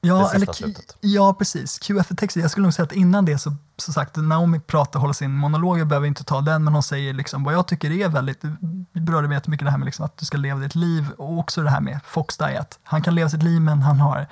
[0.00, 1.78] Ja, det eller, ja, precis.
[1.78, 2.40] QF-texter.
[2.40, 5.78] Jag skulle nog säga att innan det så, så sagt, Naomi pratar, håller sin monolog,
[5.78, 8.44] jag behöver inte ta den, men hon säger liksom vad jag tycker är väldigt,
[8.92, 11.38] vi berörde mig jättemycket det här med liksom att du ska leva ditt liv och
[11.38, 12.78] också det här med Fox Diet.
[12.82, 14.26] Han kan leva sitt liv men han har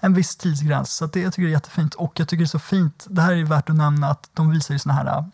[0.00, 0.94] en viss tidsgräns.
[0.94, 3.22] Så det, jag tycker det är jättefint och jag tycker det är så fint, det
[3.22, 5.24] här är värt att nämna att de visar ju såna här äh,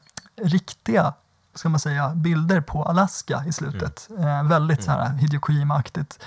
[0.45, 1.15] riktiga
[1.55, 4.09] ska man säga, bilder på Alaska i slutet.
[4.19, 6.19] Eh, väldigt så här Hideo Kojima-aktigt.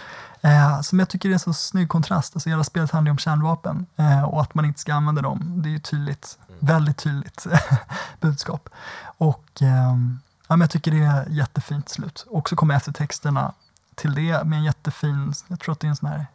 [0.44, 2.36] Eh, som jag tycker är en så snygg kontrast.
[2.36, 5.62] Alltså hela spelet handlar ju om kärnvapen eh, och att man inte ska använda dem.
[5.64, 7.48] Det är ju tydligt, väldigt tydligt
[8.20, 8.70] budskap.
[9.18, 12.26] Och ehm, ja, men jag tycker det är jättefint slut.
[12.30, 13.54] Och så kommer eftertexterna
[13.96, 16.28] till det med en jättefin, jag tror att det är en sån här,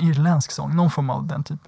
[0.00, 0.76] irländsk sång?
[0.76, 1.60] Någon form av den typ,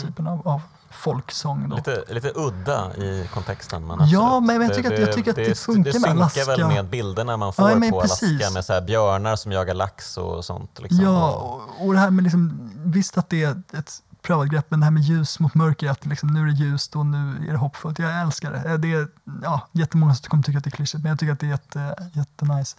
[0.00, 0.60] typen av, av
[0.90, 1.68] folksång.
[1.68, 1.76] Då.
[1.76, 3.86] lite, lite udda i kontexten.
[3.86, 4.58] Men Ja, absolut.
[4.58, 6.68] men jag tycker att- jag tycker att det funkar det med synkar väl Alaska.
[6.68, 8.22] med bilderna man får Ja, på precis.
[8.40, 10.78] Alaska med så här björnar som jagar lax och sånt.
[10.82, 11.00] Liksom.
[11.04, 14.66] Ja, Och- och, och det här med liksom, visst att det är ett prövat grepp,
[14.68, 17.46] men det här med ljus mot mörker, att liksom, nu är det ljust och nu
[17.48, 17.98] är det hoppfullt.
[17.98, 18.70] Jag älskar det.
[18.70, 19.08] Eh, Det är
[19.42, 21.50] ja, jättemånga som kommer tycka att det är klyschigt, men jag tycker att det är
[21.50, 22.76] jätte, jättenice.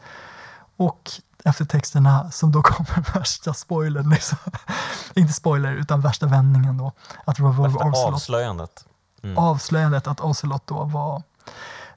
[0.77, 1.11] Och
[1.45, 4.37] efter texterna som då kommer värsta spoilern, liksom.
[5.13, 6.91] inte spoiler utan värsta vändningen då.
[7.25, 8.85] Att Revolver Ocelot, avslöjandet.
[9.23, 9.37] Mm.
[9.37, 11.23] Avslöjandet att Ocelot då var,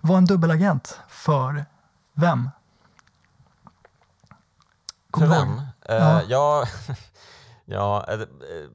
[0.01, 1.66] var en dubbelagent för
[2.15, 2.51] vem?
[5.19, 5.62] För vem?
[5.89, 6.20] Ja.
[6.20, 6.69] Uh, jag,
[7.70, 8.20] Ja, eh,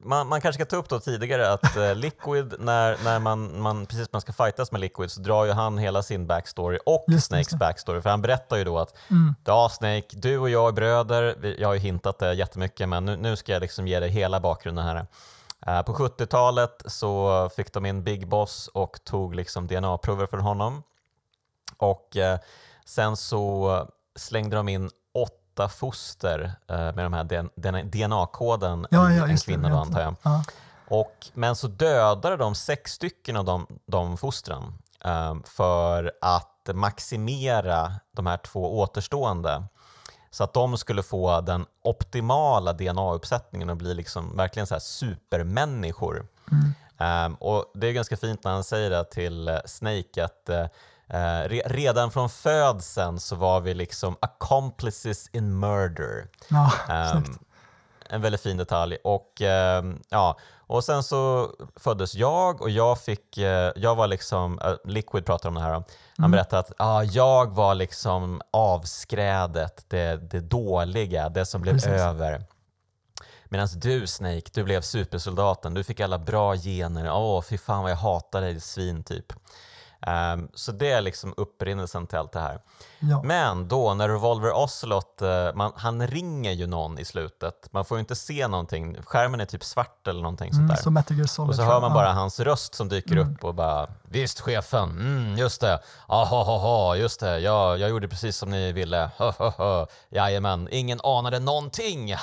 [0.02, 3.86] man, man kanske ska ta upp då tidigare att uh, Liquid, när, när man, man,
[3.86, 7.26] precis man ska fightas med Liquid så drar ju han hela sin backstory och Just
[7.26, 7.56] Snakes det.
[7.56, 8.02] backstory.
[8.02, 9.34] För han berättar ju då att mm.
[9.44, 13.16] ja Snake, du och jag är bröder, jag har ju hintat det jättemycket men nu,
[13.16, 15.06] nu ska jag liksom ge dig hela bakgrunden här.
[15.82, 20.82] På 70-talet så fick de in Big Boss och tog liksom DNA-prover från honom.
[21.76, 22.16] Och
[22.84, 24.90] sen så slängde de in
[25.54, 27.24] åtta foster eh, med de här
[27.82, 30.16] DNA-koden ja, ja, en kvinna då, antar jag.
[30.22, 30.44] Ja.
[30.88, 34.62] Och, men så dödade de sex stycken av de, de fostren
[35.04, 39.64] um, för att maximera de här två återstående
[40.30, 46.26] så att de skulle få den optimala DNA-uppsättningen och bli liksom verkligen så här supermänniskor.
[46.52, 47.26] Mm.
[47.26, 50.66] Um, och Det är ganska fint när han säger det till Snake att uh,
[51.14, 56.28] Eh, re redan från födseln så var vi liksom accomplices in murder.
[56.48, 56.72] Ja,
[57.14, 57.38] um,
[58.08, 58.96] en väldigt fin detalj.
[59.04, 59.40] Och,
[59.80, 63.44] um, ja, och sen så föddes jag och jag fick, uh,
[63.76, 65.84] jag var liksom, uh, Liquid pratar om det här, han
[66.18, 66.30] mm.
[66.30, 71.88] berättade att uh, jag var liksom avskrädet, det, det dåliga, det som blev Precis.
[71.88, 72.44] över.
[73.44, 77.82] Medan du Snake, du blev supersoldaten, du fick alla bra gener, åh oh, fy fan
[77.82, 79.32] vad jag hatar dig svin typ.
[80.06, 82.60] Um, så det är liksom upprinnelsen till allt det här.
[82.98, 83.22] Ja.
[83.24, 87.68] Men då när Revolver Ocelot, uh, man, han ringer ju någon i slutet.
[87.70, 89.02] Man får ju inte se någonting.
[89.02, 90.82] Skärmen är typ svart eller någonting mm, sånt där.
[90.82, 93.32] Så Metal Solid, och så hör man bara hans röst som dyker mm.
[93.32, 98.36] upp och bara “Visst chefen, mm, just det, ahaha, just det, ja, jag gjorde precis
[98.36, 99.10] som ni ville,
[100.08, 102.14] jajamän, ingen anade någonting,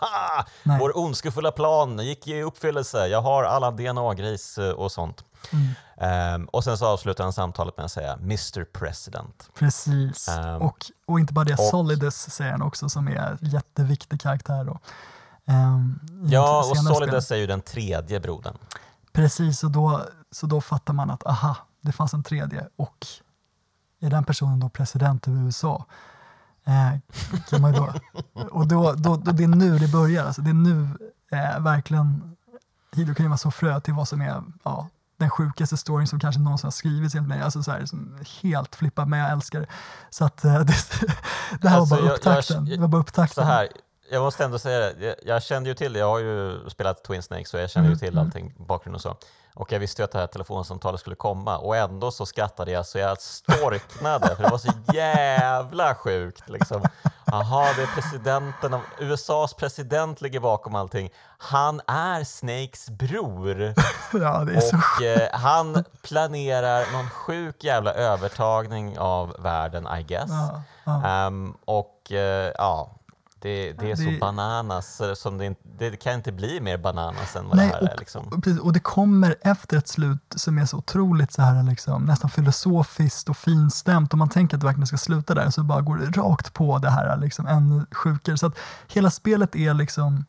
[0.80, 6.34] Vår ondskefulla plan gick i uppfyllelse, jag har alla DNA-grejs eh, och sånt.” Mm.
[6.34, 9.50] Um, och sen så avslutar han samtalet med att säga Mr President.
[9.54, 14.20] Precis, um, och, och inte bara det, och, Solidus säger han också som är jätteviktig
[14.20, 14.64] karaktär.
[14.64, 14.78] Då.
[15.52, 16.00] Um,
[16.30, 18.56] ja, och Solidus är ju den tredje brodern.
[19.12, 23.06] Precis, och då, så då fattar man att aha, det fanns en tredje och
[24.00, 25.84] är den personen då president över USA?
[26.64, 26.98] Eh,
[27.50, 27.92] kan man då,
[28.50, 30.88] och då, då, då, det är nu det börjar, alltså det är nu
[31.32, 32.36] eh, verkligen
[32.94, 34.88] Kojima så frö till vad som är ja,
[35.24, 37.40] den sjukaste storyn som kanske någonsin har skrivits enligt mig.
[37.40, 37.84] Alltså så här,
[38.42, 39.66] helt flippad, men jag älskar det.
[40.10, 40.48] Så att det,
[41.60, 42.56] det här alltså, var bara upptakten.
[42.56, 43.44] Jag, jag, det var bara upptakten.
[43.44, 43.68] Så här,
[44.14, 47.22] jag måste ändå säga det, jag, jag kände ju till jag har ju spelat Twin
[47.22, 48.26] Snakes så jag känner mm, ju till mm.
[48.26, 49.16] allting, bakgrund och så.
[49.54, 52.86] Och jag visste ju att det här telefonsamtalet skulle komma och ändå så skrattade jag
[52.86, 56.48] så jag storknade för det var så jävla sjukt.
[56.48, 56.82] Liksom.
[57.26, 61.10] Jaha, det är presidenten av USAs president ligger bakom allting.
[61.38, 63.74] Han är Snakes bror.
[64.12, 65.04] Ja, det är och så.
[65.04, 70.30] Eh, han planerar någon sjuk jävla övertagning av världen, I guess.
[70.30, 71.26] Ja, ja.
[71.26, 72.90] Um, och eh, ja,
[73.44, 74.18] det, det är så det...
[74.20, 77.88] bananas, som det, det, kan inte bli mer bananas än vad Nej, det här och,
[77.88, 77.96] är.
[77.98, 78.26] Liksom.
[78.26, 82.30] Och, och, det kommer efter ett slut som är så otroligt så här, liksom, nästan
[82.30, 85.96] filosofiskt och finstämt och man tänker att det verkligen ska sluta där så bara går
[85.96, 88.38] det rakt på det här liksom, ännu sjukare.
[88.38, 88.58] Så att
[88.88, 90.24] hela spelet är liksom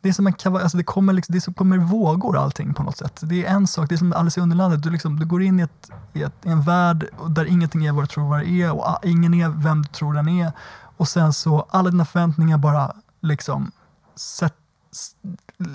[0.00, 3.20] det är som en alltså det kommer, liksom, det kommer vågor allting på något sätt.
[3.22, 5.60] Det är en sak, det är som Alice i Underlandet, du, liksom, du går in
[5.60, 8.62] i, ett, i, ett, i en värld där ingenting är vad du tror vad det
[8.62, 10.52] är och ingen är vem du tror den är
[11.00, 13.72] och sen så alla dina förväntningar bara liksom
[14.14, 14.54] set,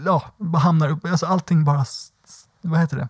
[0.06, 1.86] ja, bara hamnar upp, alltså allting bara,
[2.62, 3.10] vad heter det,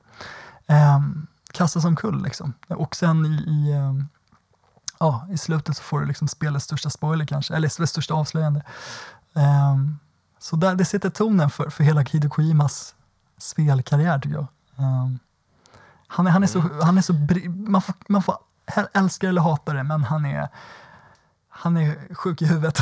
[0.73, 2.53] um, kastas omkull liksom.
[2.67, 4.07] Och sen i, i um,
[4.99, 8.63] ja, i slutet så får du liksom spelets största spoiler kanske, eller spelets största avslöjande.
[9.33, 9.99] Um,
[10.39, 12.95] så där, det sätter tonen för, för hela Hideo Kojimas
[13.37, 14.47] spelkarriär tycker jag.
[14.75, 15.19] Um,
[16.07, 17.13] han, är, han är så, han är så
[17.49, 18.37] man, får, man får
[18.93, 20.49] älska eller hata det, men han är,
[21.57, 22.79] han är sjuk i huvudet.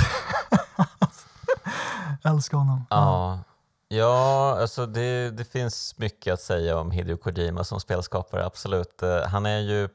[2.21, 2.85] Jag älskar honom.
[2.89, 3.39] Ja,
[3.87, 9.03] ja alltså det, det finns mycket att säga om Hideo Kojima som spelskapare, absolut.
[9.03, 9.89] Eh, han är ju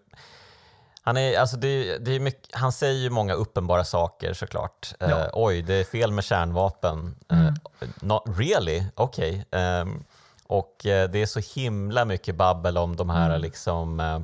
[1.03, 4.95] han, är, alltså det, det är mycket, han säger ju många uppenbara saker såklart.
[4.99, 5.07] Ja.
[5.07, 7.17] Uh, oj, det är fel med kärnvapen.
[7.29, 7.47] Mm.
[7.47, 8.85] Uh, not really?
[8.95, 9.47] Okej.
[9.51, 9.61] Okay.
[9.61, 10.05] Um, ehm,
[10.47, 13.41] och det är så himla mycket babbel om de här mm.
[13.41, 14.21] liksom Eh,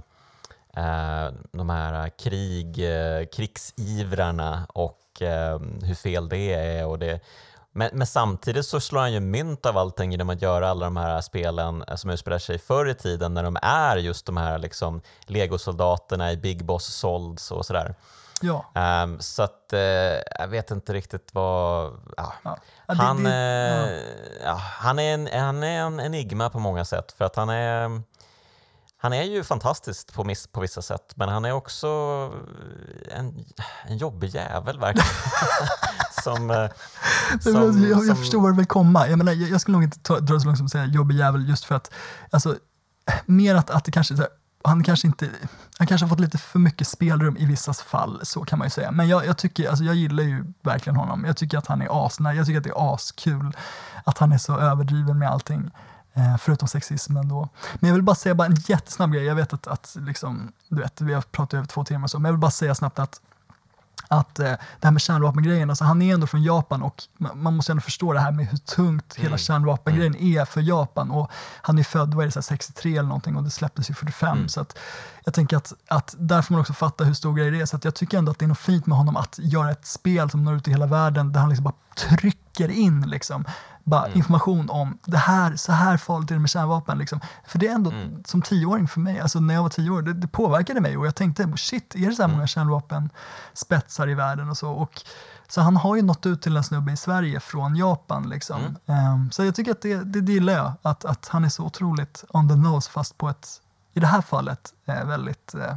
[1.52, 6.86] de här krig, eh, krigsivrarna och eh, hur fel det är.
[6.86, 7.20] Och det,
[7.72, 10.96] men, men, samtidigt så slår han ju mynt av allting genom att göra alla de
[10.96, 15.00] här spelen som utspelar sig förr i tiden när de är just de här liksom
[15.26, 17.94] legosoldaterna i Big Boss Solds och sådär.
[18.40, 18.64] Ja.
[19.04, 19.78] Um, så att uh,
[20.38, 21.92] jag vet inte riktigt vad...
[22.16, 22.32] Ja.
[22.42, 22.58] Ja.
[22.86, 24.50] Han, det, eh, ja.
[24.50, 28.02] ja, han, är en, han är en enigma på många sätt för att han är
[29.04, 31.88] han är ju fantastisk på, miss, på vissa sätt, men han är också
[33.10, 33.44] en,
[33.86, 35.08] en jobbig jävel verkligen.
[36.22, 36.68] som, eh,
[37.40, 39.08] som, jag, jag, som- förstår var du vill komma.
[39.08, 41.16] Jag, menar, jag, jag skulle nog inte ta, dra så långt som att säga jobbig
[41.16, 41.90] jävel just för att,
[42.30, 42.56] alltså,
[43.26, 44.28] mer att, att det kanske här,
[44.64, 45.30] han kanske inte,
[45.78, 48.70] han kanske har fått lite för mycket spelrum i vissa fall, så kan man ju
[48.70, 48.90] säga.
[48.90, 51.24] Men jag, jag tycker, alltså jag gillar ju verkligen honom.
[51.24, 53.56] Jag tycker att han är asnice, jag tycker att det är askul
[54.04, 55.70] att han är så överdriven med allting.
[56.16, 57.48] Eh, förutom sexismen då.
[57.74, 59.24] Men jag vill bara säga bara en jättesnabb grej.
[59.24, 62.28] Jag vet att, att liksom, du vet, vi har pratat över två timmar så, men
[62.28, 63.20] jag vill bara säga snabbt att
[64.08, 67.56] att eh, det här med kärnvapengrejen, alltså han är ändå från Japan och ma- man
[67.56, 71.10] måste ändå förstå det här med hur tungt hela kärnvapengrejen är för Japan.
[71.10, 71.30] Och
[71.62, 73.94] han är född, vad är det, så här 63 eller någonting och det släpptes ju
[73.94, 74.48] 45.
[74.48, 74.78] Så att
[75.24, 77.66] jag tänker att, att där får man också fatta hur stor grej det är.
[77.66, 79.86] Så att jag tycker ändå att det är något fint med honom att göra ett
[79.86, 83.44] spel som når ut i hela världen där han liksom bara trycker in liksom,
[83.84, 86.98] bara information om det här, så här farligt är det med kärnvapen.
[86.98, 87.20] Liksom.
[87.46, 87.92] För det är ändå
[88.24, 91.06] som tioåring för mig, alltså när jag var tio år, det, det påverkade mig och
[91.06, 94.70] jag tänkte shit, är det så här många kärnvapenspetsar i världen och så?
[94.70, 95.02] Och,
[95.48, 98.28] så han har ju nått ut till en snubbe i Sverige från Japan.
[98.28, 98.76] Liksom.
[98.86, 101.62] Ehm, så jag tycker att det, det, det gillar jag, att, att han är så
[101.64, 103.48] otroligt on the nose fast på ett,
[103.94, 105.74] i det här fallet, eh, väldigt eh,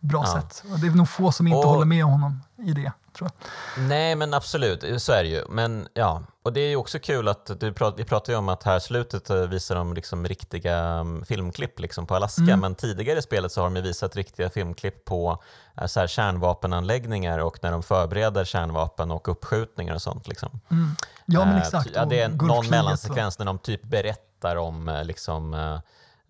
[0.00, 0.40] bra Ja.
[0.40, 0.64] sätt.
[0.72, 3.30] Och det är nog få som inte Och- håller med honom i det, tror
[3.76, 3.84] jag.
[3.88, 5.44] Nej, men absolut, så är det ju.
[5.50, 8.48] Men ja, och det är ju också kul att du prat, vi pratar ju om
[8.48, 12.60] att här slutet eh, visar de liksom riktiga mm, filmklipp liksom på Alaska, Mm.
[12.60, 15.42] men tidigare i spelet så har de visat riktiga filmklipp på
[15.80, 20.28] eh, så här kärnvapenanläggningar och när de förbereder kärnvapen och uppskjutningar och sånt.
[20.28, 20.60] Liksom.
[20.70, 20.90] Mm.
[21.26, 21.86] Ja, men Eh, exakt.
[21.86, 25.54] ty- Ja, det är någon mellansekvens när de typ berättar om liksom,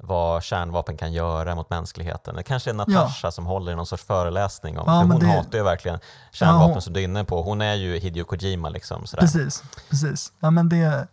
[0.01, 2.35] vad kärnvapen kan göra mot mänskligheten.
[2.37, 5.27] Det kanske är Natasha som håller i någon sorts föreläsning om, Ja, för hon det-
[5.27, 5.99] hatar ju verkligen
[6.33, 7.43] kärnvapen hon- som du är inne på.
[7.43, 9.07] Hon är ju Hideo Kojima liksom.
[9.07, 9.21] Sådär.
[9.21, 10.33] Precis, precis.
[10.41, 11.09] Ja, men det,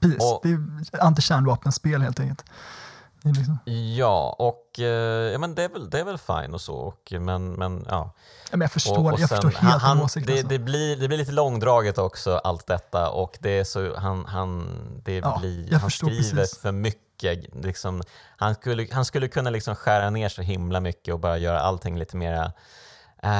[0.00, 0.22] precis.
[0.22, 2.44] Och- det är antikärnvapenspel helt enkelt.
[3.26, 3.58] Liksom,
[3.96, 4.84] Ja, och eh,
[5.32, 8.10] ja, men det, är väl, det är väl fine och så, och, men, men ja.
[8.50, 10.26] ja, men jag förstår, Och, och jag sen- förstår helt han, åsikt.
[10.26, 10.48] det, alltså.
[10.48, 14.66] det, blir, det blir lite långdraget också, allt detta, och det är så, han, han,
[15.04, 16.58] det Ja, blir, jag han skriver precis.
[16.58, 17.00] för mycket.
[17.62, 18.02] Liksom,
[18.36, 21.98] han, skulle, han skulle kunna liksom skära ner så himla mycket och bara göra allting
[21.98, 22.44] lite mera...
[23.22, 23.30] eh,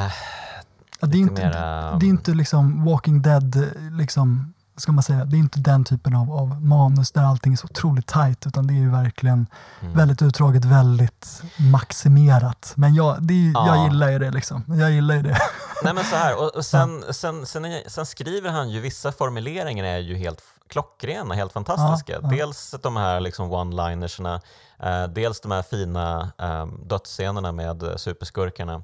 [1.01, 5.03] ja, det, är lite inte, mera, det är inte liksom Walking Dead, liksom, ska man
[5.03, 8.47] säga, det är inte den typen av, av manus där allting är så otroligt tajt,
[8.47, 9.47] utan det är ju verkligen
[9.81, 9.97] Mm.
[9.97, 12.73] väldigt utdraget, väldigt maximerat.
[12.77, 13.85] Men jag, det är, ju- jag Ja.
[13.85, 14.65] gillar ju det liksom.
[14.67, 15.39] Jag gillar ju det.
[15.85, 19.13] Nej men så här, och, och sen, sen, sen, är- sen skriver han ju, vissa
[19.13, 22.13] formuleringar är ju helt klockrena, helt fantastiska.
[22.23, 22.29] Ja.
[22.29, 24.41] Dels de här liksom one-linerserna,
[24.79, 28.83] eh, dels de här fina um, dödsscenerna med eh, superskurkarna.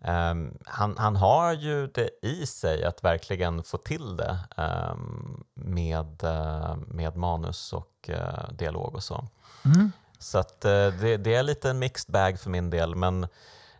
[0.00, 6.24] Ehm, han, han har ju det i sig att verkligen få till det ehm, med,
[6.24, 9.24] eh, med manus och eh, dialog och så.
[9.64, 9.92] Mm.
[10.18, 13.26] Så att, eh, det, det är lite en mixed bag för min del, men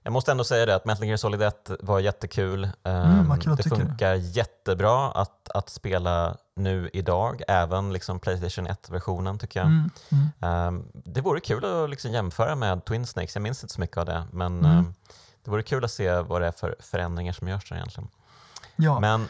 [0.03, 2.69] jag måste ändå säga det att Metal Gear Solid 1 var jättekul.
[2.83, 3.87] Mm, att det tycka det.
[3.87, 9.67] funkar jättebra att, att spela nu idag, även liksom Playstation 1-versionen tycker jag.
[9.67, 9.91] Mm.
[10.13, 10.29] Mm.
[10.41, 13.97] Ehm, det vore kul att liksom jämföra med Twin Snakes, jag minns inte så mycket
[13.97, 14.95] av det, men ehm,
[15.45, 18.09] det vore kul att se vad det är för förändringar som görs där egentligen.
[18.77, 19.01] Ja.
[19.01, 19.29] Men,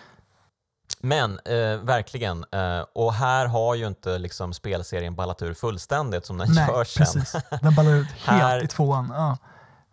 [1.00, 6.38] men eh, verkligen, eh, och här har ju inte liksom spelserien ballat ur fullständigt som
[6.38, 7.06] den Nej, gör sen.
[7.06, 7.36] precis.
[7.62, 9.12] Den ballar ut helt Här- i tvåan.
[9.14, 9.36] Ja.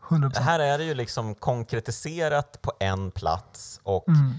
[0.10, 0.46] 100 procent.
[0.46, 4.34] Här är det ju liksom konkretiserat på en plats och Mm.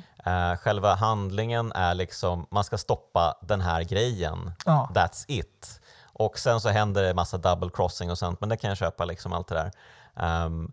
[0.53, 4.91] eh, själva handlingen är liksom, man ska stoppa den här grejen, Ja.
[4.95, 5.81] that's it.
[6.19, 9.05] Och sen så händer det massa double crossing och sånt, men det kan jag köpa
[9.05, 9.71] liksom allt det där.
[10.17, 10.73] Ehm,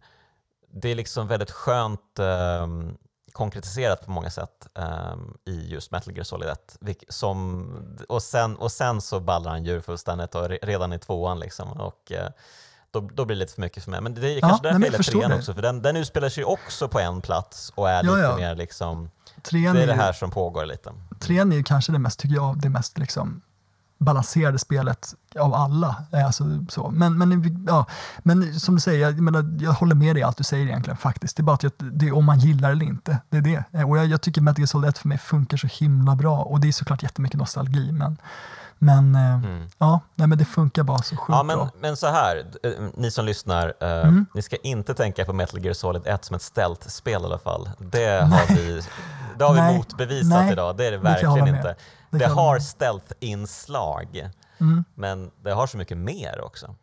[0.74, 2.98] det är liksom väldigt skönt ehm,
[3.32, 6.78] konkretiserat på många sätt ehm, i just Metal Gear Solid 1.
[6.82, 11.00] vilk- Som, och, sen, och sen så ballar han djur fullständigt och re, redan i
[11.00, 11.72] tvåan liksom.
[11.72, 12.30] Och, eh,
[12.94, 14.02] då, då blir det lite för mycket för mig.
[14.02, 16.30] Men det är kanske nej, därför men jag gillar trean också, för den, den utspelar
[16.30, 18.36] sig också på en plats och är Ja, lite ja.
[18.36, 19.10] mer liksom,
[19.42, 20.92] Trean, det är är det här som pågår lite.
[21.20, 23.42] trean är ju kanske det mest, tycker jag, det mest liksom
[23.98, 25.96] balanserade spelet av alla.
[26.14, 26.90] Eh, Alltså, så.
[26.92, 27.86] Men, men, ja,
[28.20, 30.98] men som du säger, jag, menar, jag håller med dig i allt du säger egentligen
[30.98, 31.38] faktiskt.
[31.38, 33.18] Det är bara att jag, det är om man gillar eller inte.
[33.30, 33.64] Det är det.
[33.72, 36.38] Eh, Och jag, jag tycker Metal Gear Solid 1 för mig funkar så himla bra
[36.44, 38.18] och det är såklart jättemycket nostalgi men,
[38.80, 39.68] men eh, Mm.
[39.78, 41.70] ja, nej, men det funkar bara så sjukt Ja, men, bra.
[41.80, 44.26] men så här, eh, ni som lyssnar, eh, Mm.
[44.34, 47.70] ni ska inte tänka på Metal Gear Solid 1 som ett stealth-spel i alla fall.
[47.80, 48.82] Det har vi,
[49.38, 49.78] det har vi Nej.
[49.78, 50.52] motbevisat Nej.
[50.52, 51.48] idag, det är det Det verkligen med.
[51.56, 51.76] inte.
[52.12, 54.30] Det Det, har stealth-inslag,
[54.60, 54.84] Mm.
[54.96, 56.76] men det har så mycket mer också.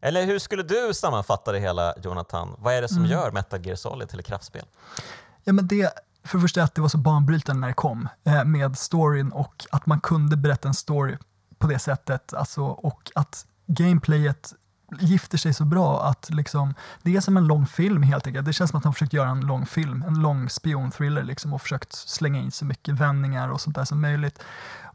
[0.00, 2.56] Eller hur skulle du sammanfatta det hela, Jonathan?
[2.58, 3.10] Vad är det som mm.
[3.10, 4.64] gör Metal Gear Solid till ett kraftspel?
[5.44, 5.92] Ja, men det,
[6.26, 9.66] för det första att det var så banbrytande när det kom eh, med storyn och
[9.70, 11.16] att man kunde berätta en story
[11.58, 12.34] på det sättet.
[12.34, 14.52] Alltså, och att gameplayet
[15.00, 18.46] gifter sig så bra att liksom, det är som en lång film helt enkelt.
[18.46, 21.62] Det känns som att han försökt göra en lång film, en lång spionthriller liksom, och
[21.62, 24.42] försökt slänga in så mycket vändningar och sånt där som möjligt.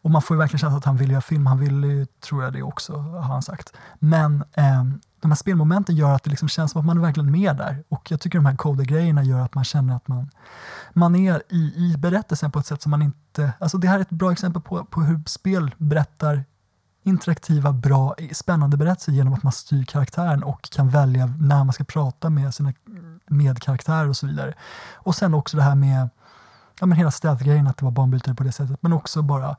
[0.02, 2.44] Och man får ju verkligen känna att han vill göra film, han ville ju, tror
[2.44, 3.74] jag det också, har han sagt.
[4.00, 4.84] Men eh,
[5.22, 7.84] de här spelmomenten gör att det liksom känns som att man är verkligen med där.
[7.90, 10.30] Och jag tycker de här coder-grejerna gör att man känner att man,
[10.94, 13.54] man är i, i berättelsen på ett sätt som man inte...
[13.60, 16.44] Alltså det här är ett bra exempel på, på hur spel berättar
[17.04, 21.84] interaktiva, bra, spännande berättelser genom att man styr karaktären och kan välja när man ska
[21.84, 22.74] prata med sina
[23.28, 24.54] medkaraktärer och så vidare.
[24.94, 26.10] Och sen också det här med
[26.80, 29.56] ja, men hela städgrejen, att det var banbrytare på det sättet, men också bara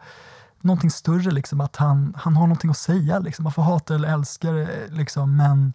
[0.64, 3.18] någonting större, liksom, att han, han har någonting att säga.
[3.18, 3.42] Liksom.
[3.42, 5.72] Man får hata eller älska det, liksom, men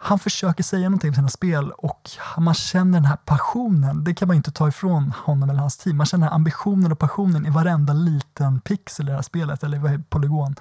[0.00, 4.04] han försöker säga någonting med sina spel och man känner den här passionen.
[4.04, 5.96] Det kan man inte ta ifrån honom eller hans team.
[5.96, 10.56] Man känner ambitionen och passionen i varenda liten pixel i det här spelet, eller polygon.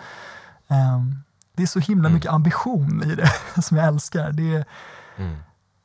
[0.68, 2.14] Um, det är så himla mm.
[2.14, 4.32] mycket ambition i det som jag älskar.
[4.32, 4.66] Det är,
[5.18, 5.36] mm.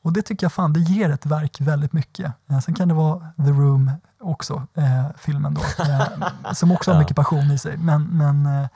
[0.03, 2.33] Och det tycker jag fan, det ger ett verk väldigt mycket.
[2.51, 3.91] Eh, sen kan det vara The Room
[4.21, 8.69] också, eh, filmen då, eh, som också har mycket passion i sig, men, men eh,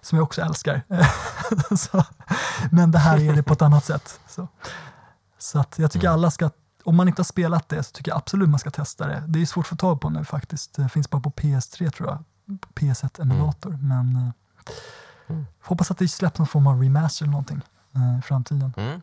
[0.00, 0.82] som jag också älskar.
[1.76, 2.04] så,
[2.70, 4.20] men det här är det på ett annat sätt.
[4.28, 4.48] Så,
[5.38, 6.14] så att jag tycker mm.
[6.14, 6.50] alla ska,
[6.84, 9.22] om man inte har spelat det så tycker jag absolut man ska testa det.
[9.26, 10.74] Det är svårt att få tag på nu faktiskt.
[10.74, 12.24] Det finns bara på PS3 tror jag,
[12.60, 13.74] på PS1-emulator.
[13.74, 13.88] Mm.
[13.88, 14.30] Men eh,
[15.28, 15.46] mm.
[15.62, 17.62] hoppas att det släpps någon form av remaster eller någonting
[18.18, 18.74] i framtiden.
[18.76, 19.00] Mm.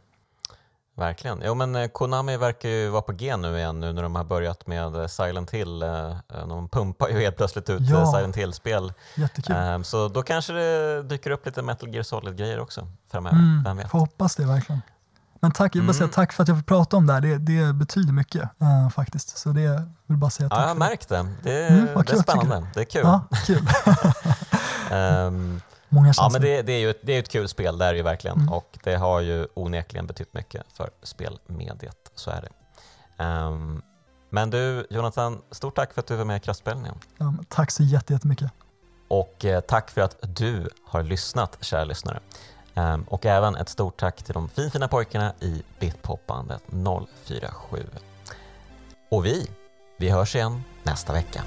[0.98, 1.42] Verkligen.
[1.46, 4.24] Jo, men eh, Konami verkar ju vara på G nu igen nu när de har
[4.24, 5.84] börjat med eh, Silent Hill.
[5.84, 6.18] Eh,
[6.48, 8.12] de pumpar ju helt plötsligt ut ja.
[8.12, 8.94] Silent Hill-spel.
[9.16, 9.56] Jättekul.
[9.56, 13.38] Ehm, så då kanske det dyker upp lite Metal Gear Solid-grejer också framöver.
[13.38, 13.90] Mm, Vem vet?
[13.90, 14.82] Får hoppas det verkligen.
[15.40, 16.14] Men tack, jag vill bara säga mm.
[16.14, 17.22] tack för att jag får prata om det här.
[17.22, 19.38] Det, det betyder mycket uh, faktiskt.
[19.38, 21.28] Så det vill bara säga tack Ja, jag har märkt det.
[21.44, 22.68] Det, mm, det är spännande.
[22.74, 23.02] Det är kul.
[23.04, 23.68] Ja, kul.
[24.92, 27.86] um, Många ja, men det, det, är ju ett, det är ett kul spel, det
[27.86, 28.38] är ju verkligen.
[28.38, 28.54] Mm.
[28.54, 33.24] Och det har ju onekligen betytt mycket för spelmediet, så är det.
[33.24, 33.82] Um,
[34.30, 36.96] men du, Jonathan, stort tack för att du var med i Kraftspelningen.
[37.18, 38.52] Ja, tack så jättemycket.
[39.08, 42.20] Och eh, tack för att du har lyssnat, kära lyssnare.
[42.74, 46.62] Um, och även ett stort tack till de finfina pojkarna i Bitpopbandet
[47.26, 47.86] 047.
[49.12, 49.50] Och vi,
[49.98, 51.44] vi hörs igen nästa vecka.